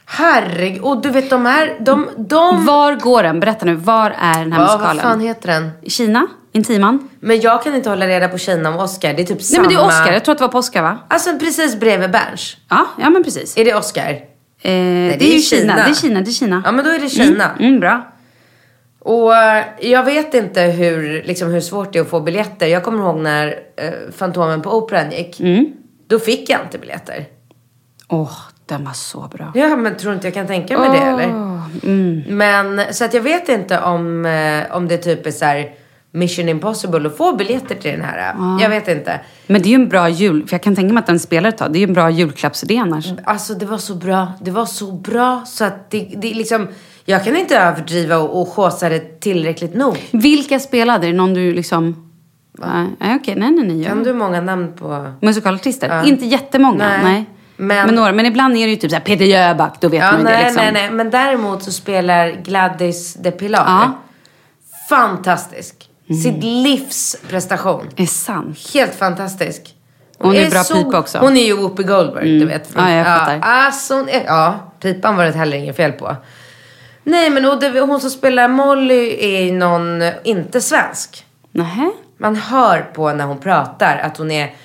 Herregud. 0.06 0.82
Och 0.82 1.02
du 1.02 1.10
vet 1.10 1.30
de 1.30 1.46
här, 1.46 1.78
de, 1.80 2.10
de... 2.18 2.66
Var 2.66 2.96
går 2.96 3.24
den? 3.24 3.40
Berätta 3.40 3.66
nu. 3.66 3.76
Var 3.76 4.16
är 4.20 4.40
den 4.40 4.52
här 4.54 4.60
Ja, 4.60 4.66
musikalen? 4.66 4.96
vad 4.96 5.04
fan 5.04 5.20
heter 5.20 5.48
den? 5.48 5.72
Kina? 5.88 6.28
Intiman? 6.52 7.10
Men 7.20 7.42
jag 7.42 7.64
kan 7.64 7.76
inte 7.76 7.90
hålla 7.90 8.08
reda 8.08 8.28
på 8.28 8.38
Kina 8.38 8.76
och 8.76 8.84
Oscar. 8.84 9.14
Det 9.14 9.22
är 9.22 9.26
typ 9.26 9.30
Nej 9.30 9.44
samma. 9.44 9.62
men 9.62 9.70
det 9.70 9.82
är 9.82 9.86
Oscar. 9.86 10.12
Jag 10.14 10.26
tror 10.26 10.34
att 10.34 10.38
det 10.40 10.44
var 10.44 10.52
på 10.52 10.58
Oscar 10.58 10.82
va? 10.82 10.98
Alltså 11.08 11.40
precis 11.40 11.80
bredvid 11.80 12.12
Berns. 12.12 12.58
Ja, 12.70 12.86
ja 13.02 13.10
men 13.10 13.24
precis. 13.24 13.58
Är 13.58 13.66
det 13.66 13.74
Oscar? 13.76 14.10
Eh, 14.10 14.20
det, 14.62 15.22
är 15.24 15.34
ju 15.34 15.40
Kina. 15.40 15.76
Det 15.76 15.82
är 15.82 15.94
Kina. 15.94 16.22
Det 16.22 16.30
är 16.30 16.34
Kina. 16.34 16.62
Ja 16.66 16.72
men 16.72 16.86
då 16.86 16.92
är 16.92 17.00
det 17.00 17.10
Kina. 17.10 17.50
Mm, 17.52 17.68
mm, 17.68 17.80
bra. 17.80 18.08
Och 19.00 19.36
eh, 19.36 19.66
jag 19.82 20.04
vet 20.04 20.34
inte 20.34 20.62
hur, 20.62 21.24
liksom, 21.24 21.52
hur 21.52 21.62
svårt 21.62 21.94
det 21.94 22.00
är 22.00 22.04
att 22.04 22.10
få 22.10 22.20
biljetter. 22.20 22.68
Jag 22.68 22.84
kommer 22.84 23.04
ihåg 23.04 23.20
när 23.20 23.48
eh, 23.78 23.92
Fantomen 24.18 24.62
på 24.62 24.78
Operan 24.78 25.12
gick. 25.12 25.40
Mm. 25.40 25.66
Då 26.08 26.20
fick 26.20 26.50
jag 26.50 26.62
inte 26.62 26.78
biljetter. 26.78 27.26
Åh, 28.08 28.38
den 28.66 28.86
var 28.86 28.94
så 28.94 29.20
bra. 29.38 29.52
Ja, 29.56 29.76
men 29.76 29.98
tror 29.98 30.14
inte 30.14 30.28
jag 30.28 30.34
kan 30.34 30.48
tänka 30.48 30.80
mig 30.80 30.90
det 30.90 31.06
eller? 31.06 31.24
Mm. 31.84 32.22
Men 32.28 32.94
så 32.94 33.06
att 33.06 33.14
jag 33.14 33.22
vet 33.22 33.50
inte 33.50 33.80
om, 33.80 34.26
eh, 34.26 34.76
om 34.76 34.88
det 34.88 34.98
typ 34.98 35.26
är 35.28 35.32
så 35.32 35.46
här 35.46 35.72
mission 36.12 36.50
impossible 36.50 37.08
att 37.08 37.18
få 37.18 37.36
biljetter 37.36 37.76
till 37.76 37.92
den 37.92 38.02
här. 38.02 38.36
Jag 38.62 38.70
vet 38.70 38.88
inte. 38.88 39.20
Men 39.48 39.62
det 39.62 39.68
är 39.68 39.70
ju 39.70 39.76
en 39.76 39.90
bra 39.90 40.10
jul... 40.10 40.48
För 40.48 40.54
jag 40.54 40.62
kan 40.64 40.76
tänka 40.76 40.94
mig 40.94 41.02
att 41.02 41.08
den 41.08 41.20
spelar 41.20 41.50
ett 41.50 41.58
tag. 41.58 41.72
Det 41.74 41.78
är 41.78 41.80
ju 41.82 41.88
en 41.88 41.94
bra 41.94 42.10
julklappsidé 42.10 42.78
annars. 42.78 43.06
Alltså 43.24 43.54
det 43.54 43.66
var 43.66 43.78
så 43.78 43.96
bra. 43.96 44.28
Det 44.42 44.52
var 44.52 44.66
så 44.66 44.92
bra 44.92 45.44
så 45.46 45.66
att 45.66 45.90
det, 45.92 46.14
det 46.18 46.34
liksom... 46.34 46.68
Jag 47.06 47.24
kan 47.24 47.36
inte 47.36 47.58
överdriva 47.58 48.18
och, 48.18 48.42
och 48.42 48.50
chåsa 48.50 48.90
det 48.90 49.20
tillräckligt 49.20 49.74
nog. 49.76 49.98
Vilka 50.12 50.60
spelade? 50.60 51.08
Är 51.08 51.12
det 51.12 51.18
någon 51.18 51.34
du 51.34 51.54
liksom... 51.54 52.10
Nej, 52.60 52.88
nej, 53.00 53.16
okej. 53.22 53.36
Nej, 53.38 53.52
nej, 53.52 53.68
nej. 53.68 53.86
Kan 53.86 53.98
Ja. 53.98 54.04
du 54.04 54.14
många 54.14 54.42
namn 54.42 54.74
på... 54.80 55.14
Musikalartister? 55.22 55.88
Ja. 55.90 56.04
Inte 56.04 56.26
jättemånga, 56.26 56.88
nej. 56.88 57.00
Nej. 57.04 57.26
Men... 57.56 57.86
Men- 57.86 57.96
några. 57.96 58.12
Men 58.12 58.26
ibland 58.26 58.58
är 58.58 58.66
det 58.66 58.72
ju 58.72 58.76
typ 58.76 58.92
såhär 58.92 59.04
Peter 59.04 59.26
Jöback, 59.26 59.82
då 59.82 59.90
vet 59.90 60.00
Ja, 60.00 60.12
man 60.12 60.24
nej, 60.24 60.38
det 60.38 60.44
liksom. 60.44 60.64
nej, 60.64 60.72
nej. 60.74 60.92
Men 60.92 61.10
däremot 61.10 61.64
så 61.64 61.72
spelar 61.72 62.32
Gladys 62.32 63.14
de 63.14 63.32
Pilar. 63.32 63.64
Ja. 63.68 64.00
Fantastisk. 64.90 65.90
Mm. 66.10 66.22
Sitt 66.22 66.44
livs 66.44 67.16
prestation. 67.30 67.90
Är 67.96 68.06
sant. 68.06 68.58
Helt 68.74 68.96
fantastisk. 68.96 69.76
Hon 70.18 70.36
är 70.36 70.50
bra 70.50 70.64
pipa 70.64 71.00
också. 71.00 71.18
Hon 71.18 71.38
är 71.38 71.46
ju 71.46 71.56
Whoopi 71.56 71.84
Goldberg, 71.84 72.40
du 72.40 72.46
vet. 72.46 72.70
Ja, 72.76 72.92
jag 72.92 73.06
fattar. 73.06 73.40
alltså, 73.42 73.96
hon 73.96 74.10
är, 74.10 74.24
ja, 74.26 74.72
pipan 74.80 75.16
var 75.16 75.24
det 75.26 75.32
heller 75.32 75.58
inget 75.58 75.76
fel 75.76 75.92
på. 75.92 76.16
Nej, 77.04 77.30
men 77.30 77.46
och 77.46 77.60
det, 77.60 77.80
hon 77.80 78.00
som 78.00 78.10
spelar 78.10 78.48
Molly 78.48 79.16
är 79.20 79.42
ju 79.42 79.52
någon, 79.52 80.04
inte 80.24 80.62
svensk. 80.62 81.26
Nähä? 81.52 81.92
Man 82.18 82.36
hör 82.36 82.82
på 82.82 83.14
när 83.14 83.26
hon 83.26 83.40
pratar 83.40 83.98
att 83.98 84.18
hon 84.18 84.32
är, 84.32 84.56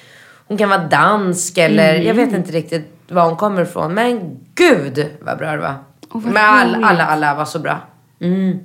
hon 0.49 0.59
kan 0.59 0.68
vara 0.68 0.84
dansk 0.84 1.59
eller 1.59 1.94
Mm. 1.94 2.07
jag 2.07 2.14
vet 2.14 2.32
inte 2.32 2.53
riktigt 2.53 2.94
var 3.09 3.22
hon 3.24 3.36
kommer 3.36 3.62
ifrån. 3.62 3.94
Men 3.94 4.38
gud 4.55 5.07
vad 5.20 5.38
bra 5.38 5.53
det 5.53 5.59
var. 5.59 5.74
Vad 6.11 6.22
men 6.32 6.36
all, 6.44 6.84
alla, 6.84 7.07
alla 7.07 7.34
var 7.34 7.44
så 7.44 7.59
bra. 7.59 7.78
Mm. 8.20 8.59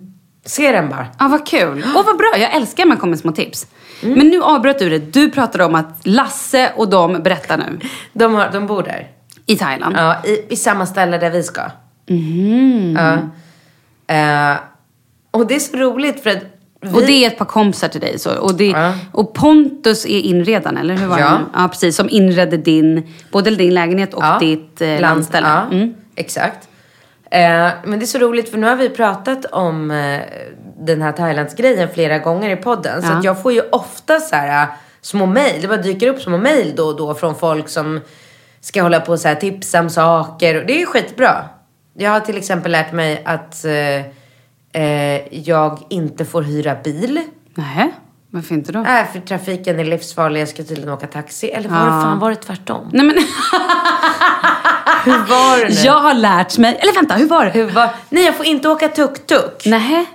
Se 0.46 0.72
den 0.72 0.90
bara. 0.90 1.08
Ja, 1.20 1.28
vad 1.28 1.48
kul. 1.48 1.84
Åh, 1.96 2.06
vad 2.06 2.18
bra. 2.18 2.34
Jag 2.38 2.54
älskar 2.56 2.84
när 2.84 2.90
man 2.90 2.98
kommer 2.98 3.10
med 3.12 3.20
små 3.20 3.32
tips. 3.32 3.68
Men 4.02 4.28
nu 4.28 4.42
avbröt 4.42 4.80
du 4.80 4.90
det. 4.90 5.00
Du 5.00 5.32
pratade 5.32 5.64
om 5.64 5.76
att 5.76 6.08
Lasse 6.08 6.72
och 6.76 6.90
de 6.90 7.24
berättar 7.24 7.58
nu. 7.58 7.80
De, 8.14 8.34
har, 8.36 8.50
de 8.52 8.68
bor 8.68 8.84
där. 8.84 9.08
I 9.46 9.56
Thailand. 9.56 9.96
Ja, 9.98 10.16
i, 10.26 10.54
i 10.54 10.56
samma 10.56 10.86
ställe 10.86 11.18
där 11.18 11.30
vi 11.30 11.44
ska. 11.44 11.62
Mhm. 12.10 12.98
Ja. 13.00 13.14
Eh, 14.16 14.58
och 15.32 15.48
det 15.48 15.56
är 15.56 15.60
så 15.60 15.78
roligt 15.78 16.24
för 16.24 16.30
att 16.30 16.44
vi... 16.84 16.94
Och 16.98 17.02
det 17.02 17.12
är 17.26 17.28
ett 17.28 17.38
par 17.38 17.46
kompisar 17.46 17.88
till 17.88 18.02
dig. 18.02 18.20
Så. 18.20 18.36
Och, 18.38 18.56
det, 18.56 18.66
Ja. 18.68 18.94
och 19.12 19.34
Pontus 19.34 20.06
är 20.06 20.20
inredaren, 20.20 20.78
eller 20.78 20.96
hur 20.96 21.08
var 21.08 21.20
Ja. 21.20 21.26
det? 21.26 21.40
Ja, 21.54 21.68
precis. 21.68 21.96
Som 21.96 22.10
inredde 22.10 22.58
din, 22.58 23.14
både 23.32 23.50
din 23.52 23.74
lägenhet 23.74 24.14
och 24.14 24.24
Ja, 24.24 24.38
ditt 24.40 24.82
eh, 24.82 24.88
land- 24.88 25.02
landställe. 25.02 25.48
Ja, 25.48 25.76
Mm. 25.78 25.94
exakt. 26.16 26.68
Eh, 27.32 27.40
men 27.86 28.00
det 28.00 28.06
är 28.06 28.08
så 28.08 28.18
roligt 28.20 28.50
för 28.52 28.58
nu 28.58 28.68
har 28.68 28.76
vi 28.76 28.90
pratat 28.90 29.46
om 29.46 29.92
eh, 29.92 30.20
den 30.80 31.02
här 31.02 31.12
Thailandsgrejen 31.12 31.90
flera 31.94 32.18
gånger 32.20 32.50
i 32.50 32.56
podden. 32.56 33.02
Så 33.02 33.10
jag 33.24 33.42
får 33.42 33.54
ju 33.54 33.62
ofta 33.72 34.20
så 34.20 34.36
här 34.36 34.64
eh, 34.64 34.70
små 35.02 35.26
mejl. 35.26 35.62
Det 35.62 35.68
bara 35.68 35.78
dyker 35.82 36.08
upp 36.08 36.22
små 36.22 36.38
mejl 36.38 36.74
då 36.76 36.84
och 36.84 36.98
då 36.98 37.14
från 37.14 37.36
folk 37.36 37.70
som 37.70 38.00
ska 38.62 38.82
hålla 38.82 39.00
på 39.00 39.12
och 39.12 39.20
tipsa 39.40 39.80
om 39.80 39.90
saker. 39.90 40.54
Det 40.68 40.74
är 40.76 40.80
ju 40.80 40.86
skitbra. 40.86 41.46
Jag 41.98 42.12
har 42.12 42.20
till 42.20 42.38
exempel 42.38 42.72
lärt 42.72 42.92
mig 42.92 43.22
att 43.26 43.66
eh, 43.66 43.72
eh, 44.74 45.38
jag 45.40 45.80
inte 45.90 46.26
får 46.26 46.42
hyra 46.42 46.76
bil. 46.84 47.20
Nähä? 47.56 47.90
Varför 48.32 48.56
inte 48.56 48.72
då? 48.72 48.80
Nej, 48.80 49.06
för 49.14 49.20
trafiken 49.20 49.80
är 49.80 49.84
livsfarlig. 49.86 50.42
Jag 50.42 50.48
ska 50.48 50.64
tydligen 50.64 50.90
åka 50.94 51.08
taxi. 51.08 51.48
Eller 51.50 51.70
var 51.70 51.78
det 51.80 51.84
Ja. 51.86 52.02
fan 52.02 52.20
var 52.20 52.30
det 52.30 52.36
tvärtom? 52.36 52.90
Nej, 52.94 53.06
men, 53.06 53.16
Hur 55.06 55.18
var 55.30 55.58
det 55.58 55.70
nu? 55.70 55.76
jag 55.86 56.00
har 56.00 56.14
lärt 56.14 56.58
mig... 56.58 56.78
Eller 56.82 56.94
vänta, 56.94 57.16
hur 57.16 57.28
var 57.28 57.46
det? 57.46 57.52
Hur 57.52 57.70
var... 57.70 57.90
Nej, 58.10 58.26
jag 58.26 58.36
får 58.36 58.46
inte 58.46 58.70
åka 58.70 58.88
tuk-tuk. 58.88 59.66
Nähä? 59.66 60.06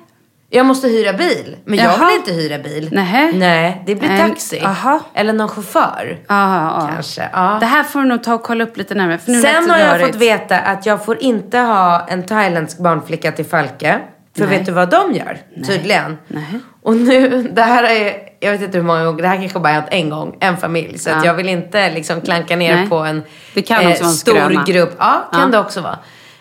Jag 0.50 0.66
måste 0.66 0.88
hyra 0.88 1.12
bil. 1.12 1.56
Men 1.64 1.78
jag 1.78 1.86
Jaha. 1.92 2.06
vill 2.06 2.16
inte 2.16 2.32
hyra 2.32 2.58
bil. 2.58 2.88
Nähä? 2.92 3.30
Nej, 3.34 3.82
det 3.86 3.94
blir 3.94 4.18
taxi. 4.18 4.60
aha. 4.64 5.00
Eller 5.14 5.32
någon 5.32 5.48
chaufför. 5.48 6.18
Ja. 6.28 6.88
Kanske. 6.94 7.28
Ja. 7.32 7.56
Det 7.60 7.66
här 7.66 7.82
får 7.84 8.00
du 8.00 8.06
nog 8.06 8.22
ta 8.22 8.34
och 8.34 8.42
kolla 8.42 8.64
upp 8.64 8.76
lite 8.76 8.94
närmare. 8.94 9.18
För 9.18 9.32
nu 9.32 9.40
Sen 9.42 9.70
har 9.70 9.78
jag 9.78 9.88
rörigt. 9.94 10.06
fått 10.06 10.16
veta 10.16 10.58
att 10.58 10.86
jag 10.86 11.04
får 11.04 11.22
inte 11.22 11.58
ha 11.58 12.06
en 12.08 12.22
thailändsk 12.26 12.78
barnflicka 12.78 13.32
till 13.32 13.44
Falke. 13.46 14.00
För 14.38 14.46
Nej. 14.46 14.58
vet 14.58 14.66
du 14.66 14.72
vad 14.72 14.90
de 14.90 15.12
gör? 15.12 15.38
Tydligen. 15.66 16.18
Nej. 16.28 16.44
Och 16.82 16.96
nu, 16.96 17.42
det 17.52 17.62
här 17.62 17.84
är, 17.84 18.12
jag 18.40 18.52
vet 18.52 18.62
inte 18.62 18.78
hur 18.78 18.84
många 18.84 19.04
gånger, 19.04 19.22
det 19.22 19.28
här 19.28 19.36
kanske 19.36 19.58
bara 19.58 19.72
hänt 19.72 19.86
en 19.90 20.10
gång, 20.10 20.36
en 20.40 20.56
familj. 20.56 20.98
Så 20.98 21.10
att 21.10 21.16
Ja. 21.16 21.24
jag 21.30 21.34
vill 21.34 21.48
inte 21.48 21.90
liksom 21.90 22.20
klanka 22.20 22.56
ner 22.56 22.74
Nej. 22.76 22.88
på 22.88 22.96
en 22.96 23.22
Det 23.54 23.62
kan 23.62 23.76
också 23.78 23.88
vara 24.02 24.10
en 24.10 24.14
stor 24.16 24.32
skröna. 24.32 24.64
grupp. 24.66 24.96
Ja, 24.98 25.28
kan 25.32 25.40
Ja. 25.40 25.46
det 25.46 25.58
också 25.58 25.80
vara. 25.80 25.98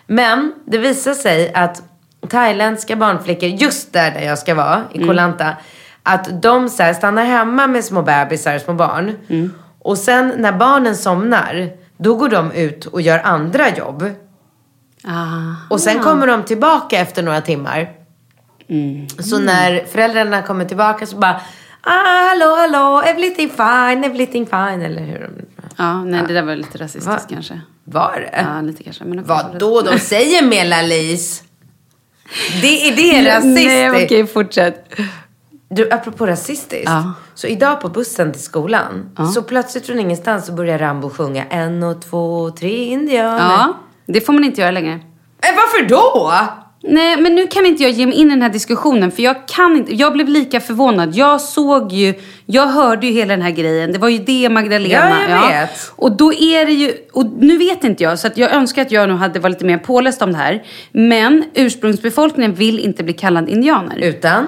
Men 0.08 0.54
det 0.66 0.78
visar 0.78 1.14
sig 1.14 1.52
att 1.54 1.82
thailändska 2.30 2.95
barnflickor, 2.95 3.50
just 3.50 3.93
där, 3.93 4.12
där 4.12 4.22
jag 4.22 4.38
ska 4.38 4.56
vara, 4.56 4.82
i 4.91 4.95
Mm. 4.98 5.08
Koh 5.08 5.16
Lanta, 5.16 5.56
att 6.04 6.41
de 6.41 6.70
så 6.70 6.84
här, 6.84 6.93
stannar 6.93 7.24
hemma 7.26 7.68
med 7.68 7.84
små 7.86 8.02
bebisar, 8.02 8.58
små 8.60 8.74
barn. 8.74 9.16
Mm. 9.30 9.54
Och 9.80 9.98
sen 9.98 10.34
när 10.38 10.52
barnen 10.52 10.95
somnar, 10.95 11.70
då 11.98 12.16
går 12.16 12.30
de 12.30 12.52
ut 12.52 12.86
och 12.86 13.02
gör 13.02 13.22
andra 13.24 13.70
jobb. 13.78 14.10
Ah. 15.04 15.56
Och 15.70 15.80
sen 15.80 16.00
kommer 16.00 16.28
de 16.28 16.43
tillbaka 16.43 17.00
efter 17.00 17.24
några 17.24 17.41
timmar. 17.41 17.89
Mm. 18.70 19.10
Så 19.10 19.39
när 19.39 19.86
föräldrarna 19.86 20.41
kommer 20.41 20.66
tillbaka 20.66 21.06
så 21.06 21.18
bara 21.18 21.41
Ah, 21.82 22.30
hallå, 22.30 22.56
hallå, 22.56 23.02
everything 23.06 23.50
fine, 23.50 24.04
everything 24.04 24.45
fine. 24.45 24.82
Eller 24.82 25.02
hur? 25.02 25.45
Ja, 25.78 26.04
nej, 26.04 26.22
det 26.28 26.34
där 26.34 26.43
var 26.43 26.56
lite 26.56 26.78
rasistiskt 26.78 27.08
Va? 27.08 27.20
kanske. 27.30 27.62
Var 27.84 28.30
det? 28.32 28.45
Ja, 28.54 28.62
lite 28.62 28.84
kanske. 28.84 29.04
Men 29.04 29.24
Vad 29.24 29.60
då? 29.60 29.82
De 29.82 30.00
säger 30.00 30.45
Mela-Lis. 30.45 31.43
Det 32.62 32.88
är 32.88 32.95
det 32.95 33.30
rasistiskt. 33.30 33.68
Nej, 33.68 34.06
okej, 34.06 34.28
fortsätt. 34.28 34.93
Du, 35.70 35.91
apropå 35.91 36.26
rasistiskt. 36.26 36.86
Ja. 36.86 37.14
Så 37.34 37.48
idag 37.48 37.82
på 37.82 37.89
bussen 37.89 38.32
till 38.32 38.43
skolan. 38.43 39.10
Så 39.34 39.41
plötsligt 39.41 39.86
från 39.86 40.00
ingenstans 40.00 40.45
så 40.45 40.52
börjar 40.52 40.80
Rambo 40.80 41.10
sjunga 41.10 41.45
en 41.45 41.84
och 41.84 42.02
två, 42.02 42.52
tre 42.52 42.86
indianer. 42.86 43.39
Ja, 43.39 43.74
det 44.08 44.22
får 44.22 44.34
man 44.34 44.43
inte 44.43 44.62
göra 44.62 44.72
längre. 44.72 44.91
Eh, 44.93 45.55
varför 45.55 45.86
då? 45.89 46.34
Nej, 46.84 47.18
men 47.22 47.36
nu 47.36 47.47
kan 47.47 47.66
inte 47.66 47.84
jag 47.84 47.91
ge 47.91 48.05
mig 48.05 48.16
in 48.16 48.28
i 48.28 48.30
den 48.30 48.41
här 48.41 48.49
diskussionen 48.49 49.12
för 49.12 49.24
jag 49.24 49.47
kan 49.47 49.78
inte. 49.78 49.95
Jag 49.95 50.14
blev 50.14 50.30
lika 50.30 50.60
förvånad. 50.60 51.16
Jag 51.16 51.41
såg 51.41 51.91
ju, 51.93 52.14
jag 52.45 52.68
hörde 52.68 53.08
ju 53.08 53.14
hela 53.14 53.34
den 53.34 53.41
här 53.41 53.51
grejen. 53.51 53.91
Det 53.91 53.99
var 53.99 54.10
ju 54.10 54.18
det 54.18 54.49
Magdalena. 54.49 55.18
Ja, 55.30 55.51
jag 55.51 55.62
vet. 55.62 55.91
Och 55.95 56.12
då 56.12 56.34
är 56.34 56.66
det 56.66 56.72
ju, 56.72 56.93
och 57.14 57.26
nu 57.39 57.58
vet 57.58 57.84
inte 57.84 58.03
jag 58.03 58.20
så 58.20 58.28
att 58.28 58.38
jag 58.38 58.51
önskar 58.53 58.82
att 58.82 58.91
jag 58.91 59.10
nog 59.10 59.18
hade 59.18 59.39
varit 59.39 59.53
lite 59.53 59.66
mer 59.66 59.78
påläst 59.78 60.22
om 60.22 60.32
det 60.32 60.38
här. 60.38 60.64
Men 60.91 61.43
ursprungsbefolkningen 61.53 62.53
vill 62.53 62.80
inte 62.80 63.03
bli 63.03 63.14
kallad 63.14 63.49
indianer. 63.49 63.97
Utan? 63.97 64.45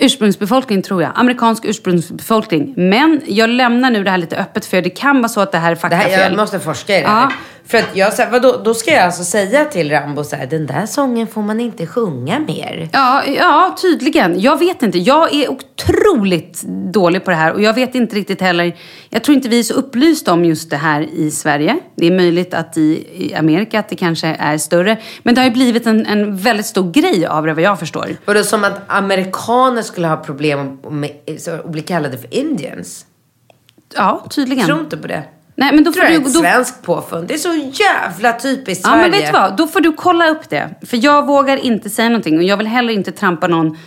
Ursprungsbefolkning 0.00 0.82
tror 0.82 1.02
jag. 1.02 1.10
Amerikansk 1.14 1.64
ursprungsbefolkning. 1.64 2.74
Men 2.76 3.20
jag 3.26 3.50
lämnar 3.50 3.90
nu 3.90 4.04
det 4.04 4.10
här 4.10 4.18
lite 4.18 4.36
öppet 4.36 4.66
för 4.66 4.82
det 4.82 4.90
kan 4.90 5.16
vara 5.16 5.28
så 5.28 5.40
att 5.40 5.52
det 5.52 5.58
här 5.58 5.70
är 5.70 5.74
Det 5.74 5.80
faktafel. 5.80 6.10
här, 6.10 6.22
jag 6.30 6.36
måste 6.36 6.60
forska 6.60 6.98
i 6.98 7.00
det 7.00 7.08
här. 7.08 7.22
Ja. 7.22 7.32
För 7.68 7.78
att 7.78 7.96
jag, 7.96 8.10
här, 8.10 8.30
vadå, 8.30 8.60
då 8.64 8.74
ska 8.74 8.90
jag 8.90 9.04
alltså 9.04 9.24
säga 9.24 9.64
till 9.64 9.90
Rambo 9.90 10.24
så 10.24 10.36
här, 10.36 10.46
den 10.46 10.66
där 10.66 10.86
sången 10.86 11.26
får 11.26 11.42
man 11.42 11.60
inte 11.60 11.86
sjunga 11.86 12.38
mer. 12.38 12.88
Ja, 12.92 13.24
ja, 13.24 13.76
tydligen. 13.82 14.40
Jag 14.40 14.58
vet 14.58 14.82
inte. 14.82 14.98
Jag 14.98 15.34
är 15.34 15.50
otroligt 15.50 16.62
dålig 16.92 17.24
på 17.24 17.30
det 17.30 17.36
här 17.36 17.52
och 17.52 17.62
jag 17.62 17.74
vet 17.74 17.94
inte 17.94 18.16
riktigt 18.16 18.40
heller. 18.40 18.76
Jag 19.10 19.24
tror 19.24 19.34
inte 19.34 19.48
vi 19.48 19.58
är 19.58 19.62
så 19.62 19.74
upplysta 19.74 20.32
om 20.32 20.44
just 20.44 20.70
det 20.70 20.76
här 20.76 21.02
i 21.02 21.30
Sverige. 21.30 21.78
Det 21.96 22.06
är 22.06 22.10
möjligt 22.10 22.54
att 22.54 22.76
i, 22.76 23.06
i 23.14 23.34
Amerika 23.34 23.78
att 23.78 23.88
det 23.88 23.96
kanske 23.96 24.36
är 24.38 24.58
större. 24.58 24.96
Men 25.22 25.34
det 25.34 25.40
har 25.40 25.46
ju 25.46 25.54
blivit 25.54 25.86
en, 25.86 26.06
en 26.06 26.36
väldigt 26.36 26.66
stor 26.66 26.92
grej 26.92 27.26
av 27.26 27.46
det 27.46 27.54
vad 27.54 27.62
jag 27.64 27.78
förstår. 27.78 28.16
Vadå, 28.24 28.42
som 28.42 28.64
att 28.64 28.80
amerikaner 28.86 29.82
skulle 29.82 30.06
ha 30.06 30.16
problem 30.16 30.78
med 30.90 31.10
att 31.48 31.70
bli 31.70 31.80
kallade 31.80 32.18
för 32.18 32.34
indians? 32.34 33.06
Ja, 33.94 34.26
tydligen. 34.30 34.66
Tror 34.66 34.80
inte 34.80 34.96
på 34.96 35.06
det. 35.06 35.22
Nej, 35.58 35.72
men 35.74 35.84
då 35.84 35.92
får 35.92 36.00
du... 36.00 36.06
är 36.06 36.16
ett 36.16 36.24
Då, 36.24 36.30
svenskt 36.30 36.82
påfund. 36.82 37.28
Det 37.28 37.34
är 37.34 37.38
så 37.38 37.70
jävla 37.72 38.32
typiskt 38.32 38.84
ja, 38.84 38.90
Sverige. 38.90 39.02
men 39.02 39.10
vet 39.20 39.26
du 39.26 39.32
vad? 39.32 39.56
Då 39.56 39.66
får 39.66 39.80
du 39.80 39.92
kolla 39.92 40.28
upp 40.28 40.48
det. 40.48 40.68
För 40.86 41.04
jag 41.04 41.26
vågar 41.26 41.56
inte 41.56 41.90
säga 41.90 42.08
någonting 42.08 42.36
och 42.36 42.42
jag 42.42 42.56
vill 42.56 42.66
heller 42.66 42.92
inte 42.92 43.12
trampa 43.12 43.46
någon 43.46 43.78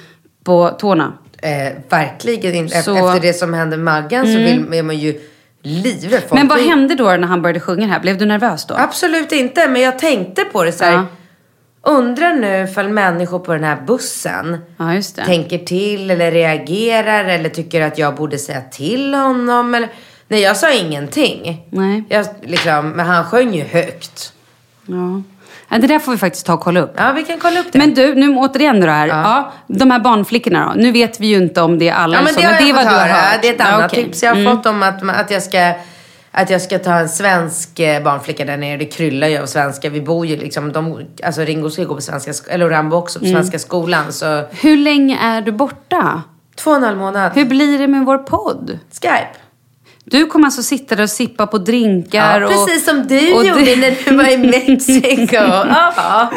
på 0.43 0.69
tårna. 0.69 1.13
Eh, 1.41 1.73
verkligen 1.89 2.55
inte. 2.55 2.81
Så- 2.81 2.91
Mm. 2.91 3.05
Efter 3.07 3.21
det 3.21 3.33
som 3.33 3.53
hände 3.53 3.77
Maggan 3.77 4.25
så 4.25 4.37
vill, 4.37 4.73
är 4.73 4.83
man 4.83 4.97
ju 4.97 5.21
livrädd. 5.63 6.21
Folk 6.21 6.31
Men 6.33 6.47
vad 6.47 6.59
hände 6.59 6.95
då 6.95 7.03
när 7.03 7.27
han 7.27 7.41
började 7.41 7.59
sjunga 7.59 7.87
här? 7.87 7.99
Blev 7.99 8.17
du 8.17 8.25
nervös 8.25 8.65
då? 8.65 8.75
Absolut 8.77 9.31
inte, 9.31 9.67
men 9.67 9.81
jag 9.81 9.99
tänkte 9.99 10.43
på 10.43 10.63
det 10.63 10.71
så 10.71 10.83
här. 10.83 10.93
Ja. 10.93 11.05
Undrar 11.83 12.33
nu 12.33 12.63
ifall 12.63 12.89
människor 12.89 13.39
på 13.39 13.53
den 13.53 13.63
här 13.63 13.81
bussen 13.87 14.57
Ja, 14.77 15.01
tänker 15.25 15.57
till 15.57 16.11
eller 16.11 16.31
reagerar 16.31 17.25
eller 17.25 17.49
tycker 17.49 17.81
att 17.81 17.97
jag 17.97 18.15
borde 18.15 18.37
säga 18.37 18.61
till 18.61 19.13
honom. 19.13 19.75
Eller... 19.75 19.89
Nej, 20.31 20.41
jag 20.41 20.57
sa 20.57 20.71
ingenting. 20.73 21.65
Nej. 21.69 22.03
Jag, 22.09 22.25
liksom, 22.41 22.89
men 22.89 23.05
han 23.05 23.25
sjöng 23.25 23.53
ju 23.55 23.63
högt. 23.63 24.33
Ja. 24.85 25.21
Ja, 25.69 25.77
det 25.77 25.87
där 25.87 25.99
får 25.99 26.11
vi 26.11 26.17
faktiskt 26.17 26.45
ta 26.45 26.53
och 26.53 26.59
kolla 26.59 26.79
upp. 26.79 26.93
Ja, 26.97 27.11
vi 27.11 27.23
kan 27.23 27.39
kolla 27.39 27.59
upp 27.59 27.65
det. 27.71 27.77
Men 27.79 27.93
du, 27.93 28.15
nu 28.15 28.35
återigen 28.37 28.81
då 28.81 28.87
här. 28.87 29.07
Ja. 29.07 29.51
de 29.67 29.91
här 29.91 29.99
barnflickorna 29.99 30.65
då. 30.75 30.81
Nu 30.81 30.91
vet 30.91 31.19
vi 31.19 31.27
ju 31.27 31.37
inte 31.37 31.61
om 31.61 31.79
det 31.79 31.89
är 31.89 31.93
alla 31.93 32.17
ja, 32.17 32.23
men 32.23 32.33
så, 32.33 32.39
det 32.39 32.45
har 32.45 32.53
men 32.53 32.63
det 32.63 32.69
är 32.69 32.73
vad 32.73 32.85
du 32.85 32.89
har 32.89 33.07
hört. 33.07 33.41
Det 33.41 33.47
är 33.49 33.53
ett 33.53 33.59
Ja, 33.59 33.65
annat 33.65 33.91
okej. 33.91 34.03
tips 34.03 34.23
jag 34.23 34.29
har 34.31 34.41
Mm. 34.41 34.57
fått 34.57 34.65
om 34.65 34.83
att, 34.83 35.09
att, 35.09 35.31
jag 35.31 35.43
ska, 35.43 35.73
att 36.31 36.49
jag 36.49 36.61
ska 36.61 36.79
ta 36.79 36.93
en 36.93 37.09
svensk 37.09 37.79
eh, 37.79 38.03
barnflicka 38.03 38.45
där 38.45 38.57
nere. 38.57 38.77
Det 38.77 38.85
kryllar 38.85 39.27
ju 39.27 39.37
av 39.37 39.45
svenska. 39.45 39.89
Vi 39.89 40.01
bor 40.01 40.25
ju 40.25 40.37
liksom, 40.37 40.71
de, 40.71 41.05
alltså 41.23 41.41
Ringo 41.41 41.69
ska 41.69 41.83
gå 41.83 41.95
på 41.95 42.01
svenska, 42.01 42.31
sk- 42.31 42.49
eller 42.49 42.69
Rambo 42.69 42.95
också, 42.97 43.19
på 43.19 43.25
Mm. 43.25 43.37
svenska 43.37 43.59
skolan. 43.59 44.13
Så 44.13 44.43
Hur 44.51 44.77
länge 44.77 45.17
är 45.21 45.41
du 45.41 45.51
borta? 45.51 46.21
två 46.55 46.71
och 46.71 46.77
en 46.77 46.83
halv 46.83 46.97
månad. 46.97 47.31
Hur 47.35 47.45
blir 47.45 47.79
det 47.79 47.87
med 47.87 48.05
vår 48.05 48.17
podd? 48.17 48.79
Skype. 49.01 49.27
Du 50.11 50.25
kommer 50.25 50.45
alltså 50.45 50.63
sitta 50.63 50.95
där 50.95 51.03
och 51.03 51.09
sippa 51.09 51.47
på 51.47 51.57
drinkar 51.57 52.41
Ja, 52.41 52.47
och... 52.47 52.51
precis 52.67 52.85
som 52.85 53.07
du 53.07 53.33
och 53.33 53.45
gjorde 53.45 53.65
det- 53.65 53.75
när 53.75 53.95
du 54.05 54.15
var 54.17 54.29
i 54.31 54.37
Mexiko. 54.37 55.35
ja. 55.35 56.31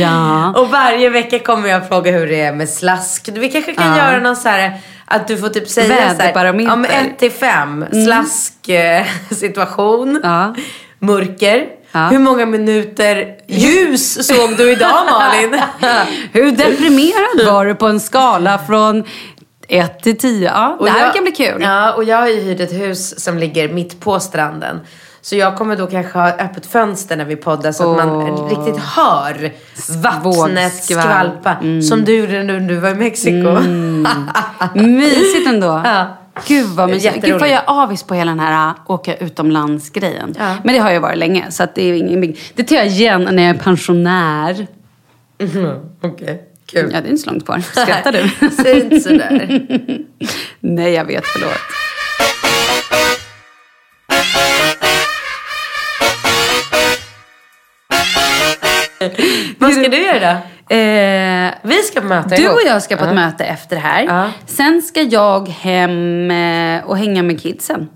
Ja. 0.00 0.52
Och 0.56 0.68
varje 0.70 1.10
vecka 1.10 1.38
kommer 1.38 1.68
jag 1.68 1.88
fråga 1.88 2.10
hur 2.12 2.26
det 2.26 2.40
är 2.40 2.52
med 2.52 2.68
slask. 2.68 3.28
Vi 3.32 3.48
kanske 3.50 3.74
kan 3.74 3.96
Ja. 3.96 3.96
göra 3.96 4.20
någon 4.20 4.36
så 4.36 4.48
här 4.48 4.72
att 5.04 5.28
du 5.28 5.36
får 5.38 5.48
typ 5.48 5.68
säga 5.68 6.14
så 6.16 6.22
här. 6.22 6.52
Men 6.52 6.84
1 6.84 7.18
till 7.18 7.30
5. 7.32 7.84
Slask 8.06 8.68
eh, 8.68 9.04
situation. 9.30 10.20
Ja. 10.22 10.54
Mörker. 10.98 11.64
Ja. 11.92 12.06
Hur 12.08 12.18
många 12.18 12.46
minuter 12.46 13.26
ljus 13.48 14.26
såg 14.26 14.56
du 14.56 14.72
idag 14.72 15.06
Malin? 15.10 15.60
Hur 16.32 16.50
deprimerad 16.50 17.52
var 17.54 17.66
du 17.66 17.74
på 17.74 17.86
en 17.86 18.00
skala 18.00 18.58
från 18.66 19.04
1 19.68 20.02
till 20.02 20.16
10? 20.18 20.44
Ja, 20.54 20.76
det 20.80 20.90
här 20.90 21.04
jag- 21.04 21.14
kan 21.14 21.24
bli 21.24 21.32
kul. 21.32 21.62
Ja, 21.62 21.92
och 21.92 22.04
jag 22.04 22.16
har 22.16 22.28
ju 22.28 22.40
hyrt 22.40 22.60
ett 22.60 22.72
hus 22.72 23.20
som 23.24 23.38
ligger 23.38 23.68
mitt 23.68 24.00
på 24.00 24.20
stranden. 24.20 24.80
Så 25.20 25.36
jag 25.36 25.56
kommer 25.56 25.76
då 25.76 25.86
kanske 25.86 26.18
ha 26.18 26.28
öppet 26.30 26.66
fönster 26.66 27.16
när 27.16 27.24
vi 27.24 27.36
poddar 27.36 27.72
så 27.72 27.90
att 27.90 28.06
man 28.06 28.48
riktigt 28.48 28.82
hör 28.82 29.52
vattnet 30.02 30.74
skvalpa. 30.84 31.56
Som 31.88 32.04
du 32.04 32.16
gjorde 32.16 32.42
när 32.42 32.60
du 32.60 32.76
var 32.76 32.90
i 32.90 32.94
Mexiko. 32.94 33.60
Mysigt 34.74 35.48
ändå. 35.48 35.66
Ja. 35.84 36.16
Gud 36.46 36.66
vad 36.66 36.88
mysigt. 36.90 37.24
Gud 37.24 37.40
vad 37.40 37.48
jag 37.48 37.62
är 37.66 37.82
avis 37.82 38.02
på 38.02 38.14
hela 38.14 38.30
den 38.30 38.40
här 38.40 38.68
äh, 38.68 38.74
åka 38.86 39.16
utomlands-grejen. 39.16 40.34
Ja. 40.38 40.54
Men 40.64 40.74
det 40.74 40.80
har 40.80 40.90
jag 40.90 41.00
varit 41.00 41.18
länge. 41.18 41.50
Så 41.50 41.66
det 41.74 41.82
är 41.82 41.94
ingen. 41.94 42.34
Det 42.54 42.62
tar 42.64 42.76
jag 42.76 42.86
igen 42.86 43.28
när 43.32 43.42
jag 43.46 43.56
är 43.56 43.60
pensionär. 43.60 44.66
Okej, 46.02 46.42
kul. 46.66 46.90
Ja, 46.94 47.00
det 47.00 47.06
är 47.08 47.10
inte 47.10 47.22
så 47.22 47.30
långt 47.30 47.44
kvar. 47.44 47.60
Skrattar 47.60 48.12
du? 48.12 48.50
Säg 48.62 48.80
inte 48.80 49.00
sådär. 49.00 49.60
Nej, 50.60 50.92
jag 50.92 51.04
vet. 51.04 51.24
Förlåt. 51.26 51.58
Vad 59.58 59.72
ska 59.72 59.88
du 59.88 60.02
göra 60.04 60.32
då? 60.68 60.74
Eh, 60.74 61.54
Vi 61.62 61.82
ska 61.82 62.00
på 62.00 62.06
möte 62.06 62.36
du 62.36 62.48
och 62.48 62.60
jag 62.66 62.82
ska 62.82 62.96
på 62.96 63.02
ett 63.04 63.08
Ja. 63.10 63.14
möte 63.14 63.44
efter 63.44 63.76
det 63.76 63.82
här. 63.82 64.02
Ja. 64.04 64.30
Sen 64.46 64.82
ska 64.82 65.02
jag 65.02 65.48
hem 65.48 66.30
eh, 66.30 66.84
och 66.86 66.98
hänga 66.98 67.22
med 67.22 67.40
kidsen. 67.42 67.88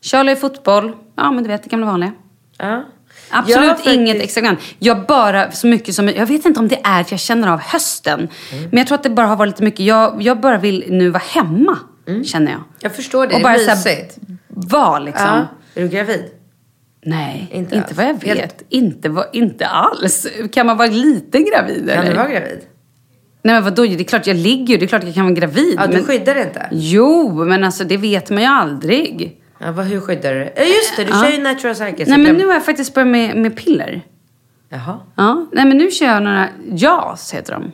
Charlie 0.00 0.36
fotboll. 0.36 0.92
Ja, 1.16 1.30
men 1.30 1.42
du 1.44 1.48
vet, 1.50 1.62
det 1.62 1.68
gamla 1.70 1.86
vanliga. 1.86 2.12
Ja. 2.58 2.84
Absolut 3.30 3.70
har 3.70 3.92
inget 3.94 4.08
faktiskt- 4.16 4.24
extravagant. 4.24 4.60
Jag 4.78 5.06
bara 5.06 5.50
så 5.52 5.66
mycket 5.66 5.94
som... 5.94 6.08
Jag 6.08 6.26
vet 6.26 6.46
inte 6.46 6.60
om 6.60 6.68
det 6.68 6.78
är 6.84 7.00
att 7.00 7.10
jag 7.10 7.20
känner 7.20 7.48
av 7.48 7.60
hösten. 7.60 8.28
Mm. 8.52 8.64
Men 8.70 8.78
jag 8.78 8.86
tror 8.86 8.94
att 8.98 9.02
det 9.02 9.10
bara 9.10 9.26
har 9.26 9.36
varit 9.36 9.50
lite 9.50 9.62
mycket. 9.62 9.80
Jag, 9.86 10.22
jag 10.22 10.40
bara 10.40 10.58
vill 10.58 10.84
nu 10.88 11.10
vara 11.10 11.22
hemma, 11.34 11.78
känner 12.24 12.52
jag. 12.52 12.60
Jag 12.80 12.94
förstår 12.96 13.26
det, 13.26 13.32
Och 13.34 13.38
det 13.38 13.42
bara 13.42 13.54
är 13.54 13.58
så 13.58 13.70
här, 13.70 13.76
mysigt. 13.76 14.18
Vara 14.48 14.98
liksom. 14.98 15.26
Ja. 15.26 15.46
Är 15.74 15.82
du 15.82 15.88
gravid? 15.88 16.24
Nej, 17.04 17.48
Inte 17.52 17.76
inte, 17.76 17.94
vad 17.94 18.04
jag 18.06 18.14
vet. 18.14 18.38
Helt- 18.38 18.62
Inte, 18.68 19.08
vad- 19.08 19.26
inte 19.32 19.66
alls. 19.66 20.26
Kan 20.52 20.66
man 20.66 20.76
vara 20.76 20.88
lite 20.88 21.38
gravid 21.38 21.88
Kan 21.88 21.98
eller? 21.98 22.10
du 22.10 22.16
vara 22.16 22.28
gravid? 22.28 22.58
Nej 23.42 23.54
men 23.54 23.64
vadå, 23.64 23.82
det 23.82 24.00
är 24.00 24.04
klart 24.04 24.26
jag 24.26 24.36
ligger 24.36 24.74
ju. 24.74 24.76
Det 24.78 24.84
är 24.84 24.86
klart 24.86 25.04
jag 25.04 25.14
kan 25.14 25.24
vara 25.24 25.34
gravid. 25.34 25.74
Ja, 25.78 25.86
du 25.86 25.92
men... 25.92 26.04
skyddar 26.04 26.38
inte? 26.38 26.68
Jo, 26.72 27.44
men 27.44 27.64
alltså 27.64 27.84
det 27.84 27.96
vet 27.96 28.30
man 28.30 28.42
ju 28.42 28.48
aldrig. 28.48 29.39
Ja, 29.62 29.72
vad, 29.72 29.86
hur 29.86 30.00
skyddar 30.00 30.34
du? 30.34 30.52
Ja, 30.56 30.62
just 30.62 30.96
det, 30.96 31.04
du 31.04 31.10
Ja. 31.10 31.22
kör 31.22 31.30
ju 31.30 31.42
natural 31.42 31.74
cycle. 31.74 32.04
Nej 32.08 32.18
men 32.18 32.36
nu 32.36 32.46
har 32.46 32.52
jag 32.54 32.64
faktiskt 32.64 32.94
börjat 32.94 33.08
med, 33.08 33.36
med 33.36 33.56
piller. 33.56 34.02
Jaha. 34.68 34.98
Ja, 35.14 35.46
nej 35.52 35.64
men 35.64 35.78
nu 35.78 35.90
kör 35.90 36.06
jag 36.06 36.22
några 36.22 36.48
JAS 36.72 37.34
heter 37.34 37.52
de. 37.52 37.72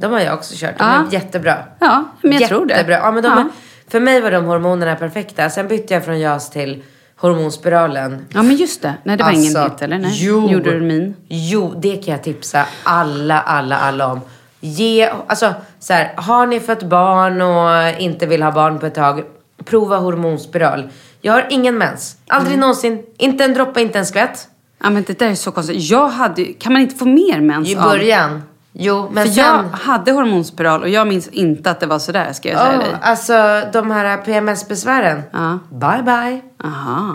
De 0.00 0.12
har 0.12 0.20
jag 0.20 0.34
också 0.34 0.54
kört. 0.56 0.78
De 0.78 0.84
Ja. 0.84 1.04
är 1.08 1.12
jättebra. 1.12 1.56
Ja, 1.78 2.04
men 2.22 2.32
jag 2.32 2.48
tror 2.48 2.66
det. 2.66 2.72
Jättebra. 2.74 2.94
Ja, 2.96 3.10
men 3.12 3.22
de 3.22 3.28
Ja. 3.32 3.40
Är, 3.40 3.46
för 3.90 4.00
mig 4.00 4.20
var 4.20 4.30
de 4.30 4.44
hormonerna 4.44 4.96
perfekta. 4.96 5.50
Sen 5.50 5.68
bytte 5.68 5.94
jag 5.94 6.04
från 6.04 6.20
JAS 6.20 6.50
till 6.50 6.82
hormonspiralen. 7.16 8.26
Ja 8.34 8.42
men 8.42 8.56
just 8.56 8.82
det. 8.82 8.94
Nej 9.02 9.16
det 9.16 9.24
var 9.24 9.30
ingen 9.30 9.56
Alltså, 9.56 9.72
hit 9.74 9.82
eller? 9.82 9.98
Nej. 9.98 10.10
Jo, 10.24 10.80
min? 10.80 11.14
Jo, 11.28 11.74
det 11.76 11.96
kan 12.04 12.12
jag 12.12 12.22
tipsa 12.22 12.64
alla, 12.82 13.40
alla, 13.40 13.76
alla 13.78 14.12
om. 14.12 14.20
Ge, 14.60 15.10
alltså 15.26 15.54
så 15.78 15.92
här, 15.92 16.12
har 16.16 16.46
ni 16.46 16.60
fått 16.60 16.82
barn 16.82 17.40
och 17.42 18.00
inte 18.00 18.26
vill 18.26 18.42
ha 18.42 18.52
barn 18.52 18.78
på 18.78 18.86
ett 18.86 18.94
tag, 18.94 19.22
prova 19.64 19.96
hormonspiral. 19.96 20.88
Jag 21.24 21.32
har 21.32 21.46
ingen 21.50 21.78
mens. 21.78 22.16
Aldrig 22.28 22.58
någonsin. 22.58 23.02
Inte 23.18 23.44
en 23.44 23.54
droppe, 23.54 23.80
inte 23.82 23.98
en 23.98 24.06
skvätt. 24.06 24.48
Ja 24.82 24.90
men 24.90 25.02
det 25.06 25.18
där 25.18 25.30
är 25.30 25.34
så 25.34 25.52
konstigt. 25.52 25.90
Jag 25.90 26.08
hade 26.08 26.44
kan 26.44 26.72
man 26.72 26.82
inte 26.82 26.94
få 26.96 27.04
mer 27.04 27.40
mens 27.40 27.68
I 27.68 27.76
av- 27.76 27.82
början. 27.82 28.42
Jo, 28.72 29.10
men 29.12 29.26
För 29.26 29.32
sen... 29.32 29.44
jag 29.44 29.62
hade 29.78 30.12
hormonspiral 30.12 30.82
och 30.82 30.88
jag 30.88 31.06
minns 31.08 31.28
inte 31.28 31.70
att 31.70 31.80
det 31.80 31.86
var 31.86 31.98
sådär 31.98 32.32
ska 32.32 32.48
jag 32.48 32.58
säga 32.58 32.72
Oh, 32.78 32.78
dig. 32.78 32.96
alltså 33.02 33.62
de 33.72 33.90
här 33.90 34.16
PMS-besvären. 34.16 35.22
Ja. 35.32 35.58
Bye 35.70 36.02
bye. 36.02 36.40
Aha. 36.64 37.14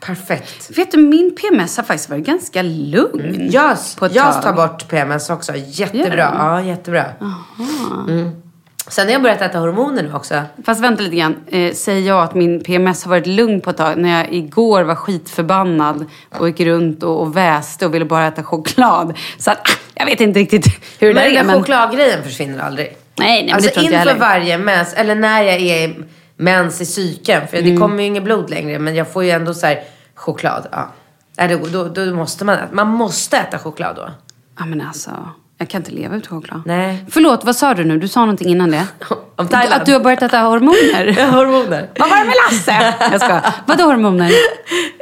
Perfekt. 0.00 0.78
Vet 0.78 0.90
du, 0.92 0.98
min 0.98 1.34
PMS 1.36 1.76
har 1.76 1.84
faktiskt 1.84 2.10
varit 2.10 2.26
ganska 2.26 2.62
lugn. 2.62 3.48
JAS, 3.50 3.94
På 3.94 4.06
ett 4.06 4.14
JAS 4.14 4.34
tag. 4.34 4.42
tar 4.42 4.52
bort 4.68 4.88
PMS 4.88 5.30
också. 5.30 5.52
Jättebra. 5.56 6.34
Ja, 6.38 6.60
jättebra. 6.62 7.04
Mm. 8.08 8.30
Sen 8.90 9.06
har 9.06 9.12
jag 9.12 9.22
börjat 9.22 9.42
äta 9.42 9.58
hormoner 9.58 10.02
nu 10.02 10.14
också. 10.14 10.42
Fast 10.64 10.80
vänta 10.80 11.02
lite 11.02 11.16
grann. 11.16 11.36
Eh, 11.46 11.72
säger 11.72 12.08
jag 12.08 12.22
att 12.24 12.34
min 12.34 12.60
PMS 12.64 13.04
har 13.04 13.10
varit 13.10 13.26
lugn 13.26 13.60
på 13.60 13.70
ett 13.70 13.76
tag 13.76 13.98
när 13.98 14.18
jag 14.18 14.32
igår 14.34 14.82
var 14.82 14.94
skitförbannad 14.94 16.04
och 16.38 16.48
gick 16.48 16.60
runt 16.60 17.02
och, 17.02 17.20
och 17.20 17.36
väste 17.36 17.86
och 17.86 17.94
ville 17.94 18.04
bara 18.04 18.26
äta 18.26 18.42
choklad. 18.44 19.16
Så 19.38 19.50
att, 19.50 19.58
ah, 19.58 19.70
jag 19.94 20.06
vet 20.06 20.20
inte 20.20 20.40
riktigt 20.40 20.66
hur 20.98 21.08
det 21.08 21.14
Men 21.14 21.22
där 21.24 21.30
är. 21.30 21.34
den 21.34 21.46
där 21.46 21.52
Men... 21.52 21.60
chokladgrejen 21.60 22.22
försvinner 22.22 22.58
aldrig. 22.64 22.86
Nej, 22.86 22.96
nej 23.28 23.44
men 23.44 23.54
alltså 23.54 23.68
det 23.68 23.74
tror 23.74 23.84
inte 23.84 23.96
jag 23.96 24.06
inför 24.06 24.18
varje 24.20 24.58
mens, 24.58 24.94
eller 24.94 25.14
när 25.14 25.42
jag 25.42 25.56
är 25.60 25.94
mens 26.36 26.80
i 26.80 26.84
psyken, 26.84 27.48
för 27.48 27.56
Mm. 27.56 27.70
det 27.74 27.80
kommer 27.80 27.98
ju 27.98 28.06
inget 28.06 28.22
blod 28.24 28.50
längre, 28.50 28.78
men 28.78 28.94
jag 28.94 29.12
får 29.12 29.24
ju 29.24 29.30
ändå 29.30 29.54
så 29.54 29.66
här 29.66 29.82
choklad. 30.14 30.66
Ja. 30.72 30.88
Då, 31.48 31.58
då, 31.72 32.04
då 32.04 32.14
måste 32.14 32.44
man. 32.44 32.56
Man 32.72 32.88
måste 32.88 33.36
äta 33.36 33.58
choklad 33.58 33.96
då. 33.96 34.08
Ja 34.58 34.64
men 34.66 34.80
alltså, 34.80 35.10
jag 35.58 35.68
kan 35.68 35.80
inte 35.80 35.90
leva 35.90 36.16
utan 36.16 36.40
choklad. 36.40 36.62
Nej. 36.66 37.04
Förlåt, 37.10 37.44
vad 37.44 37.56
sa 37.56 37.74
du 37.74 37.84
nu? 37.84 37.98
Du 37.98 38.08
sa 38.08 38.20
någonting 38.20 38.48
innan 38.48 38.70
det. 38.70 38.86
Om 39.36 39.48
Thailand. 39.48 39.80
Att 39.80 39.86
du 39.86 39.92
har 39.92 40.00
börjat 40.00 40.22
äta 40.22 40.38
hormoner? 40.40 41.30
Hormoner. 41.32 41.90
Vad 41.98 42.10
var 42.10 42.16
det 42.16 42.24
med 42.24 42.34
Lasse? 42.50 42.94
Jag 43.12 43.20
ska. 43.20 43.40
Vadå 43.66 43.84
hormoner? 43.84 44.32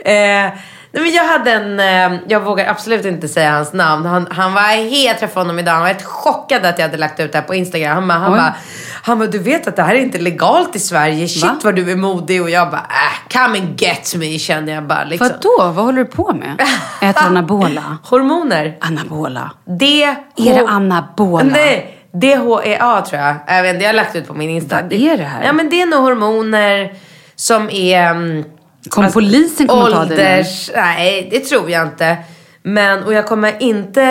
Eh, 0.05 0.53
nej 0.93 1.03
men 1.03 1.13
jag 1.13 1.25
hade 1.25 1.53
en, 1.53 1.81
eh, 1.81 2.21
jag 2.29 2.41
vågar 2.41 2.71
absolut 2.71 3.05
inte 3.05 3.29
säga 3.29 3.53
hans 3.53 3.73
namn. 3.73 4.07
Han, 4.07 4.29
han 4.31 4.55
var 4.55 4.61
helt, 4.63 5.07
jag 5.07 5.19
träffade 5.19 5.41
honom 5.41 5.59
idag, 5.59 5.73
han 5.73 5.81
var 5.81 5.89
helt 5.89 6.03
chockad 6.05 6.67
att 6.67 6.79
jag 6.79 6.87
hade 6.87 6.99
lagt 6.99 7.21
ut 7.21 7.33
det 7.33 7.39
här 7.39 7.45
på 7.47 7.55
Instagram. 7.55 7.97
Han 7.97 8.09
bara, 8.09 8.19
han 8.19 8.33
bara, 8.33 8.55
han 9.03 9.19
bara, 9.19 9.29
du 9.29 9.39
vet 9.39 9.67
att 9.69 9.77
det 9.77 9.83
här 9.83 9.95
är 9.95 9.99
inte 9.99 10.19
legalt 10.19 10.77
i 10.77 10.79
Sverige. 10.79 11.29
Shit 11.29 11.43
Va? 11.43 11.57
vad 11.65 11.75
du 11.75 11.91
är 11.91 11.97
modig. 11.97 12.43
Och 12.43 12.51
jag 12.51 12.71
bara, 12.71 12.81
äh, 12.81 13.33
come 13.33 13.59
and 13.59 13.81
get 13.81 14.15
me 14.17 14.39
kände 14.39 14.73
jag 14.73 14.85
bara 14.87 15.05
liksom. 15.05 15.29
Vadå? 15.29 15.73
Vad 15.73 15.85
håller 15.85 15.99
du 15.99 16.11
på 16.11 16.33
med? 16.33 16.61
Äter 17.01 17.23
anabola? 17.27 17.99
Hormoner. 18.05 18.77
Anabola? 18.81 19.51
D, 19.65 20.03
Är 20.37 20.55
det 20.55 20.69
anabola? 20.69 21.45
Nej, 21.45 21.99
DHEA 22.13 23.03
tror 23.03 23.23
jag. 23.23 23.35
Jag 23.47 23.63
vet 23.63 23.75
inte, 23.75 23.85
jag 23.85 23.89
har 23.89 23.97
lagt 23.97 24.17
ut 24.17 24.29
på 24.29 24.35
min 24.35 24.51
Insta. 24.51 24.83
Vad 24.83 24.93
är 24.93 25.17
det 25.17 25.25
här? 25.25 25.45
Ja 25.45 25.53
men 25.53 25.71
det 25.71 25.83
är 25.83 25.87
nog 25.87 26.01
hormoner 26.03 26.95
som 27.37 27.71
är... 27.71 28.45
mm, 28.87 28.91
Kom 28.91 29.13
polisen 29.13 29.69
komma 29.69 29.85
och 29.85 29.91
ta 29.91 30.05
dig 30.05 30.09
nu? 30.09 30.15
ålders... 30.15 30.71
Nej, 30.75 31.29
det 31.31 31.41
tror 31.41 31.71
jag 31.71 31.87
inte. 31.87 32.17
Men, 32.63 33.03
och 33.03 33.13
jag 33.13 33.27
kommer 33.27 33.55
inte, 33.63 34.03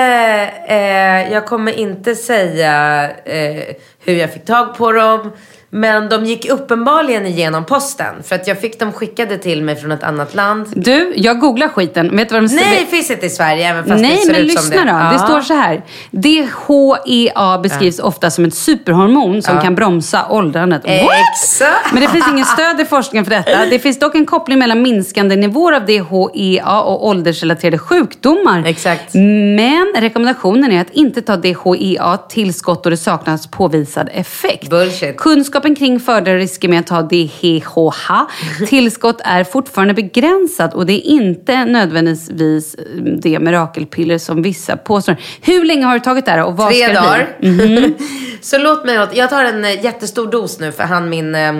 eh, 0.67 1.31
jag 1.33 1.45
kommer 1.45 1.71
inte 1.71 2.15
säga 2.15 3.03
eh, 3.25 3.75
hur 4.05 4.13
jag 4.13 4.33
fick 4.33 4.45
tag 4.45 4.77
på 4.77 4.91
dem. 4.91 5.31
Men 5.75 6.09
de 6.09 6.25
gick 6.25 6.49
uppenbarligen 6.49 7.25
igenom 7.25 7.65
posten. 7.65 8.15
För 8.23 8.35
att 8.35 8.47
jag 8.47 8.59
fick 8.61 8.79
dem 8.79 8.91
skickade 8.91 9.37
till 9.37 9.61
mig 9.63 9.75
från 9.75 9.91
ett 9.91 10.03
annat 10.03 10.35
land. 10.35 10.67
Du, 10.75 11.13
jag 11.15 11.39
googlar 11.39 11.67
skiten. 11.67 12.17
Vet 12.17 12.29
du 12.29 12.33
vad 12.35 12.43
de 12.43 12.49
säger? 12.49 12.65
Nej, 12.65 12.79
det 12.79 12.85
finns 12.97 13.11
inte 13.11 13.25
i 13.25 13.29
Sverige 13.29 13.69
även 13.69 13.83
fast 13.85 14.01
Nej, 14.01 14.11
det 14.15 14.21
ser 14.21 14.31
men 14.31 14.41
ut 14.41 14.51
som 14.59 14.61
lyssna 14.63 14.85
det. 14.85 14.91
då. 14.91 14.97
Det 14.97 15.13
Ja. 15.13 15.17
står 15.27 15.41
så 15.41 15.53
här. 15.53 15.83
DHEA 16.11 17.57
beskrivs 17.63 17.99
ofta 17.99 18.31
som 18.31 18.45
ett 18.45 18.55
superhormon 18.55 19.41
som 19.41 19.61
kan 19.61 19.75
bromsa 19.75 20.25
åldrandet. 20.29 20.81
What? 20.83 20.93
Exakt. 21.33 21.93
Men 21.93 22.01
det 22.03 22.09
finns 22.09 22.27
ingen 22.31 22.45
stöd 22.45 22.81
i 22.81 22.85
forskningen 22.85 23.25
för 23.25 23.31
detta. 23.31 23.65
Det 23.69 23.79
finns 23.79 23.99
dock 23.99 24.15
en 24.15 24.25
koppling 24.25 24.59
mellan 24.59 24.81
minskande 24.81 25.35
nivåer 25.35 25.73
av 25.73 25.85
DHEA 25.85 26.81
och 26.81 27.07
åldersrelaterade 27.07 27.77
sjukdomar. 27.77 28.63
Exakt. 28.65 29.13
Men 29.55 29.93
rekommendationen 29.97 30.71
är 30.71 30.81
att 30.81 30.89
inte 30.91 31.21
ta 31.21 31.35
DHEA-tillskott 31.37 32.83
då 32.83 32.89
det 32.89 32.97
saknas 32.97 33.47
påvisad 33.47 34.09
effekt. 34.13 34.69
Bullshit. 34.69 35.17
Kunskapen 35.65 35.75
kring 35.75 35.99
fördelar 35.99 36.35
och 36.35 36.41
risker 36.41 36.67
med 36.69 36.79
att 36.79 36.87
ta 36.87 37.01
DHEA-tillskott 37.01 39.21
är 39.23 39.43
fortfarande 39.43 39.93
begränsad 39.93 40.73
och 40.73 40.85
det 40.85 40.93
är 40.93 41.05
inte 41.11 41.65
nödvändigtvis 41.65 42.75
det 43.21 43.39
mirakelpiller 43.39 44.17
som 44.17 44.41
vissa 44.41 44.77
påstår. 44.77 45.15
Hur 45.41 45.65
länge 45.65 45.85
har 45.85 45.93
du 45.93 45.99
tagit 45.99 46.25
det 46.25 46.31
här 46.31 46.43
och 46.43 46.57
vad 46.57 46.69
Tre 46.69 46.77
ska 46.83 46.87
det 46.87 46.93
dagar. 46.93 47.27
bli? 47.39 47.49
Mhm. 47.49 47.93
så 48.41 48.57
låt 48.57 48.85
mig, 48.85 49.07
jag 49.13 49.29
tar 49.29 49.45
en 49.45 49.65
eh, 49.65 49.83
jättestor 49.83 50.31
dos 50.31 50.59
nu 50.59 50.71
för 50.71 50.83
han 50.83 51.09
min 51.09 51.35
eh, 51.35 51.53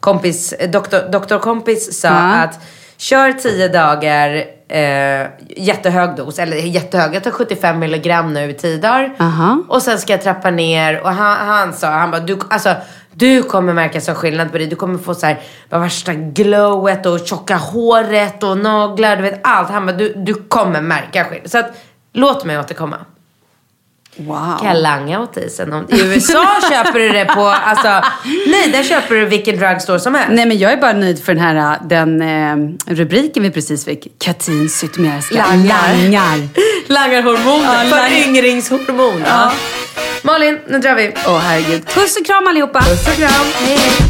kompis, 0.00 0.52
eh, 0.52 0.70
doktor, 0.70 1.12
doktorkompis 1.12 2.00
sa 2.00 2.08
Ja. 2.08 2.14
att 2.14 2.58
kör 2.96 3.32
tio 3.32 3.68
dagar 3.68 4.34
eh, 4.68 5.26
jättehög 5.56 6.16
dos, 6.16 6.38
eller 6.38 6.56
jättehög, 6.56 7.14
jag 7.14 7.24
tar 7.24 7.30
75 7.30 7.78
milligram 7.78 8.34
nu 8.34 8.50
i 8.50 8.54
tio 8.54 8.76
dagar. 8.78 9.14
Aha. 9.18 9.62
Och 9.68 9.82
sen 9.82 9.98
ska 9.98 10.12
jag 10.12 10.22
trappa 10.22 10.50
ner 10.50 11.00
och 11.02 11.10
han, 11.10 11.46
han 11.46 11.72
sa, 11.72 11.88
han 11.90 12.10
bara, 12.10 12.20
du, 12.20 12.38
alltså, 12.50 12.74
du 13.12 13.42
kommer 13.42 13.72
märka 13.72 14.00
så 14.00 14.14
skillnad 14.14 14.52
på 14.52 14.58
dig. 14.58 14.66
Du 14.66 14.76
kommer 14.76 14.98
få 14.98 15.14
så 15.14 15.26
här, 15.26 15.40
värsta 15.70 16.14
glowet 16.14 17.06
och 17.06 17.20
tjocka 17.26 17.56
håret 17.56 18.42
och 18.42 18.58
naglar, 18.58 19.16
du 19.16 19.22
vet 19.22 19.40
allt. 19.42 19.70
Han 19.70 19.86
bara, 19.86 19.96
du, 19.96 20.12
du 20.16 20.34
kommer 20.34 20.80
märka 20.80 21.24
skillnad. 21.24 21.50
Så 21.50 21.58
att, 21.58 21.70
låt 22.12 22.44
mig 22.44 22.58
återkomma. 22.58 22.96
Wow. 24.16 24.56
Kan 24.60 24.68
jag 24.68 24.76
langa 24.82 25.20
åt 25.20 25.32
dig 25.34 25.50
sen? 25.50 25.86
I 25.88 26.00
USA 26.00 26.46
köper 26.70 26.98
du 26.98 27.08
det 27.08 27.24
på, 27.24 27.46
alltså, 27.46 27.88
nej 28.46 28.70
där 28.72 28.82
köper 28.82 29.14
du 29.14 29.24
vilken 29.26 29.56
drugstore 29.58 30.00
som 30.00 30.14
helst. 30.14 30.30
Nej 30.32 30.46
men 30.46 30.58
jag 30.58 30.72
är 30.72 30.76
bara 30.76 30.92
nöjd 30.92 31.24
för 31.24 31.34
den 31.34 31.42
här 31.44 31.78
den 31.84 32.22
eh, 32.22 32.92
rubriken 32.94 33.42
vi 33.42 33.50
precis 33.50 33.84
fick. 33.84 34.06
Katrin 34.18 34.68
Zytomierska 34.68 35.34
Langar. 35.34 35.94
langar. 35.94 36.48
Langarhormoner, 36.86 37.84
Ja, 37.84 37.96
lang- 37.96 38.08
föryngringshormon. 38.08 39.22
Ja. 39.26 39.52
Malin, 40.22 40.58
nu 40.66 40.78
drar 40.78 40.94
vi. 40.94 41.14
Åh 41.26 41.38
herregud. 41.38 41.86
Puss 41.86 42.16
och 42.16 42.26
kram 42.26 42.46
allihopa. 42.46 42.80
Puss 42.80 43.06
och 43.08 43.14
kram. 43.14 43.46
Hej, 43.54 43.76
hej. 43.76 44.09